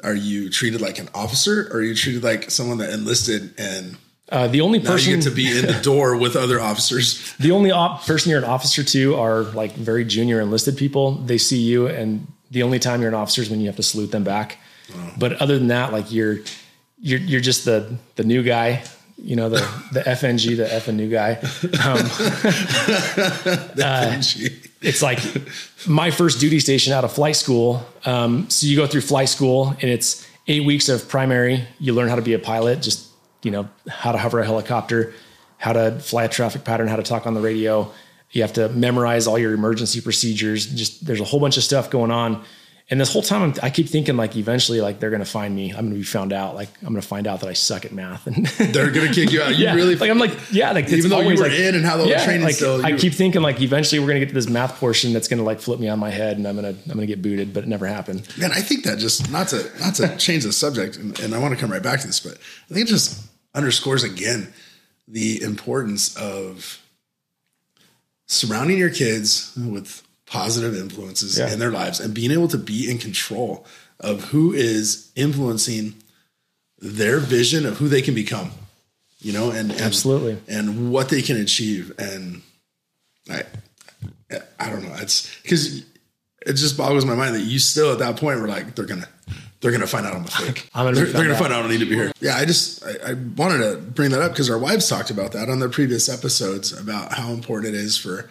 are 0.04 0.14
you 0.14 0.50
treated 0.50 0.80
like 0.80 0.98
an 0.98 1.08
officer, 1.14 1.68
or 1.70 1.78
are 1.78 1.82
you 1.82 1.94
treated 1.94 2.22
like 2.22 2.50
someone 2.50 2.78
that 2.78 2.90
enlisted 2.90 3.54
and 3.58 3.96
Uh, 4.30 4.46
the 4.46 4.60
only 4.60 4.78
now 4.78 4.90
person 4.90 5.10
you 5.10 5.16
get 5.16 5.24
to 5.24 5.30
be 5.30 5.58
in 5.58 5.66
the 5.66 5.80
door 5.82 6.16
with 6.16 6.36
other 6.36 6.60
officers? 6.60 7.34
the 7.40 7.50
only 7.50 7.70
op- 7.72 8.06
person 8.06 8.30
you're 8.30 8.38
an 8.38 8.44
officer 8.44 8.84
to 8.84 9.16
are 9.16 9.42
like 9.42 9.72
very 9.74 10.04
junior 10.04 10.40
enlisted 10.40 10.76
people. 10.76 11.12
They 11.26 11.38
see 11.38 11.58
you, 11.58 11.88
and 11.88 12.26
the 12.50 12.62
only 12.62 12.78
time 12.78 13.00
you're 13.00 13.08
an 13.08 13.14
officer 13.14 13.42
is 13.42 13.50
when 13.50 13.60
you 13.60 13.66
have 13.66 13.76
to 13.76 13.82
salute 13.82 14.10
them 14.12 14.24
back. 14.24 14.58
But 15.18 15.40
other 15.42 15.58
than 15.58 15.68
that, 15.68 15.92
like 15.92 16.10
you're 16.12 16.38
you're 17.00 17.20
you're 17.20 17.40
just 17.40 17.64
the 17.64 17.96
the 18.16 18.24
new 18.24 18.42
guy. 18.42 18.82
You 19.22 19.36
know 19.36 19.48
the 19.48 19.60
the 19.92 20.00
FNG, 20.00 20.56
the 20.56 20.72
F 20.72 20.88
and 20.88 20.96
new 20.96 21.10
guy. 21.10 21.32
Um, 21.84 21.98
it's 24.82 25.02
like 25.02 25.18
my 25.86 26.10
first 26.10 26.40
duty 26.40 26.60
station 26.60 26.92
out 26.92 27.04
of 27.04 27.12
flight 27.12 27.36
school. 27.36 27.84
Um, 28.04 28.48
so 28.48 28.66
you 28.66 28.76
go 28.76 28.86
through 28.86 29.02
flight 29.02 29.28
school, 29.28 29.74
and 29.80 29.90
it's 29.90 30.26
eight 30.46 30.64
weeks 30.64 30.88
of 30.88 31.08
primary. 31.08 31.64
You 31.78 31.92
learn 31.92 32.08
how 32.08 32.16
to 32.16 32.22
be 32.22 32.34
a 32.34 32.38
pilot, 32.38 32.82
just 32.82 33.08
you 33.42 33.50
know 33.50 33.68
how 33.88 34.12
to 34.12 34.18
hover 34.18 34.40
a 34.40 34.44
helicopter, 34.44 35.12
how 35.58 35.72
to 35.72 35.98
fly 36.00 36.24
a 36.24 36.28
traffic 36.28 36.64
pattern, 36.64 36.88
how 36.88 36.96
to 36.96 37.02
talk 37.02 37.26
on 37.26 37.34
the 37.34 37.40
radio. 37.40 37.90
You 38.30 38.42
have 38.42 38.52
to 38.54 38.68
memorize 38.68 39.26
all 39.26 39.38
your 39.38 39.52
emergency 39.52 40.00
procedures. 40.00 40.66
Just 40.66 41.04
there's 41.04 41.20
a 41.20 41.24
whole 41.24 41.40
bunch 41.40 41.56
of 41.56 41.62
stuff 41.62 41.90
going 41.90 42.10
on. 42.10 42.44
And 42.90 43.00
this 43.00 43.12
whole 43.12 43.22
time, 43.22 43.42
I'm, 43.42 43.54
I 43.62 43.70
keep 43.70 43.88
thinking 43.88 44.16
like 44.16 44.36
eventually, 44.36 44.80
like 44.80 44.98
they're 44.98 45.10
gonna 45.10 45.24
find 45.24 45.54
me. 45.54 45.70
I'm 45.70 45.84
gonna 45.84 45.94
be 45.94 46.02
found 46.02 46.32
out. 46.32 46.56
Like 46.56 46.68
I'm 46.82 46.88
gonna 46.88 47.02
find 47.02 47.28
out 47.28 47.38
that 47.40 47.48
I 47.48 47.52
suck 47.52 47.84
at 47.84 47.92
math. 47.92 48.26
And 48.26 48.46
They're 48.74 48.90
going 48.90 49.06
to 49.06 49.14
kick 49.14 49.30
you 49.30 49.42
out. 49.42 49.50
You 49.60 49.66
yeah, 49.66 49.74
really 49.74 49.94
like 49.94 50.10
I'm 50.10 50.18
like 50.18 50.32
yeah, 50.50 50.72
like 50.72 50.88
Even 50.90 51.10
though 51.10 51.20
you 51.20 51.36
were 51.36 51.48
like, 51.48 51.52
in 51.52 51.74
and 51.76 51.84
how 51.84 51.98
the 51.98 52.08
training 52.24 52.42
like, 52.42 52.56
still- 52.56 52.84
I 52.84 52.96
keep 52.96 53.12
thinking 53.12 53.42
like 53.42 53.60
eventually 53.60 54.00
we're 54.00 54.08
gonna 54.08 54.18
get 54.20 54.28
to 54.30 54.34
this 54.34 54.48
math 54.48 54.78
portion 54.80 55.12
that's 55.12 55.28
gonna 55.28 55.42
like 55.44 55.60
flip 55.60 55.78
me 55.78 55.88
on 55.88 55.98
my 56.00 56.10
head 56.10 56.36
and 56.36 56.48
I'm 56.48 56.56
gonna 56.56 56.68
I'm 56.70 56.94
gonna 56.94 57.06
get 57.06 57.22
booted, 57.22 57.54
but 57.54 57.62
it 57.62 57.68
never 57.68 57.86
happened. 57.86 58.26
Man, 58.38 58.50
I 58.52 58.60
think 58.60 58.84
that 58.84 58.98
just 58.98 59.30
not 59.30 59.48
to 59.48 59.70
not 59.78 59.94
to 59.96 60.16
change 60.18 60.44
the 60.44 60.52
subject, 60.52 60.96
and, 60.96 61.18
and 61.20 61.34
I 61.34 61.38
want 61.38 61.54
to 61.54 61.60
come 61.60 61.70
right 61.70 61.82
back 61.82 62.00
to 62.00 62.06
this, 62.06 62.18
but 62.18 62.34
I 62.70 62.74
think 62.74 62.88
it 62.88 62.90
just 62.90 63.22
underscores 63.54 64.02
again 64.02 64.52
the 65.06 65.42
importance 65.42 66.16
of 66.16 66.80
surrounding 68.26 68.78
your 68.78 68.90
kids 68.90 69.52
with 69.56 70.02
positive 70.30 70.74
influences 70.76 71.36
Yeah. 71.38 71.52
in 71.52 71.58
their 71.58 71.70
lives 71.72 72.00
and 72.00 72.14
being 72.14 72.30
able 72.30 72.48
to 72.48 72.58
be 72.58 72.88
in 72.90 72.96
control 72.98 73.66
of 73.98 74.24
who 74.26 74.52
is 74.54 75.10
influencing 75.16 75.94
their 76.78 77.18
vision 77.18 77.66
of 77.66 77.76
who 77.78 77.88
they 77.88 78.00
can 78.00 78.14
become. 78.14 78.52
You 79.22 79.34
know, 79.34 79.50
and, 79.50 79.70
and 79.70 79.80
Absolutely. 79.82 80.38
and 80.48 80.90
what 80.90 81.10
they 81.10 81.20
can 81.20 81.36
achieve. 81.36 81.92
And 81.98 82.40
I, 83.30 83.42
I 84.58 84.70
don't 84.70 84.82
know. 84.82 84.94
It's 84.98 85.28
because 85.42 85.80
it 86.46 86.54
just 86.54 86.78
boggles 86.78 87.04
my 87.04 87.14
mind 87.14 87.34
that 87.34 87.42
you 87.42 87.58
still 87.58 87.92
at 87.92 87.98
that 87.98 88.16
point 88.16 88.40
were 88.40 88.48
like, 88.48 88.74
they're 88.74 88.86
gonna, 88.86 89.06
they're 89.60 89.72
gonna 89.72 89.86
find 89.86 90.06
out 90.06 90.14
I'm 90.14 90.24
a 90.24 90.28
fake. 90.28 90.70
I'm 90.74 90.86
gonna 90.86 90.96
they're, 90.96 91.04
they're 91.04 91.22
gonna 91.24 91.34
out. 91.34 91.38
find 91.40 91.52
out 91.52 91.58
I 91.58 91.62
don't 91.62 91.70
need 91.70 91.80
to 91.80 91.84
be 91.86 91.96
here. 91.96 92.12
Yeah, 92.20 92.36
I 92.36 92.46
just 92.46 92.82
I, 92.82 93.10
I 93.10 93.12
wanted 93.36 93.58
to 93.58 93.76
bring 93.76 94.10
that 94.12 94.22
up 94.22 94.32
because 94.32 94.48
our 94.48 94.58
wives 94.58 94.88
talked 94.88 95.10
about 95.10 95.32
that 95.32 95.50
on 95.50 95.58
their 95.58 95.68
previous 95.68 96.08
episodes 96.08 96.72
about 96.72 97.12
how 97.12 97.30
important 97.32 97.74
it 97.74 97.78
is 97.78 97.98
for 97.98 98.30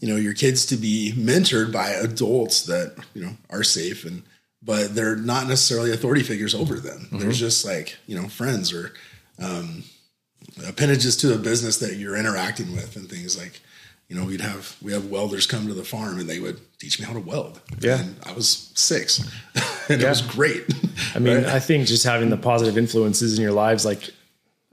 you 0.00 0.08
know 0.08 0.16
your 0.16 0.34
kids 0.34 0.66
to 0.66 0.76
be 0.76 1.12
mentored 1.16 1.72
by 1.72 1.90
adults 1.90 2.62
that 2.64 2.96
you 3.14 3.22
know 3.22 3.32
are 3.50 3.62
safe 3.62 4.04
and 4.04 4.22
but 4.62 4.94
they're 4.94 5.16
not 5.16 5.46
necessarily 5.48 5.90
authority 5.90 6.22
figures 6.22 6.54
over 6.54 6.74
them. 6.78 7.00
Mm-hmm. 7.06 7.18
There's 7.20 7.38
just 7.38 7.64
like 7.64 7.96
you 8.06 8.20
know 8.20 8.28
friends 8.28 8.72
or 8.72 8.92
um, 9.38 9.84
appendages 10.66 11.16
to 11.18 11.34
a 11.34 11.38
business 11.38 11.78
that 11.78 11.94
you're 11.96 12.16
interacting 12.16 12.72
with 12.72 12.96
and 12.96 13.08
things 13.08 13.38
like 13.38 13.60
you 14.08 14.16
know 14.16 14.24
we'd 14.24 14.40
have 14.40 14.76
we 14.82 14.92
have 14.92 15.06
welders 15.06 15.46
come 15.46 15.66
to 15.66 15.74
the 15.74 15.84
farm 15.84 16.18
and 16.18 16.28
they 16.28 16.40
would 16.40 16.60
teach 16.78 16.98
me 16.98 17.06
how 17.06 17.12
to 17.12 17.20
weld 17.20 17.60
Yeah. 17.78 18.00
and 18.00 18.16
i 18.26 18.32
was 18.32 18.70
six 18.74 19.20
and 19.88 20.02
it 20.02 20.08
was 20.08 20.20
great 20.22 20.64
I 21.14 21.18
mean, 21.18 21.36
Right? 21.38 21.46
I 21.46 21.60
think 21.60 21.86
just 21.86 22.04
having 22.04 22.28
the 22.30 22.36
positive 22.36 22.76
influences 22.76 23.36
in 23.38 23.42
your 23.42 23.52
lives, 23.52 23.84
like, 23.86 24.10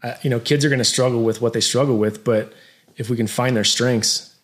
uh, 0.03 0.15
you 0.21 0.29
know, 0.29 0.39
kids 0.39 0.65
are 0.65 0.69
going 0.69 0.79
to 0.79 0.85
struggle 0.85 1.23
with 1.23 1.41
what 1.41 1.53
they 1.53 1.61
struggle 1.61 1.97
with, 1.97 2.23
but 2.25 2.53
if 2.97 3.09
we 3.09 3.15
can 3.15 3.27
find 3.27 3.55
their 3.55 3.63
strengths 3.63 4.35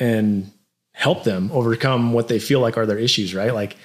and 0.00 0.50
help 0.92 1.24
them 1.24 1.50
overcome 1.52 2.12
what 2.12 2.28
they 2.28 2.38
feel 2.38 2.60
like 2.60 2.76
are 2.76 2.86
their 2.86 2.98
issues, 2.98 3.34
right? 3.34 3.54
Like, 3.54 3.76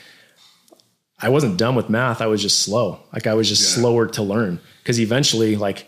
I 1.20 1.30
wasn't 1.30 1.58
done 1.58 1.76
with 1.76 1.90
math. 1.90 2.22
I 2.22 2.28
was 2.28 2.42
just 2.42 2.60
slow. 2.60 3.00
Like, 3.14 3.28
I 3.28 3.34
was 3.34 3.48
just 3.48 3.62
Yeah. 3.62 3.82
slower 3.82 4.08
to 4.08 4.24
learn 4.24 4.60
because 4.82 5.00
eventually, 5.00 5.56
like, 5.56 5.88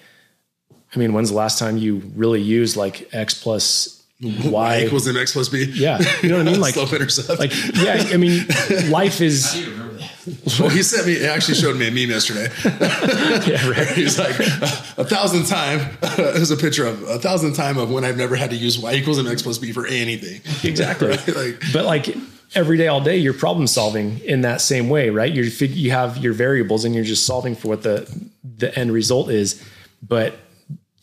I 0.93 0.99
mean, 0.99 1.13
when's 1.13 1.29
the 1.29 1.35
last 1.35 1.59
time 1.59 1.77
you 1.77 2.01
really 2.15 2.41
used 2.41 2.77
like 2.77 3.09
X 3.13 3.33
plus 3.33 3.94
y 4.21 4.49
Y? 4.49 4.83
equals 4.85 5.07
mx 5.07 5.33
plus 5.33 5.49
b 5.49 5.63
yeah. 5.75 5.99
You 6.23 6.29
know 6.29 6.37
what 6.37 6.47
I 6.47 6.51
mean? 6.51 6.61
Like, 6.65 6.73
slope 6.75 6.93
intercept 6.93 7.37
like, 7.39 7.51
yeah, 7.75 8.03
I 8.13 8.17
mean, 8.17 8.45
life 8.89 9.21
is, 9.21 9.45
How 9.45 9.53
do 9.53 9.59
you 9.65 9.71
remember 9.71 9.93
that? 9.93 10.59
well 10.59 10.69
he 10.69 10.81
sent 10.81 11.05
me 11.05 11.15
he 11.15 11.25
actually 11.25 11.53
showed 11.53 11.77
me 11.77 11.87
a 11.87 11.91
meme 11.91 12.09
yesterday 12.09 12.49
yeah, 12.65 13.69
right. 13.69 13.87
he's 13.95 14.17
like 14.17 14.37
a 14.39 15.03
thousand 15.05 15.45
time 15.45 15.95
there's 16.17 16.49
a 16.49 16.57
picture 16.57 16.85
of 16.87 17.03
a 17.03 17.19
thousand 17.19 17.53
time 17.53 17.77
of 17.77 17.91
when 17.91 18.03
i've 18.03 18.17
never 18.17 18.35
had 18.35 18.49
to 18.49 18.55
use 18.55 18.79
y 18.79 18.93
equals 18.95 19.19
mx 19.19 19.43
plus 19.43 19.59
b 19.59 19.71
for 19.71 19.85
anything 19.85 20.41
Exactly. 20.63 21.09
Right? 21.09 21.27
Like- 21.35 21.63
but 21.71 21.85
like 21.85 22.15
every 22.55 22.77
day, 22.77 22.87
all 22.87 23.01
day, 23.01 23.17
you're 23.17 23.33
problem 23.33 23.67
solving 23.67 24.19
in 24.19 24.41
that 24.41 24.61
same 24.61 24.87
way, 24.89 25.09
right? 25.09 25.31
You're 25.33 25.45
you 25.45 25.91
have 25.91 26.17
your 26.17 26.31
variables 26.33 26.85
and 26.85 26.95
you're 26.95 27.03
just 27.03 27.25
solving 27.25 27.53
for 27.55 27.67
what 27.67 27.81
the 27.83 28.07
the 28.43 28.73
end 28.79 28.91
result 28.93 29.29
is. 29.29 29.61
But 30.01 30.35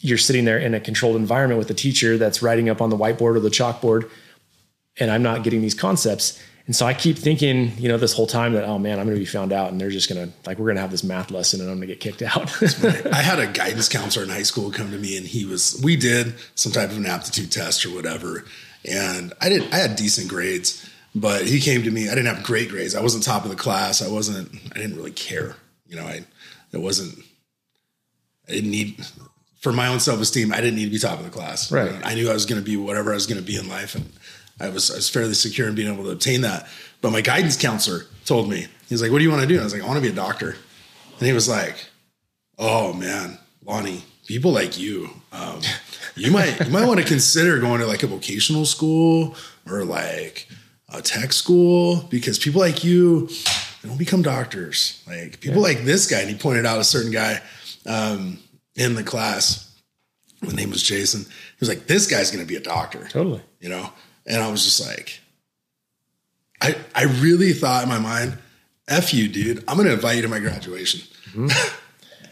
you're 0.02 0.18
sitting 0.18 0.44
there 0.44 0.58
in 0.58 0.74
a 0.74 0.80
controlled 0.80 1.16
environment 1.16 1.58
with 1.58 1.70
a 1.70 1.74
teacher 1.74 2.18
that's 2.18 2.42
writing 2.42 2.68
up 2.68 2.82
on 2.82 2.90
the 2.90 2.96
whiteboard 2.96 3.36
or 3.36 3.40
the 3.40 3.48
chalkboard, 3.48 4.10
and 4.98 5.10
I'm 5.10 5.22
not 5.22 5.44
getting 5.44 5.62
these 5.62 5.74
concepts. 5.74 6.42
And 6.66 6.76
so 6.76 6.86
I 6.86 6.94
keep 6.94 7.16
thinking, 7.16 7.72
you 7.78 7.88
know, 7.88 7.98
this 7.98 8.12
whole 8.12 8.26
time 8.26 8.52
that, 8.52 8.64
oh 8.64 8.78
man, 8.78 8.98
I'm 8.98 9.06
going 9.06 9.16
to 9.16 9.20
be 9.20 9.26
found 9.26 9.52
out 9.52 9.72
and 9.72 9.80
they're 9.80 9.90
just 9.90 10.12
going 10.12 10.28
to, 10.28 10.32
like, 10.46 10.58
we're 10.58 10.66
going 10.66 10.76
to 10.76 10.80
have 10.80 10.92
this 10.92 11.02
math 11.02 11.30
lesson 11.30 11.60
and 11.60 11.68
I'm 11.68 11.78
going 11.78 11.88
to 11.88 11.94
get 11.94 12.00
kicked 12.00 12.22
out. 12.36 12.52
I 13.12 13.22
had 13.22 13.40
a 13.40 13.46
guidance 13.48 13.88
counselor 13.88 14.24
in 14.24 14.30
high 14.30 14.44
school 14.44 14.70
come 14.70 14.90
to 14.90 14.98
me 14.98 15.16
and 15.16 15.26
he 15.26 15.44
was 15.44 15.80
we 15.82 15.96
did 15.96 16.34
some 16.54 16.70
type 16.70 16.90
of 16.90 16.98
an 16.98 17.06
aptitude 17.06 17.50
test 17.50 17.84
or 17.84 17.90
whatever. 17.90 18.44
And 18.88 19.32
I 19.40 19.48
did 19.48 19.72
I 19.72 19.76
had 19.76 19.96
decent 19.96 20.28
grades, 20.28 20.88
but 21.14 21.46
he 21.46 21.60
came 21.60 21.82
to 21.82 21.90
me, 21.90 22.08
I 22.08 22.14
didn't 22.14 22.32
have 22.34 22.44
great 22.44 22.68
grades. 22.68 22.94
I 22.94 23.02
wasn't 23.02 23.24
top 23.24 23.44
of 23.44 23.50
the 23.50 23.56
class. 23.56 24.00
I 24.00 24.08
wasn't 24.08 24.54
I 24.72 24.78
didn't 24.78 24.96
really 24.96 25.12
care. 25.12 25.56
You 25.88 25.96
know, 25.96 26.04
I 26.04 26.24
it 26.72 26.80
wasn't 26.80 27.18
I 28.48 28.52
didn't 28.52 28.70
need 28.70 29.04
for 29.62 29.72
my 29.72 29.86
own 29.86 30.00
self 30.00 30.20
esteem, 30.20 30.52
I 30.52 30.56
didn't 30.60 30.76
need 30.76 30.86
to 30.86 30.90
be 30.90 30.98
top 30.98 31.18
of 31.18 31.24
the 31.24 31.30
class. 31.30 31.72
Right. 31.72 31.94
I 32.04 32.14
knew 32.14 32.28
I 32.28 32.34
was 32.34 32.44
gonna 32.44 32.60
be 32.60 32.76
whatever 32.76 33.12
I 33.12 33.14
was 33.14 33.26
gonna 33.26 33.42
be 33.42 33.56
in 33.56 33.68
life 33.68 33.94
and 33.94 34.12
I 34.60 34.68
was 34.68 34.90
I 34.90 34.96
was 34.96 35.08
fairly 35.08 35.34
secure 35.34 35.68
in 35.68 35.74
being 35.74 35.92
able 35.92 36.04
to 36.04 36.10
obtain 36.10 36.42
that. 36.42 36.68
But 37.00 37.10
my 37.10 37.20
guidance 37.20 37.56
counselor 37.56 38.06
told 38.24 38.50
me 38.50 38.66
he's 38.88 39.00
like, 39.00 39.10
"What 39.10 39.18
do 39.18 39.24
you 39.24 39.30
want 39.30 39.42
to 39.42 39.48
do?" 39.48 39.58
I 39.60 39.64
was 39.64 39.72
like, 39.72 39.82
"I 39.82 39.86
want 39.86 39.96
to 39.96 40.02
be 40.02 40.12
a 40.12 40.16
doctor," 40.16 40.56
and 41.18 41.26
he 41.26 41.32
was 41.32 41.48
like, 41.48 41.76
"Oh 42.58 42.92
man, 42.92 43.38
Lonnie, 43.64 44.04
people 44.26 44.52
like 44.52 44.78
you, 44.78 45.10
um, 45.32 45.60
you 46.16 46.30
might 46.30 46.60
you 46.64 46.70
might 46.70 46.86
want 46.86 47.00
to 47.00 47.06
consider 47.06 47.58
going 47.58 47.80
to 47.80 47.86
like 47.86 48.02
a 48.02 48.06
vocational 48.06 48.66
school 48.66 49.36
or 49.68 49.84
like 49.84 50.48
a 50.92 51.00
tech 51.00 51.32
school 51.32 52.04
because 52.10 52.38
people 52.38 52.60
like 52.60 52.84
you 52.84 53.28
they 53.82 53.88
don't 53.88 53.98
become 53.98 54.22
doctors. 54.22 55.02
Like 55.06 55.40
people 55.40 55.62
like 55.62 55.84
this 55.84 56.08
guy." 56.08 56.20
And 56.20 56.30
he 56.30 56.36
pointed 56.36 56.66
out 56.66 56.78
a 56.78 56.84
certain 56.84 57.10
guy 57.12 57.40
um, 57.86 58.38
in 58.74 58.94
the 58.94 59.02
class. 59.02 59.68
My 60.40 60.52
name 60.52 60.70
was 60.70 60.82
Jason. 60.82 61.20
He 61.22 61.56
was 61.60 61.68
like, 61.68 61.86
"This 61.86 62.06
guy's 62.06 62.30
going 62.30 62.44
to 62.44 62.48
be 62.48 62.56
a 62.56 62.60
doctor." 62.60 63.06
Totally. 63.08 63.40
you 63.60 63.68
know 63.68 63.90
and 64.26 64.40
i 64.40 64.48
was 64.48 64.62
just 64.64 64.86
like 64.86 65.18
i 66.60 66.76
i 66.94 67.04
really 67.20 67.52
thought 67.52 67.82
in 67.82 67.88
my 67.88 67.98
mind 67.98 68.38
f 68.88 69.12
you 69.12 69.26
dude 69.28 69.64
i'm 69.66 69.76
gonna 69.76 69.90
invite 69.92 70.14
you 70.16 70.22
to 70.22 70.28
my 70.28 70.38
graduation 70.38 71.00
mm-hmm. 71.32 71.48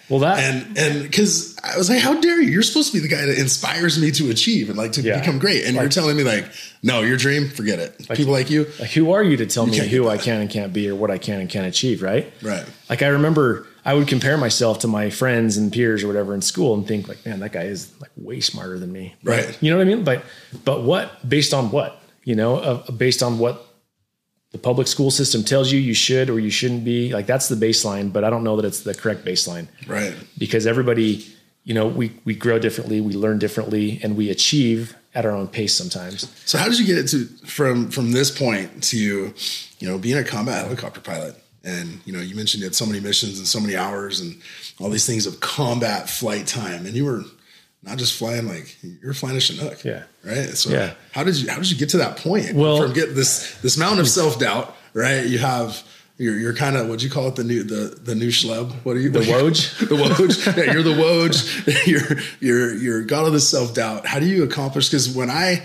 Well, 0.08 0.20
that 0.20 0.38
and 0.40 0.76
and 0.78 1.02
because 1.02 1.56
i 1.64 1.76
was 1.78 1.88
like 1.88 2.00
how 2.00 2.20
dare 2.20 2.40
you 2.40 2.50
you're 2.50 2.62
supposed 2.64 2.92
to 2.92 2.98
be 3.00 3.00
the 3.00 3.08
guy 3.12 3.26
that 3.26 3.38
inspires 3.38 4.00
me 4.00 4.10
to 4.12 4.30
achieve 4.30 4.68
and 4.68 4.76
like 4.78 4.92
to 4.92 5.02
Yeah. 5.02 5.18
become 5.20 5.38
great 5.40 5.64
and 5.64 5.74
you're 5.76 5.88
telling 5.88 6.16
me 6.16 6.22
like 6.24 6.46
no 6.82 7.02
your 7.02 7.16
dream 7.16 7.48
forget 7.48 7.78
it 7.78 8.08
people 8.14 8.32
like 8.32 8.50
you 8.50 8.66
like, 8.80 8.90
who 8.90 9.12
are 9.12 9.22
you 9.22 9.36
to 9.36 9.46
tell 9.46 9.66
me 9.70 9.76
can't 9.76 9.88
who 9.88 10.08
I 10.08 10.16
can 10.18 10.40
and 10.40 10.50
can't 10.50 10.72
be 10.72 10.88
or 10.88 10.94
what 10.96 11.10
I 11.12 11.18
can 11.18 11.40
and 11.40 11.48
can't 11.48 11.66
achieve, 11.66 12.02
right? 12.02 12.32
right 12.42 12.66
Like 12.88 13.02
I 13.02 13.08
remember 13.08 13.66
I 13.84 13.94
would 13.94 14.08
compare 14.08 14.36
myself 14.36 14.80
to 14.80 14.88
my 14.88 15.10
friends 15.10 15.56
and 15.56 15.72
peers 15.72 16.02
or 16.02 16.06
whatever 16.06 16.34
in 16.34 16.42
school 16.42 16.74
and 16.74 16.86
think 16.86 17.08
like, 17.08 17.24
man, 17.24 17.40
that 17.40 17.52
guy 17.52 17.62
is 17.62 17.92
like 18.00 18.10
way 18.16 18.40
smarter 18.40 18.78
than 18.78 18.92
me. 18.92 19.14
Right. 19.22 19.56
You 19.62 19.70
know 19.70 19.78
what 19.78 19.86
I 19.86 19.94
mean? 19.94 20.04
But 20.04 20.24
but 20.64 20.82
what 20.82 21.28
based 21.28 21.54
on 21.54 21.70
what? 21.70 22.00
You 22.24 22.34
know, 22.34 22.56
uh, 22.56 22.90
based 22.90 23.22
on 23.22 23.38
what 23.38 23.66
the 24.52 24.58
public 24.58 24.88
school 24.88 25.10
system 25.10 25.44
tells 25.44 25.70
you 25.72 25.78
you 25.78 25.94
should 25.94 26.28
or 26.28 26.38
you 26.38 26.50
shouldn't 26.50 26.84
be. 26.84 27.12
Like 27.12 27.26
that's 27.26 27.48
the 27.48 27.54
baseline, 27.54 28.12
but 28.12 28.24
I 28.24 28.30
don't 28.30 28.44
know 28.44 28.56
that 28.56 28.64
it's 28.64 28.80
the 28.80 28.94
correct 28.94 29.24
baseline 29.24 29.68
right 29.86 30.14
because 30.38 30.66
everybody, 30.66 31.26
you 31.64 31.74
know, 31.74 31.86
we 31.86 32.12
we 32.24 32.34
grow 32.34 32.58
differently, 32.58 33.00
we 33.00 33.14
learn 33.14 33.38
differently, 33.38 34.00
and 34.02 34.16
we 34.16 34.30
achieve 34.30 34.96
at 35.14 35.26
our 35.26 35.32
own 35.32 35.48
pace 35.48 35.74
sometimes. 35.74 36.30
so 36.44 36.56
how 36.56 36.66
did 36.68 36.78
you 36.78 36.86
get 36.86 36.96
it 36.96 37.08
to 37.08 37.24
from 37.46 37.90
from 37.90 38.12
this 38.12 38.30
point 38.30 38.82
to 38.84 38.96
you 38.98 39.88
know 39.88 39.98
being 39.98 40.16
a 40.16 40.24
combat 40.24 40.64
helicopter 40.64 41.00
pilot 41.00 41.34
and 41.64 42.00
you 42.04 42.12
know 42.12 42.20
you 42.20 42.34
mentioned 42.34 42.60
you 42.62 42.66
had 42.66 42.74
so 42.74 42.86
many 42.86 43.00
missions 43.00 43.38
and 43.38 43.46
so 43.46 43.60
many 43.60 43.76
hours 43.76 44.20
and 44.20 44.40
all 44.80 44.88
these 44.90 45.06
things 45.06 45.26
of 45.26 45.40
combat 45.40 46.08
flight 46.08 46.46
time. 46.46 46.86
And 46.86 46.94
you 46.94 47.04
were 47.04 47.22
not 47.82 47.98
just 47.98 48.18
flying 48.18 48.46
like 48.48 48.76
you're 49.02 49.14
flying 49.14 49.36
a 49.36 49.40
chinook 49.40 49.82
Yeah. 49.84 50.02
right? 50.24 50.56
So 50.56 50.70
Yeah. 50.70 50.92
how 51.12 51.24
did 51.24 51.36
you 51.36 51.48
how 51.50 51.56
did 51.56 51.70
you 51.70 51.76
get 51.76 51.90
to 51.90 51.98
that 51.98 52.16
point? 52.18 52.54
Well- 52.54 52.82
from 52.82 52.92
get 52.92 53.14
this 53.14 53.52
this 53.62 53.76
mountain 53.76 54.00
of 54.00 54.08
self-doubt 54.08 54.76
right? 54.94 55.24
You 55.26 55.38
have 55.38 55.82
you're, 56.18 56.38
you're 56.38 56.52
kind 56.54 56.76
of 56.76 56.86
what'd 56.88 57.02
you 57.02 57.08
call 57.08 57.28
it? 57.28 57.36
The 57.36 57.44
new 57.44 57.62
the 57.62 57.98
the 58.02 58.14
new 58.14 58.28
schlub? 58.28 58.72
What 58.84 58.96
are 58.96 59.00
you 59.00 59.08
The 59.10 59.20
Woj? 59.20 59.78
the 59.88 59.96
Woj. 59.96 60.56
Yeah 60.56 60.72
you're 60.74 60.82
the 60.82 60.92
Woj. 60.92 61.86
You're 61.86 62.18
you're 62.40 62.74
you're 62.74 63.02
god 63.02 63.26
of 63.26 63.32
the 63.32 63.40
self-doubt. 63.40 64.04
How 64.06 64.18
do 64.18 64.26
you 64.26 64.42
accomplish? 64.44 64.88
Because 64.88 65.08
when 65.08 65.30
I 65.30 65.62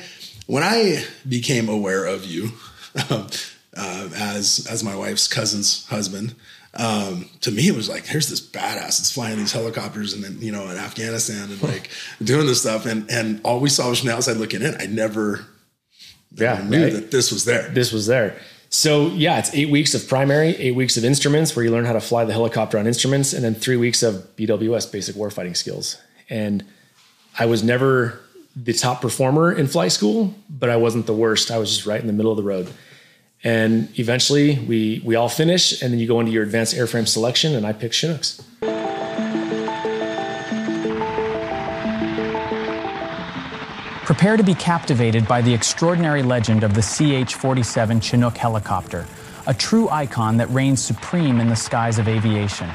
when 0.48 0.64
I 0.64 1.04
became 1.28 1.68
aware 1.68 2.06
of 2.06 2.24
you 2.26 2.52
um, 3.10 3.28
uh, 3.76 4.10
as 4.16 4.66
as 4.70 4.84
my 4.84 4.96
wife's 4.96 5.28
cousin's 5.28 5.86
husband 5.88 6.36
um, 6.76 7.30
to 7.42 7.52
me 7.52 7.68
it 7.68 7.76
was 7.76 7.88
like 7.90 8.06
here's 8.06 8.28
this 8.30 8.42
badass 8.42 8.98
that's 8.98 9.12
flying 9.12 9.38
these 9.38 9.52
helicopters 9.54 10.14
and 10.14 10.24
then 10.24 10.38
you 10.42 10.52
know 10.52 10.64
in 10.70 10.78
Afghanistan 10.78 11.50
and 11.50 11.62
like 11.64 11.90
doing 12.24 12.46
this 12.48 12.62
stuff 12.62 12.86
and 12.86 13.10
and 13.10 13.40
all 13.44 13.60
we 13.60 13.70
saw 13.70 13.90
was 13.90 14.00
from 14.00 14.10
the 14.10 14.16
outside 14.16 14.38
looking 14.38 14.62
in 14.62 14.76
I 14.80 14.86
never 14.86 15.46
Yeah. 16.34 16.62
knew 16.68 16.84
right? 16.84 16.94
that 16.94 17.12
this 17.12 17.32
was 17.32 17.46
there 17.46 17.70
this 17.70 17.92
was 17.92 18.08
there. 18.08 18.38
So 18.70 19.08
yeah, 19.08 19.40
it's 19.40 19.54
eight 19.54 19.70
weeks 19.70 19.94
of 19.94 20.06
primary, 20.10 20.50
eight 20.58 20.76
weeks 20.76 20.98
of 20.98 21.06
instruments 21.06 21.56
where 21.56 21.64
you 21.64 21.72
learn 21.72 21.86
how 21.86 21.94
to 21.94 22.02
fly 22.02 22.26
the 22.26 22.34
helicopter 22.34 22.78
on 22.78 22.88
instruments, 22.88 23.32
and 23.32 23.42
then 23.44 23.56
three 23.56 23.78
weeks 23.78 24.04
of 24.04 24.16
BWS 24.36 24.92
basic 24.92 25.16
warfighting 25.16 25.56
skills. 25.56 25.98
And 26.30 26.66
I 27.40 27.46
was 27.46 27.64
never 27.64 28.20
the 28.54 28.74
top 28.74 29.02
performer 29.02 29.54
in 29.54 29.68
flight 29.68 29.94
school, 29.94 30.34
but 30.50 30.70
I 30.70 30.76
wasn't 30.76 31.06
the 31.06 31.14
worst. 31.14 31.52
I 31.52 31.58
was 31.58 31.70
just 31.74 31.86
right 31.86 32.02
in 32.02 32.08
the 32.08 32.14
middle 32.14 32.32
of 32.32 32.38
the 32.38 32.44
road. 32.44 32.68
And 33.46 33.88
eventually 34.00 34.58
we 34.58 35.04
we 35.06 35.16
all 35.16 35.30
finish, 35.30 35.80
and 35.84 35.94
then 35.94 36.00
you 36.00 36.08
go 36.08 36.20
into 36.20 36.32
your 36.32 36.42
advanced 36.42 36.76
airframe 36.76 37.08
selection, 37.08 37.54
and 37.54 37.64
I 37.66 37.74
pick 37.74 37.92
Chinooks. 37.92 38.42
Prepare 44.06 44.38
to 44.38 44.44
be 44.44 44.56
captivated 44.56 45.28
by 45.28 45.44
the 45.44 45.54
extraordinary 45.54 46.24
legend 46.24 46.64
of 46.64 46.74
the 46.74 46.82
CH 46.82 47.36
47 47.36 48.02
Chinook 48.02 48.36
helicopter, 48.36 49.06
a 49.46 49.54
true 49.54 49.90
icon 49.90 50.38
that 50.38 50.50
reigns 50.50 50.84
supreme 50.84 51.40
in 51.40 51.48
the 51.48 51.56
skies 51.56 52.00
of 52.00 52.08
aviation. 52.08 52.70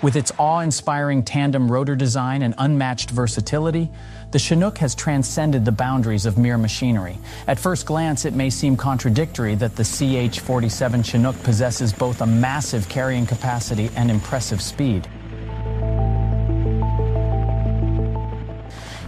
With 0.00 0.14
its 0.14 0.30
awe 0.38 0.60
inspiring 0.60 1.24
tandem 1.24 1.72
rotor 1.72 1.96
design 1.96 2.42
and 2.42 2.54
unmatched 2.58 3.10
versatility, 3.10 3.90
the 4.36 4.40
Chinook 4.40 4.76
has 4.76 4.94
transcended 4.94 5.64
the 5.64 5.72
boundaries 5.72 6.26
of 6.26 6.36
mere 6.36 6.58
machinery. 6.58 7.16
At 7.46 7.58
first 7.58 7.86
glance, 7.86 8.26
it 8.26 8.34
may 8.34 8.50
seem 8.50 8.76
contradictory 8.76 9.54
that 9.54 9.76
the 9.76 9.82
CH 9.82 10.40
47 10.40 11.02
Chinook 11.04 11.42
possesses 11.42 11.90
both 11.90 12.20
a 12.20 12.26
massive 12.26 12.86
carrying 12.90 13.24
capacity 13.24 13.88
and 13.96 14.10
impressive 14.10 14.60
speed. 14.60 15.06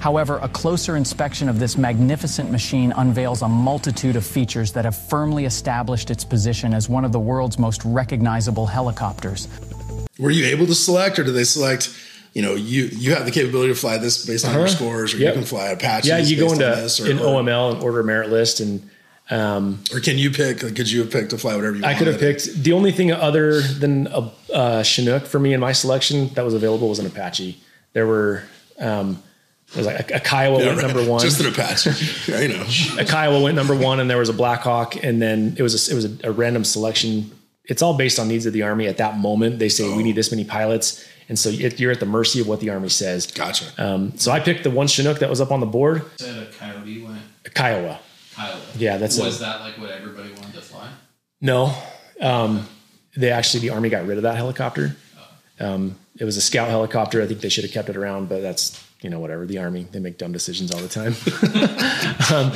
However, 0.01 0.39
a 0.39 0.49
closer 0.49 0.97
inspection 0.97 1.51
of 1.51 1.59
this 1.59 1.77
magnificent 1.77 2.51
machine 2.51 2.95
unveils 2.97 3.43
a 3.43 3.49
multitude 3.49 4.17
of 4.17 4.25
features 4.25 4.73
that 4.73 4.87
have 4.87 4.97
firmly 4.97 5.45
established 5.45 6.11
its 6.11 6.25
position 6.25 6.73
as 6.73 6.89
one 6.89 7.05
of 7.05 7.13
the 7.13 7.21
world's 7.21 7.59
most 7.59 7.85
recognizable 7.85 8.65
helicopters. 8.65 9.47
were 10.19 10.31
you 10.31 10.47
able 10.47 10.65
to 10.65 10.75
select 10.75 11.19
or 11.19 11.25
did 11.25 11.35
they 11.35 11.45
select 11.45 11.91
you 12.39 12.45
know 12.45 12.55
you 12.55 12.83
you 12.93 13.15
have 13.17 13.25
the 13.25 13.33
capability 13.33 13.73
to 13.75 13.79
fly 13.79 13.99
this 13.99 14.25
based 14.25 14.45
on 14.47 14.53
your 14.55 14.63
Uh-huh. 14.67 14.77
scores 14.77 15.13
or 15.13 15.17
Yep. 15.19 15.27
you 15.35 15.41
can 15.41 15.45
fly 15.55 15.67
Apache 15.71 16.09
Yeah, 16.09 16.19
you 16.19 16.37
go 16.37 16.53
into 16.53 16.65
or, 16.67 17.11
an 17.11 17.19
OML 17.19 17.73
and 17.73 17.83
order 17.83 18.03
merit 18.05 18.31
list, 18.31 18.61
and 18.61 18.89
um, 19.31 19.81
or 19.93 19.99
can 20.01 20.17
you 20.19 20.31
pick 20.31 20.63
like, 20.63 20.77
could 20.77 20.89
you 20.91 21.01
have 21.01 21.11
picked 21.11 21.31
to 21.31 21.39
fly 21.39 21.57
whatever 21.57 21.77
you 21.77 21.83
I 21.85 21.89
wanted 21.89 21.99
could 21.99 22.07
have 22.07 22.21
picked 22.21 22.63
the 22.63 22.73
only 22.73 22.93
thing 22.93 23.11
other 23.13 23.61
than 23.61 24.07
a, 24.07 24.31
a 24.55 24.85
Chinook 24.85 25.27
for 25.27 25.41
me 25.41 25.53
in 25.53 25.59
my 25.61 25.73
selection 25.73 26.29
that 26.35 26.45
was 26.45 26.55
available 26.55 26.89
was 26.89 27.01
an 27.01 27.07
Apache. 27.07 27.59
There 27.93 28.07
were 28.07 28.45
um, 28.79 29.21
there 29.75 29.81
was 29.85 29.87
like 29.87 30.11
a, 30.13 30.17
a 30.17 30.21
Kiowa 30.21 30.61
Yeah, 30.61 30.67
went 30.69 30.79
right. 30.83 30.87
number 30.95 31.11
one. 31.11 31.21
just 31.21 31.41
an 31.41 31.47
Apache 31.47 31.91
yeah, 32.31 32.41
you 32.41 32.49
know 32.55 32.65
a 32.99 33.05
Kiowa 33.05 33.43
went 33.43 33.57
number 33.57 33.75
one, 33.75 33.99
and 34.01 34.09
there 34.09 34.19
was 34.19 34.29
a 34.29 34.33
Blackhawk, 34.33 35.03
and 35.03 35.21
then 35.21 35.57
it 35.59 35.63
was 35.63 35.75
a, 35.75 35.93
it 35.93 35.95
was 35.97 36.05
a, 36.05 36.29
a 36.29 36.33
random 36.33 36.63
selection. 36.63 37.31
It's 37.65 37.83
all 37.83 37.97
based 37.99 38.19
on 38.21 38.29
needs 38.29 38.47
of 38.47 38.53
the 38.55 38.63
army 38.63 38.87
at 38.87 38.97
that 38.99 39.19
moment. 39.19 39.59
They 39.59 39.69
say 39.69 39.85
Oh. 39.85 39.97
we 39.97 40.03
need 40.03 40.15
this 40.17 40.31
many 40.31 40.45
pilots, 40.45 41.05
and 41.29 41.39
so 41.39 41.51
you're 41.51 41.93
at 41.93 42.01
the 42.01 42.07
mercy 42.07 42.41
of 42.41 42.49
what 42.49 42.61
the 42.61 42.71
army 42.71 42.89
says. 42.89 43.27
gotcha 43.27 43.67
Um, 43.79 44.17
so 44.19 44.33
I 44.33 44.41
picked 44.41 44.65
the 44.65 44.71
one 44.71 44.87
Chinook 44.87 45.19
that 45.19 45.29
was 45.31 45.41
up 45.41 45.51
on 45.53 45.61
the 45.61 45.67
board, 45.67 46.03
Said 46.17 46.37
a 46.43 46.47
coyote 46.53 47.03
went 47.05 47.21
a 47.45 47.51
Kiowa. 47.51 48.01
Kiowa. 48.35 48.61
Yeah, 48.77 48.97
that's 48.99 49.19
was 49.19 49.37
a- 49.37 49.41
that 49.45 49.61
like 49.61 49.79
what 49.79 49.91
everybody 49.91 50.31
wanted 50.33 50.55
to 50.55 50.61
fly? 50.61 50.89
No, 51.41 51.73
um, 52.21 52.67
they 53.17 53.31
actually 53.31 53.61
the 53.61 53.71
army 53.71 53.89
got 53.89 54.07
rid 54.07 54.17
of 54.17 54.23
that 54.23 54.37
helicopter. 54.37 54.97
Um, 55.61 55.97
it 56.19 56.25
was 56.25 56.37
a 56.37 56.41
scout 56.41 56.69
helicopter. 56.69 57.21
I 57.23 57.27
think 57.27 57.41
they 57.41 57.49
should 57.49 57.65
have 57.65 57.73
kept 57.73 57.89
it 57.89 57.97
around, 57.97 58.29
but 58.29 58.43
that's 58.43 58.83
you 59.03 59.11
know 59.11 59.19
whatever. 59.21 59.45
The 59.47 59.59
army 59.59 59.87
they 59.91 59.99
make 60.01 60.19
dumb 60.19 60.33
decisions 60.33 60.73
all 60.73 60.81
the 60.81 60.89
time. 60.89 61.15
um, 62.33 62.53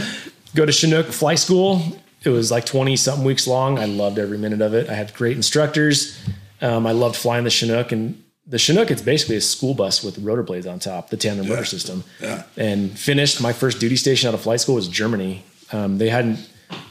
go 0.55 0.65
to 0.67 0.73
Chinook 0.73 1.07
fly 1.07 1.35
school. 1.35 1.83
It 2.25 2.29
was 2.31 2.51
like 2.51 2.65
twenty 2.67 2.97
something 2.97 3.25
weeks 3.25 3.47
long. 3.47 3.79
I 3.79 3.87
loved 3.87 4.19
every 4.19 4.39
minute 4.39 4.61
of 4.61 4.75
it. 4.75 4.89
I 4.89 4.95
had 4.95 5.13
great 5.15 5.37
instructors. 5.37 6.19
Um, 6.61 6.87
I 6.87 6.93
loved 6.93 7.17
flying 7.17 7.43
the 7.45 7.51
Chinook 7.51 7.91
and 7.93 8.22
the 8.47 8.59
Chinook. 8.59 8.91
It's 8.91 9.03
basically 9.03 9.37
a 9.37 9.41
school 9.41 9.75
bus 9.75 10.03
with 10.03 10.19
rotor 10.19 10.43
blades 10.43 10.67
on 10.67 10.79
top, 10.79 11.11
the 11.11 11.17
tandem 11.17 11.49
rotor 11.49 11.65
system. 11.65 12.05
Yeah. 12.21 12.45
And 12.57 12.97
finished 12.99 13.41
my 13.41 13.53
first 13.53 13.81
duty 13.81 13.97
station 13.97 14.29
out 14.29 14.35
of 14.35 14.41
flight 14.41 14.61
school 14.61 14.75
was 14.77 14.89
Germany. 14.89 15.45
Um, 15.73 15.99
they 15.99 16.09
hadn't 16.09 16.49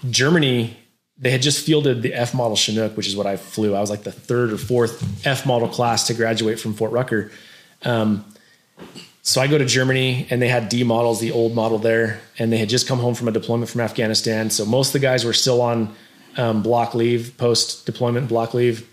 Germany 0.10 0.78
they 1.22 1.30
had 1.30 1.44
just 1.44 1.64
fielded 1.64 2.02
the 2.02 2.16
F 2.16 2.34
model 2.34 2.58
Chinook, 2.58 2.98
which 2.98 3.08
is 3.08 3.16
what 3.16 3.28
I 3.28 3.38
flew. 3.38 3.76
I 3.76 3.80
was 3.80 3.92
like 3.92 4.02
the 4.02 4.12
third 4.12 4.52
or 4.52 4.58
fourth 4.58 5.26
F 5.26 5.46
model 5.46 5.68
class 5.68 6.08
to 6.08 6.16
graduate 6.16 6.60
from 6.60 6.74
Fort 6.74 6.92
Rucker. 6.92 7.32
Um, 7.84 8.26
so 9.22 9.40
I 9.40 9.46
go 9.46 9.60
to 9.60 9.66
Germany 9.66 10.26
and 10.32 10.42
they 10.42 10.48
had 10.48 10.68
D 10.68 10.84
models, 10.84 11.20
the 11.20 11.32
old 11.32 11.54
model 11.54 11.78
there, 11.78 12.20
and 12.40 12.52
they 12.52 12.58
had 12.58 12.70
just 12.70 12.88
come 12.88 12.98
home 12.98 13.14
from 13.14 13.28
a 13.28 13.32
deployment 13.32 13.70
from 13.70 13.82
Afghanistan. 13.82 14.50
So 14.50 14.66
most 14.66 14.88
of 14.90 14.94
the 14.94 15.00
guys 15.00 15.24
were 15.24 15.34
still 15.34 15.62
on 15.62 15.96
um, 16.38 16.64
block 16.64 16.96
leave, 16.96 17.38
post 17.38 17.86
deployment 17.86 18.28
block 18.28 18.56
leave. 18.56 18.88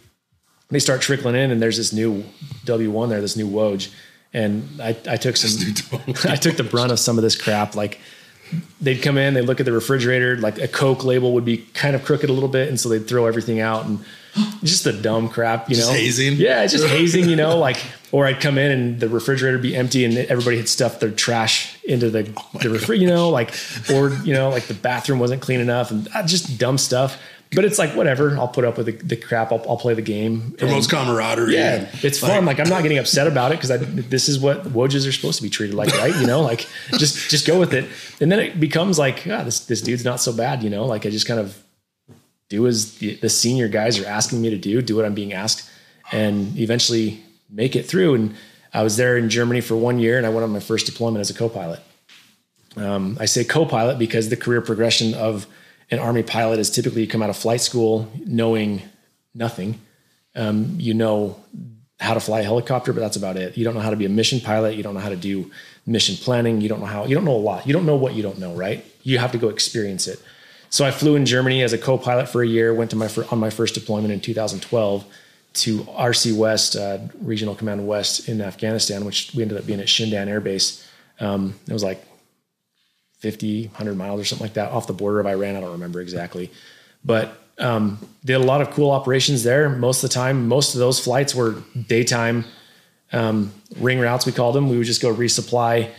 They 0.71 0.79
start 0.79 1.01
trickling 1.01 1.35
in, 1.35 1.51
and 1.51 1.63
there's 1.63 1.77
this 1.77 1.93
new 1.93 2.25
W1 2.65 3.09
there, 3.09 3.21
this 3.21 3.37
new 3.37 3.49
Woj. 3.49 3.93
And 4.35 4.81
I, 4.81 4.97
I 5.09 5.17
took 5.17 5.37
some, 5.37 5.75
I 6.31 6.37
took 6.37 6.57
the 6.57 6.65
brunt 6.65 6.93
of 6.93 6.99
some 6.99 7.17
of 7.17 7.23
this 7.23 7.41
crap. 7.41 7.75
Like 7.75 8.01
they'd 8.81 9.03
come 9.03 9.17
in, 9.17 9.35
they'd 9.35 9.43
look 9.43 9.61
at 9.61 9.67
the 9.67 9.73
refrigerator, 9.73 10.37
like 10.37 10.59
a 10.59 10.69
Coke 10.69 11.05
label 11.05 11.33
would 11.35 11.45
be 11.45 11.59
kind 11.59 11.97
of 11.97 12.05
crooked 12.05 12.29
a 12.29 12.33
little 12.33 12.49
bit, 12.49 12.69
and 12.69 12.79
so 12.79 12.89
they'd 12.89 13.09
throw 13.09 13.27
everything 13.27 13.61
out 13.61 13.87
and 13.87 14.05
just 14.63 14.85
the 14.85 14.93
dumb 14.93 15.29
crap, 15.29 15.69
you 15.69 15.77
Just 15.77 15.89
know, 15.89 15.95
hazing? 15.95 16.35
Yeah, 16.35 16.67
just 16.67 16.87
hazing, 16.89 17.29
you 17.29 17.37
know, 17.37 17.59
like, 17.59 17.79
or 18.13 18.27
I'd 18.27 18.41
come 18.41 18.59
in 18.59 18.71
and 18.71 19.01
the 19.01 19.09
refrigerator 19.09 19.59
be 19.59 19.75
empty 19.75 20.05
and 20.05 20.17
everybody 20.17 20.57
had 20.57 20.69
stuffed 20.69 21.01
their 21.01 21.11
trash 21.11 21.83
into 21.85 22.11
the 22.11 22.33
Oh 22.37 22.59
the 22.59 22.71
refrigerator, 22.71 23.03
you 23.03 23.09
know, 23.09 23.31
like, 23.31 23.55
or 23.93 24.11
you 24.25 24.35
know, 24.35 24.51
like 24.51 24.65
the 24.65 24.75
bathroom 24.75 25.19
wasn't 25.19 25.43
clean 25.43 25.61
enough 25.61 25.91
and 25.91 26.09
uh, 26.15 26.27
just 26.27 26.59
dumb 26.59 26.79
stuff. 26.79 27.21
But 27.55 27.65
it's 27.65 27.79
like 27.79 27.97
whatever. 27.97 28.37
I'll 28.37 28.49
put 28.49 28.65
up 28.65 28.77
with 28.77 28.87
the, 28.87 28.93
the 28.93 29.17
crap. 29.17 29.53
I'll, 29.53 29.65
I'll 29.69 29.79
play 29.79 29.95
the 29.95 30.03
game. 30.03 30.53
Promotes 30.59 30.87
camaraderie. 30.87 31.55
yeah, 31.55 31.89
it's 32.03 32.19
fun. 32.19 32.45
Like 32.45 32.61
I'm 32.61 32.69
not 32.69 32.83
getting 32.83 32.99
upset 32.99 33.27
about 33.27 33.53
it 33.53 33.61
because 33.61 34.07
this 34.09 34.29
is 34.29 34.39
what 34.39 34.65
Wojs 34.65 35.09
are 35.09 35.13
supposed 35.13 35.39
to 35.39 35.43
be 35.43 35.49
treated 35.49 35.75
like, 35.75 35.91
right? 35.99 36.15
You 36.15 36.27
know, 36.27 36.43
like 36.43 36.67
just 36.99 37.31
just 37.31 37.47
go 37.47 37.59
with 37.59 37.73
it. 37.73 37.89
And 38.21 38.31
then 38.31 38.39
it 38.39 38.61
becomes 38.61 38.99
like, 38.99 39.27
ah, 39.31 39.45
this 39.45 39.61
this 39.61 39.81
dude's 39.81 40.05
not 40.05 40.21
so 40.21 40.33
bad. 40.33 40.63
You 40.63 40.69
know, 40.69 40.85
like 40.85 41.07
I 41.07 41.11
just 41.11 41.27
kind 41.27 41.41
of 41.41 41.63
do 42.51 42.67
as 42.67 42.99
the, 42.99 43.15
the 43.17 43.29
senior 43.29 43.69
guys 43.69 43.99
are 43.99 44.07
asking 44.07 44.43
me 44.43 44.51
to 44.51 44.59
do, 44.59 44.83
do 44.83 44.97
what 44.97 45.05
I'm 45.05 45.15
being 45.15 45.33
asked, 45.33 45.71
and 46.13 46.57
eventually 46.59 47.23
make 47.49 47.77
it 47.77 47.87
through. 47.87 48.15
And 48.15 48.35
I 48.75 48.83
was 48.83 48.97
there 48.97 49.17
in 49.17 49.31
Germany 49.31 49.61
for 49.63 49.77
one 49.77 49.99
year, 49.99 50.19
and 50.19 50.27
I 50.27 50.31
went 50.31 50.45
on 50.45 50.51
my 50.51 50.61
first 50.61 50.87
deployment 50.87 51.21
as 51.21 51.31
a 51.31 51.35
co-pilot. 51.35 51.81
Um, 52.77 53.17
I 53.19 53.25
say 53.25 53.45
co-pilot 53.45 53.99
because 53.99 54.29
the 54.29 54.37
career 54.37 54.61
progression 54.61 55.15
of 55.15 55.47
an 55.91 55.99
Army 55.99 56.23
pilot 56.23 56.59
is 56.59 56.71
typically 56.71 57.03
you 57.03 57.09
come 57.09 57.23
out 57.23 57.31
of 57.31 57.37
flight 57.37 57.61
school 57.61 58.11
knowing 58.27 58.83
nothing. 59.35 59.81
Um, 60.35 60.77
you 60.79 60.95
know 60.95 61.37
how 62.01 62.15
to 62.15 62.21
fly 62.21 62.41
a 62.41 62.45
helicopter, 62.45 62.93
but 62.93 63.01
that's 63.01 63.17
about 63.17 63.37
it. 63.37 63.57
You 63.57 63.65
don't 63.65 63.75
know 63.75 63.81
how 63.81 63.91
to 63.91 63.97
be 63.97 64.05
a 64.05 64.11
mission 64.11 64.41
pilot. 64.41 64.77
You 64.77 64.83
don't 64.83 64.95
know 64.95 65.01
how 65.01 65.09
to 65.09 65.17
do 65.17 65.51
mission 65.87 66.17
planning. 66.17 66.61
You 66.61 66.69
don't 66.69 66.81
know 66.81 66.87
how. 66.87 67.07
You 67.07 67.15
don't 67.15 67.25
know 67.25 67.37
a 67.37 67.39
lot. 67.39 67.67
You 67.67 67.73
don't 67.73 67.87
know 67.87 67.97
what 67.97 68.15
you 68.15 68.23
don't 68.23 68.39
know, 68.39 68.55
right? 68.55 68.85
You 69.03 69.19
have 69.19 69.33
to 69.33 69.39
go 69.39 69.49
experience 69.49 70.07
it. 70.07 70.23
So 70.71 70.85
I 70.85 70.91
flew 70.91 71.17
in 71.17 71.25
Germany 71.25 71.63
as 71.63 71.73
a 71.73 71.79
co-pilot 71.79 72.29
for 72.29 72.43
a 72.43 72.47
year. 72.47 72.75
Went 72.75 72.91
to 72.91 72.97
my 72.97 73.09
on 73.31 73.39
my 73.39 73.51
first 73.51 73.75
deployment 73.75 74.13
in 74.13 74.21
2012 74.21 75.05
to 75.55 75.79
RC 75.81 76.37
West, 76.37 76.77
uh, 76.77 76.99
Regional 77.21 77.55
Command 77.55 77.87
West 77.89 78.29
in 78.29 78.41
Afghanistan, 78.41 79.05
which 79.05 79.33
we 79.35 79.43
ended 79.43 79.59
up 79.59 79.67
being 79.67 79.81
at 79.81 79.87
Shindand 79.87 80.29
Air 80.29 80.41
Base. 80.41 80.87
Um, 81.21 81.55
it 81.67 81.73
was 81.73 81.83
like 81.83 82.05
50, 83.19 83.67
100 83.67 83.97
miles 83.97 84.21
or 84.21 84.25
something 84.25 84.45
like 84.45 84.55
that 84.55 84.73
off 84.73 84.87
the 84.87 84.93
border 84.93 85.21
of 85.21 85.27
Iran. 85.27 85.57
I 85.57 85.61
don't 85.61 85.73
remember 85.73 86.01
exactly, 86.01 86.51
but 87.05 87.43
um, 87.59 87.99
did 88.25 88.35
a 88.35 88.39
lot 88.39 88.61
of 88.61 88.71
cool 88.71 88.91
operations 88.91 89.43
there. 89.43 89.69
Most 89.69 90.05
of 90.05 90.11
the 90.11 90.15
time, 90.15 90.49
most 90.49 90.75
of 90.75 90.81
those 90.81 91.01
flights 91.01 91.35
were 91.35 91.63
daytime 91.89 92.45
um, 93.13 93.53
ring 93.79 93.99
routes. 93.99 94.27
We 94.27 94.33
called 94.33 94.55
them. 94.55 94.69
We 94.69 94.77
would 94.77 94.87
just 94.87 95.03
go 95.03 95.13
resupply 95.13 95.91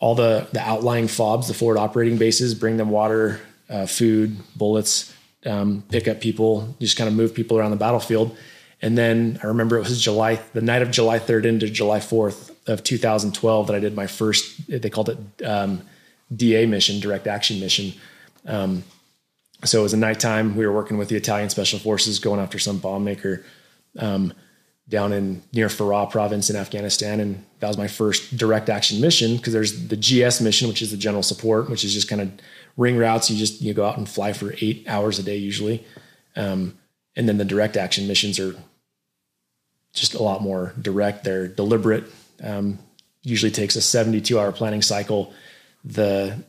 all 0.00 0.14
the 0.14 0.46
the 0.52 0.60
outlying 0.60 1.08
fobs, 1.08 1.48
the 1.48 1.54
forward 1.54 1.78
operating 1.78 2.18
bases, 2.18 2.54
bring 2.54 2.76
them 2.76 2.90
water, 2.90 3.40
uh, 3.68 3.86
food, 3.86 4.36
bullets, 4.56 5.14
um, 5.44 5.82
pick 5.88 6.08
up 6.08 6.20
people, 6.20 6.76
just 6.80 6.96
kind 6.96 7.08
of 7.08 7.14
move 7.14 7.34
people 7.34 7.58
around 7.58 7.70
the 7.70 7.76
battlefield. 7.76 8.36
And 8.80 8.96
then 8.96 9.40
I 9.42 9.48
remember 9.48 9.76
it 9.76 9.80
was 9.80 10.00
July, 10.00 10.40
the 10.52 10.60
night 10.60 10.82
of 10.82 10.90
July 10.90 11.18
3rd 11.18 11.46
into 11.46 11.68
July 11.68 11.98
4th 11.98 12.54
of 12.68 12.84
2012 12.84 13.66
that 13.66 13.74
I 13.74 13.80
did 13.80 13.96
my 13.96 14.06
first, 14.06 14.68
they 14.68 14.90
called 14.90 15.08
it 15.08 15.44
um, 15.44 15.82
DA 16.34 16.66
mission, 16.66 17.00
direct 17.00 17.26
action 17.26 17.60
mission. 17.60 17.92
Um, 18.46 18.84
so 19.64 19.80
it 19.80 19.82
was 19.82 19.94
a 19.94 19.98
nighttime. 19.98 20.56
We 20.56 20.66
were 20.66 20.72
working 20.72 20.98
with 20.98 21.08
the 21.08 21.16
Italian 21.16 21.50
Special 21.50 21.78
Forces 21.78 22.18
going 22.18 22.40
after 22.40 22.58
some 22.58 22.78
bomb 22.78 23.04
maker 23.04 23.44
um, 23.98 24.32
down 24.88 25.12
in 25.12 25.42
near 25.52 25.68
Farah 25.68 26.10
province 26.10 26.48
in 26.48 26.56
Afghanistan. 26.56 27.20
And 27.20 27.44
that 27.60 27.68
was 27.68 27.76
my 27.76 27.88
first 27.88 28.36
direct 28.36 28.68
action 28.68 29.00
mission 29.00 29.36
because 29.36 29.52
there's 29.52 29.88
the 29.88 29.96
GS 29.96 30.40
mission, 30.40 30.68
which 30.68 30.80
is 30.80 30.90
the 30.90 30.96
general 30.96 31.22
support, 31.22 31.68
which 31.68 31.84
is 31.84 31.92
just 31.92 32.08
kind 32.08 32.20
of 32.20 32.30
ring 32.76 32.96
routes. 32.96 33.30
You 33.30 33.36
just, 33.36 33.60
you 33.60 33.74
go 33.74 33.86
out 33.86 33.98
and 33.98 34.08
fly 34.08 34.32
for 34.32 34.54
eight 34.60 34.84
hours 34.86 35.18
a 35.18 35.22
day 35.22 35.36
usually. 35.36 35.84
Um, 36.36 36.78
and 37.16 37.28
then 37.28 37.36
the 37.36 37.44
direct 37.44 37.76
action 37.76 38.06
missions 38.06 38.38
are 38.38 38.54
just 39.92 40.14
a 40.14 40.22
lot 40.22 40.40
more 40.40 40.72
direct. 40.80 41.24
They're 41.24 41.48
deliberate. 41.48 42.04
Um, 42.42 42.78
usually 43.22 43.50
takes 43.50 43.74
a 43.74 43.82
72 43.82 44.38
hour 44.38 44.52
planning 44.52 44.82
cycle. 44.82 45.32
The 45.84 46.44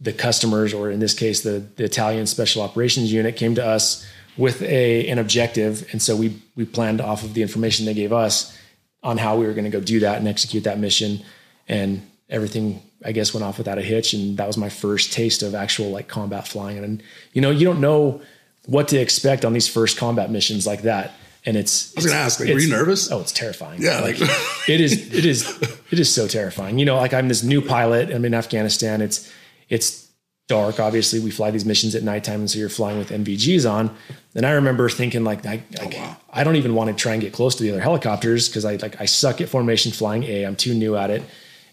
the 0.00 0.12
customers, 0.12 0.74
or 0.74 0.90
in 0.90 1.00
this 1.00 1.14
case, 1.14 1.42
the, 1.42 1.64
the 1.76 1.84
Italian 1.84 2.26
Special 2.26 2.62
Operations 2.62 3.12
Unit, 3.12 3.36
came 3.36 3.54
to 3.54 3.64
us 3.64 4.06
with 4.36 4.62
a 4.62 5.08
an 5.08 5.18
objective, 5.18 5.88
and 5.92 6.02
so 6.02 6.16
we 6.16 6.40
we 6.56 6.64
planned 6.64 7.00
off 7.00 7.22
of 7.24 7.34
the 7.34 7.42
information 7.42 7.86
they 7.86 7.94
gave 7.94 8.12
us 8.12 8.56
on 9.02 9.18
how 9.18 9.36
we 9.36 9.46
were 9.46 9.52
going 9.52 9.64
to 9.64 9.70
go 9.70 9.80
do 9.80 10.00
that 10.00 10.18
and 10.18 10.26
execute 10.26 10.64
that 10.64 10.78
mission, 10.78 11.20
and 11.68 12.02
everything 12.28 12.82
I 13.04 13.12
guess 13.12 13.34
went 13.34 13.44
off 13.44 13.58
without 13.58 13.78
a 13.78 13.82
hitch, 13.82 14.12
and 14.12 14.36
that 14.38 14.46
was 14.46 14.56
my 14.56 14.68
first 14.68 15.12
taste 15.12 15.42
of 15.42 15.54
actual 15.54 15.90
like 15.90 16.08
combat 16.08 16.48
flying, 16.48 16.82
and 16.82 17.02
you 17.32 17.40
know 17.40 17.50
you 17.50 17.64
don't 17.64 17.80
know 17.80 18.20
what 18.66 18.88
to 18.88 18.98
expect 18.98 19.44
on 19.44 19.52
these 19.52 19.68
first 19.68 19.96
combat 19.96 20.30
missions 20.30 20.66
like 20.66 20.82
that, 20.82 21.12
and 21.46 21.56
it's 21.56 21.94
I 21.94 21.98
was 21.98 22.06
going 22.06 22.16
to 22.16 22.22
ask, 22.22 22.40
like, 22.40 22.48
were 22.48 22.58
you 22.58 22.70
nervous? 22.70 23.10
Oh, 23.10 23.20
it's 23.20 23.32
terrifying. 23.32 23.82
Yeah, 23.82 24.00
like- 24.00 24.20
it 24.68 24.80
is. 24.80 25.14
It 25.14 25.24
is. 25.24 25.60
It 25.90 26.00
is 26.00 26.12
so 26.12 26.26
terrifying. 26.26 26.78
You 26.78 26.86
know, 26.86 26.96
like 26.96 27.14
I'm 27.14 27.28
this 27.28 27.42
new 27.42 27.60
pilot. 27.60 28.10
I'm 28.10 28.24
in 28.24 28.34
Afghanistan. 28.34 29.00
It's 29.02 29.30
it's 29.68 30.08
dark. 30.48 30.80
Obviously, 30.80 31.20
we 31.20 31.30
fly 31.30 31.50
these 31.50 31.64
missions 31.64 31.94
at 31.94 32.02
nighttime, 32.02 32.40
and 32.40 32.50
so 32.50 32.58
you're 32.58 32.68
flying 32.68 32.98
with 32.98 33.10
NVGs 33.10 33.70
on. 33.70 33.94
And 34.34 34.44
I 34.44 34.52
remember 34.52 34.88
thinking, 34.88 35.24
like, 35.24 35.46
I, 35.46 35.62
oh, 35.78 35.84
like, 35.84 35.94
wow. 35.94 36.16
I 36.30 36.44
don't 36.44 36.56
even 36.56 36.74
want 36.74 36.90
to 36.90 36.96
try 37.00 37.12
and 37.12 37.22
get 37.22 37.32
close 37.32 37.54
to 37.56 37.62
the 37.62 37.70
other 37.70 37.80
helicopters 37.80 38.48
because 38.48 38.64
I 38.64 38.76
like 38.76 39.00
I 39.00 39.04
suck 39.04 39.40
at 39.40 39.48
formation 39.48 39.92
flying. 39.92 40.24
A, 40.24 40.44
I'm 40.44 40.56
too 40.56 40.74
new 40.74 40.96
at 40.96 41.10
it. 41.10 41.22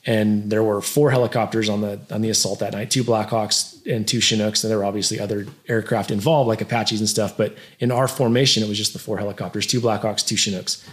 And 0.05 0.49
there 0.49 0.63
were 0.63 0.81
four 0.81 1.11
helicopters 1.11 1.69
on 1.69 1.81
the 1.81 1.99
on 2.09 2.21
the 2.21 2.29
assault 2.29 2.59
that 2.59 2.73
night, 2.73 2.89
two 2.89 3.03
Blackhawks 3.03 3.85
and 3.85 4.07
two 4.07 4.19
Chinooks. 4.19 4.63
And 4.63 4.71
there 4.71 4.79
were 4.79 4.85
obviously 4.85 5.19
other 5.19 5.45
aircraft 5.67 6.09
involved, 6.09 6.47
like 6.47 6.61
Apaches 6.61 6.99
and 6.99 7.07
stuff. 7.07 7.37
But 7.37 7.55
in 7.79 7.91
our 7.91 8.07
formation, 8.07 8.63
it 8.63 8.69
was 8.69 8.77
just 8.77 8.93
the 8.93 8.99
four 8.99 9.19
helicopters, 9.19 9.67
two 9.67 9.79
Blackhawks, 9.79 10.25
two 10.25 10.35
Chinooks. 10.35 10.87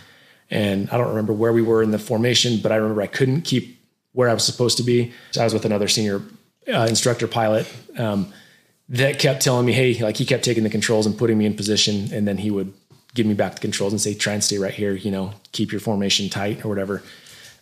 And 0.51 0.91
I 0.91 0.99
don't 0.99 1.09
remember 1.09 1.33
where 1.33 1.53
we 1.53 1.63
were 1.63 1.83
in 1.83 1.91
the 1.91 1.99
formation, 1.99 2.61
but 2.63 2.73
I 2.73 2.77
remember 2.77 3.03
I 3.03 3.07
couldn't 3.07 3.43
keep 3.43 3.79
where 4.13 4.29
I 4.29 4.35
was 4.35 4.45
supposed 4.45 4.77
to 4.79 4.83
be. 4.83 5.13
So 5.31 5.41
I 5.41 5.45
was 5.45 5.55
with 5.55 5.65
another 5.65 5.89
senior 5.89 6.23
uh, 6.73 6.87
instructor 6.89 7.27
pilot 7.27 7.73
um, 7.97 8.33
that 8.91 9.19
kept 9.19 9.43
telling 9.43 9.65
me, 9.65 9.73
"Hey," 9.73 10.03
like 10.03 10.17
he 10.19 10.27
kept 10.27 10.45
taking 10.45 10.65
the 10.65 10.71
controls 10.71 11.07
and 11.07 11.17
putting 11.17 11.39
me 11.39 11.47
in 11.47 11.55
position, 11.55 12.13
and 12.13 12.29
then 12.29 12.37
he 12.37 12.51
would 12.51 12.73
give 13.15 13.27
me 13.27 13.35
back 13.35 13.55
the 13.55 13.61
controls 13.61 13.93
and 13.93 14.01
say, 14.01 14.15
"Try 14.15 14.35
and 14.35 14.45
stay 14.45 14.59
right 14.59 14.75
here. 14.75 14.93
You 14.93 15.11
know, 15.11 15.33
keep 15.53 15.73
your 15.73 15.81
formation 15.81 16.29
tight 16.29 16.63
or 16.65 16.69
whatever." 16.69 17.03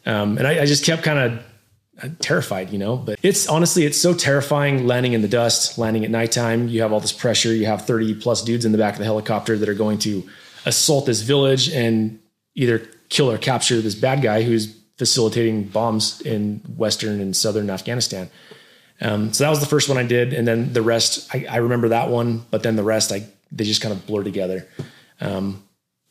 Um, 0.07 0.39
and 0.39 0.47
I, 0.47 0.63
I 0.63 0.67
just 0.67 0.85
kept 0.85 1.03
kind 1.03 1.19
of 1.19 2.19
terrified, 2.21 2.71
you 2.71 2.79
know. 2.79 2.97
But 2.97 3.19
it's 3.23 3.49
honestly, 3.49 3.85
it's 3.85 4.01
so 4.01 4.15
terrifying 4.15 4.87
landing 4.87 5.13
in 5.13 5.23
the 5.23 5.29
dust, 5.29 5.79
landing 5.79 6.05
at 6.05 6.11
nighttime. 6.11 6.69
You 6.69 6.83
have 6.83 6.93
all 6.93 7.01
this 7.01 7.13
pressure. 7.13 7.53
You 7.53 7.67
have 7.67 7.87
thirty 7.87 8.15
plus 8.15 8.43
dudes 8.43 8.65
in 8.65 8.73
the 8.73 8.79
back 8.79 8.95
of 8.95 8.99
the 8.99 9.05
helicopter 9.05 9.59
that 9.59 9.69
are 9.69 9.75
going 9.75 9.99
to 10.01 10.29
assault 10.65 11.07
this 11.07 11.23
village 11.23 11.69
and 11.71 12.19
either 12.55 12.79
kill 13.09 13.31
or 13.31 13.39
capture 13.39 13.81
this 13.81 13.95
bad 13.95 14.23
guy 14.23 14.43
who's 14.43 14.77
facilitating 14.97 15.65
bombs 15.65 16.21
in 16.23 16.61
western 16.77 17.21
and 17.21 17.37
southern 17.37 17.69
Afghanistan. 17.71 18.31
Um, 19.01 19.33
so 19.33 19.45
that 19.45 19.51
was 19.51 19.61
the 19.61 19.67
first 19.67 19.89
one 19.89 19.99
I 19.99 20.05
did, 20.05 20.33
and 20.33 20.49
then 20.49 20.73
the 20.73 20.83
rest 20.83 21.29
I, 21.35 21.47
I 21.51 21.57
remember 21.59 21.89
that 21.89 22.09
one, 22.09 22.45
but 22.51 22.63
then 22.63 22.77
the 22.77 22.83
rest 22.83 23.13
I 23.13 23.27
they 23.53 23.65
just 23.65 23.83
kind 23.83 23.93
of 23.93 24.07
blur 24.07 24.23
together. 24.23 24.67
Um, 25.21 25.63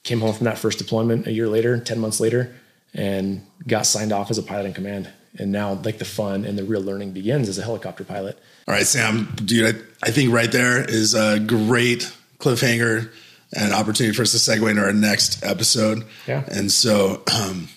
came 0.04 0.20
home 0.20 0.34
from 0.34 0.46
that 0.46 0.58
first 0.58 0.78
deployment 0.78 1.28
a 1.28 1.32
year 1.32 1.48
later, 1.48 1.80
ten 1.80 2.00
months 2.00 2.20
later, 2.20 2.56
and 2.96 3.46
got 3.68 3.86
signed 3.86 4.12
off 4.12 4.32
as 4.32 4.38
a 4.38 4.44
pilot 4.44 4.66
in 4.66 4.74
command. 4.74 5.10
And 5.38 5.52
now, 5.52 5.74
like 5.74 5.98
the 5.98 6.06
fun 6.06 6.46
and 6.46 6.58
the 6.58 6.64
real 6.64 6.82
learning 6.82 7.12
begins 7.12 7.50
as 7.50 7.58
a 7.58 7.62
helicopter 7.62 8.06
pilot. 8.06 8.40
All 8.68 8.74
right, 8.74 8.88
Sam, 8.88 9.34
dude, 9.44 9.76
I, 9.76 10.08
I 10.08 10.12
think 10.12 10.34
right 10.34 10.50
there 10.50 10.84
is 10.84 11.14
a 11.14 11.40
great 11.40 12.12
cliffhanger 12.40 13.12
and 13.54 13.74
opportunity 13.74 14.16
for 14.16 14.22
us 14.22 14.32
to 14.32 14.38
segue 14.38 14.70
into 14.70 14.82
our 14.82 14.94
next 14.94 15.44
episode. 15.44 16.06
Yeah. 16.26 16.44
And 16.48 16.72
so 16.72 17.22
um, 17.34 17.68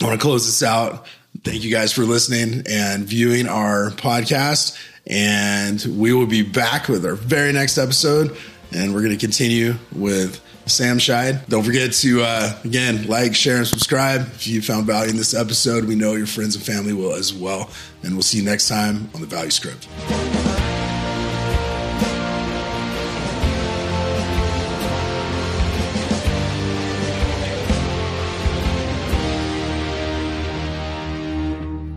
I 0.00 0.06
want 0.06 0.18
to 0.18 0.24
close 0.24 0.46
this 0.46 0.62
out. 0.62 1.06
Thank 1.44 1.62
you 1.62 1.70
guys 1.70 1.92
for 1.92 2.02
listening 2.02 2.64
and 2.66 3.04
viewing 3.04 3.46
our 3.46 3.90
podcast. 3.90 4.78
And 5.06 5.82
we 5.98 6.12
will 6.12 6.26
be 6.26 6.42
back 6.42 6.88
with 6.88 7.04
our 7.04 7.14
very 7.14 7.52
next 7.52 7.78
episode. 7.78 8.36
And 8.72 8.94
we're 8.94 9.02
going 9.02 9.16
to 9.16 9.18
continue 9.18 9.74
with 9.92 10.40
Sam 10.70 10.98
Scheid. 10.98 11.46
Don't 11.48 11.64
forget 11.64 11.92
to, 11.92 12.22
uh, 12.22 12.58
again, 12.64 13.06
like, 13.06 13.34
share, 13.34 13.58
and 13.58 13.66
subscribe. 13.66 14.22
If 14.34 14.46
you 14.46 14.62
found 14.62 14.86
value 14.86 15.10
in 15.10 15.16
this 15.16 15.34
episode, 15.34 15.84
we 15.84 15.94
know 15.94 16.14
your 16.14 16.26
friends 16.26 16.54
and 16.54 16.64
family 16.64 16.92
will 16.92 17.12
as 17.12 17.34
well. 17.34 17.70
And 18.02 18.14
we'll 18.14 18.22
see 18.22 18.38
you 18.38 18.44
next 18.44 18.68
time 18.68 19.10
on 19.14 19.20
the 19.20 19.26
Value 19.26 19.50
Script. 19.50 19.86